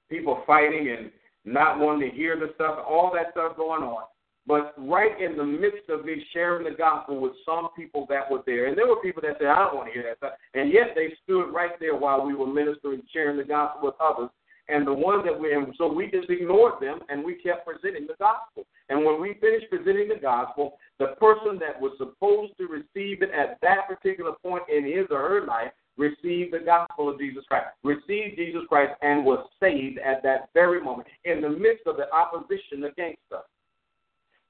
People 0.09 0.41
fighting 0.47 0.95
and 0.97 1.11
not 1.45 1.79
wanting 1.79 2.09
to 2.09 2.15
hear 2.15 2.37
the 2.37 2.51
stuff, 2.55 2.79
all 2.87 3.11
that 3.13 3.31
stuff 3.31 3.55
going 3.55 3.83
on. 3.83 4.03
But 4.47 4.73
right 4.77 5.19
in 5.19 5.37
the 5.37 5.43
midst 5.43 5.89
of 5.89 6.05
me 6.05 6.23
sharing 6.31 6.65
the 6.65 6.77
gospel 6.77 7.19
with 7.19 7.33
some 7.45 7.69
people 7.75 8.05
that 8.09 8.29
were 8.29 8.43
there, 8.45 8.67
and 8.67 8.77
there 8.77 8.87
were 8.87 9.01
people 9.01 9.21
that 9.23 9.37
said, 9.39 9.47
I 9.47 9.55
don't 9.55 9.75
want 9.75 9.87
to 9.87 9.93
hear 9.93 10.03
that 10.03 10.17
stuff, 10.17 10.33
and 10.53 10.71
yet 10.71 10.93
they 10.93 11.13
stood 11.23 11.51
right 11.51 11.79
there 11.79 11.95
while 11.95 12.25
we 12.25 12.35
were 12.35 12.45
ministering, 12.45 13.01
sharing 13.11 13.37
the 13.37 13.43
gospel 13.43 13.87
with 13.87 13.95
others. 13.99 14.29
And 14.67 14.85
the 14.85 14.93
ones 14.93 15.23
that 15.25 15.39
we, 15.39 15.53
and 15.53 15.73
so 15.77 15.91
we 15.91 16.09
just 16.09 16.29
ignored 16.29 16.81
them 16.81 16.99
and 17.09 17.23
we 17.23 17.35
kept 17.35 17.67
presenting 17.67 18.07
the 18.07 18.15
gospel. 18.17 18.65
And 18.89 19.05
when 19.05 19.21
we 19.21 19.37
finished 19.39 19.69
presenting 19.69 20.09
the 20.09 20.19
gospel, 20.19 20.79
the 20.97 21.13
person 21.19 21.59
that 21.59 21.79
was 21.79 21.93
supposed 21.99 22.53
to 22.57 22.65
receive 22.65 23.21
it 23.21 23.29
at 23.29 23.59
that 23.61 23.87
particular 23.87 24.31
point 24.41 24.63
in 24.67 24.83
his 24.83 25.05
or 25.11 25.21
her 25.21 25.45
life 25.45 25.71
received 25.97 26.53
the 26.53 26.59
gospel 26.59 27.09
of 27.09 27.19
Jesus 27.19 27.43
Christ, 27.47 27.67
received 27.83 28.37
Jesus 28.37 28.61
Christ, 28.67 28.93
and 29.01 29.23
was 29.25 29.47
saved 29.59 29.97
at 29.99 30.21
that 30.23 30.49
very 30.53 30.81
moment 30.81 31.07
in 31.23 31.41
the 31.41 31.49
midst 31.49 31.87
of 31.87 31.97
the 31.97 32.11
opposition 32.11 32.83
against 32.83 33.21
us. 33.33 33.45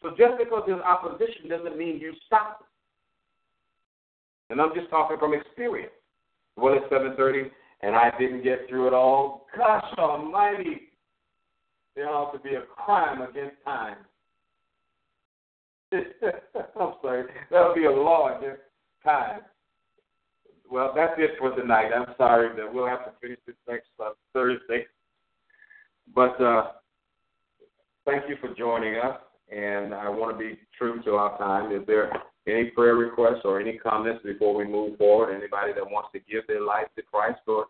So 0.02 0.10
just 0.12 0.38
because 0.38 0.64
there's 0.68 0.82
opposition 0.82 1.50
doesn't 1.50 1.78
mean 1.78 2.00
you 2.00 2.14
stop. 2.26 2.64
And 4.50 4.62
I'm 4.62 4.74
just 4.76 4.90
talking 4.90 5.18
from 5.18 5.34
experience. 5.34 5.92
Well, 6.58 6.76
it's 6.76 6.86
7:30, 6.92 7.52
and 7.82 7.96
I 7.96 8.12
didn't 8.18 8.44
get 8.44 8.68
through 8.70 8.88
it 8.88 8.94
all. 8.94 9.48
Gosh 9.56 9.94
Almighty, 9.98 10.90
there 11.96 12.10
ought 12.10 12.32
to 12.34 12.40
be 12.40 12.56
a 12.56 12.62
crime 12.62 13.22
against 13.22 13.56
time. 13.64 13.98
I'm 15.94 16.94
sorry, 17.02 17.32
that 17.52 17.68
would 17.68 17.76
be 17.76 17.86
a 17.86 17.92
law 17.92 18.38
against 18.38 18.62
time. 19.04 19.42
Well, 20.72 20.94
that's 20.96 21.14
it 21.18 21.32
for 21.40 21.56
tonight. 21.56 21.92
I'm 21.96 22.14
sorry 22.18 22.56
that 22.56 22.74
we'll 22.74 22.88
have 22.88 23.06
to 23.06 23.12
finish 23.22 23.40
this 23.46 23.56
next 23.68 23.88
uh, 24.04 24.12
Thursday. 24.34 24.86
But 26.14 26.40
uh, 26.42 26.72
thank 28.06 28.24
you 28.30 28.38
for 28.42 28.54
joining 28.54 28.96
us 28.96 29.20
and 29.52 29.94
I 29.94 30.10
want 30.10 30.38
to 30.38 30.44
be 30.44 30.60
true 30.78 31.02
to 31.04 31.12
our 31.16 31.38
time. 31.38 31.72
Is 31.72 31.86
there 31.88 32.12
any 32.48 32.66
prayer 32.72 32.96
requests 32.96 33.42
or 33.44 33.60
any 33.60 33.78
comments 33.78 34.24
before 34.24 34.56
we 34.56 34.66
move 34.66 34.98
forward? 34.98 35.36
Anybody 35.36 35.74
that 35.74 35.86
wants 35.86 36.10
to 36.14 36.20
give 36.20 36.48
their 36.48 36.62
life 36.62 36.88
to 36.96 37.04
Christ 37.04 37.42
or 37.48 37.66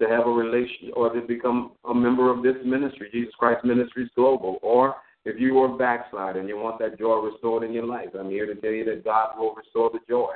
to 0.00 0.08
have 0.08 0.26
a 0.26 0.30
relation 0.30 0.90
or 0.94 1.12
to 1.12 1.20
become 1.20 1.72
a 1.88 1.94
member 1.94 2.30
of 2.30 2.42
this 2.42 2.56
ministry, 2.64 3.08
Jesus 3.12 3.34
Christ 3.38 3.64
Ministries 3.64 4.10
Global, 4.14 4.58
or 4.62 4.96
if 5.24 5.40
you 5.40 5.58
are 5.60 5.78
backslide 5.78 6.36
and 6.36 6.48
you 6.48 6.56
want 6.56 6.78
that 6.80 6.98
joy 6.98 7.16
restored 7.16 7.62
in 7.62 7.72
your 7.72 7.86
life, 7.86 8.08
I'm 8.18 8.28
here 8.28 8.46
to 8.46 8.60
tell 8.60 8.72
you 8.72 8.84
that 8.86 9.04
God 9.04 9.38
will 9.38 9.54
restore 9.54 9.90
the 9.90 10.00
joy. 10.08 10.32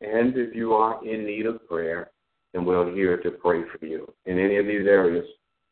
And 0.00 0.36
if 0.36 0.54
you 0.54 0.72
are 0.72 1.04
in 1.06 1.26
need 1.26 1.46
of 1.46 1.66
prayer, 1.68 2.10
then 2.52 2.64
we're 2.64 2.94
here 2.94 3.18
to 3.18 3.30
pray 3.30 3.62
for 3.62 3.84
you. 3.84 4.12
In 4.26 4.38
any 4.38 4.56
of 4.56 4.66
these 4.66 4.86
areas, 4.86 5.26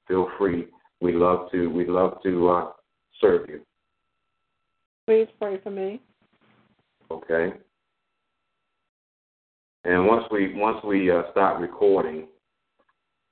feel 0.06 0.28
free. 0.38 0.66
We 1.00 1.12
love 1.12 1.50
to 1.52 1.68
we 1.68 1.86
love 1.86 2.22
to 2.24 2.48
uh, 2.48 2.70
serve 3.20 3.48
you. 3.48 3.60
Please 5.06 5.28
pray 5.40 5.58
for 5.62 5.70
me. 5.70 6.00
Okay. 7.10 7.52
And 9.84 10.06
once 10.06 10.24
we 10.30 10.54
once 10.54 10.78
we 10.84 11.10
uh, 11.10 11.22
start 11.30 11.60
recording, 11.60 12.26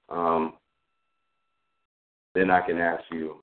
um, 0.08 0.54
then 2.34 2.50
I 2.50 2.60
can 2.60 2.78
ask 2.78 3.04
you. 3.12 3.42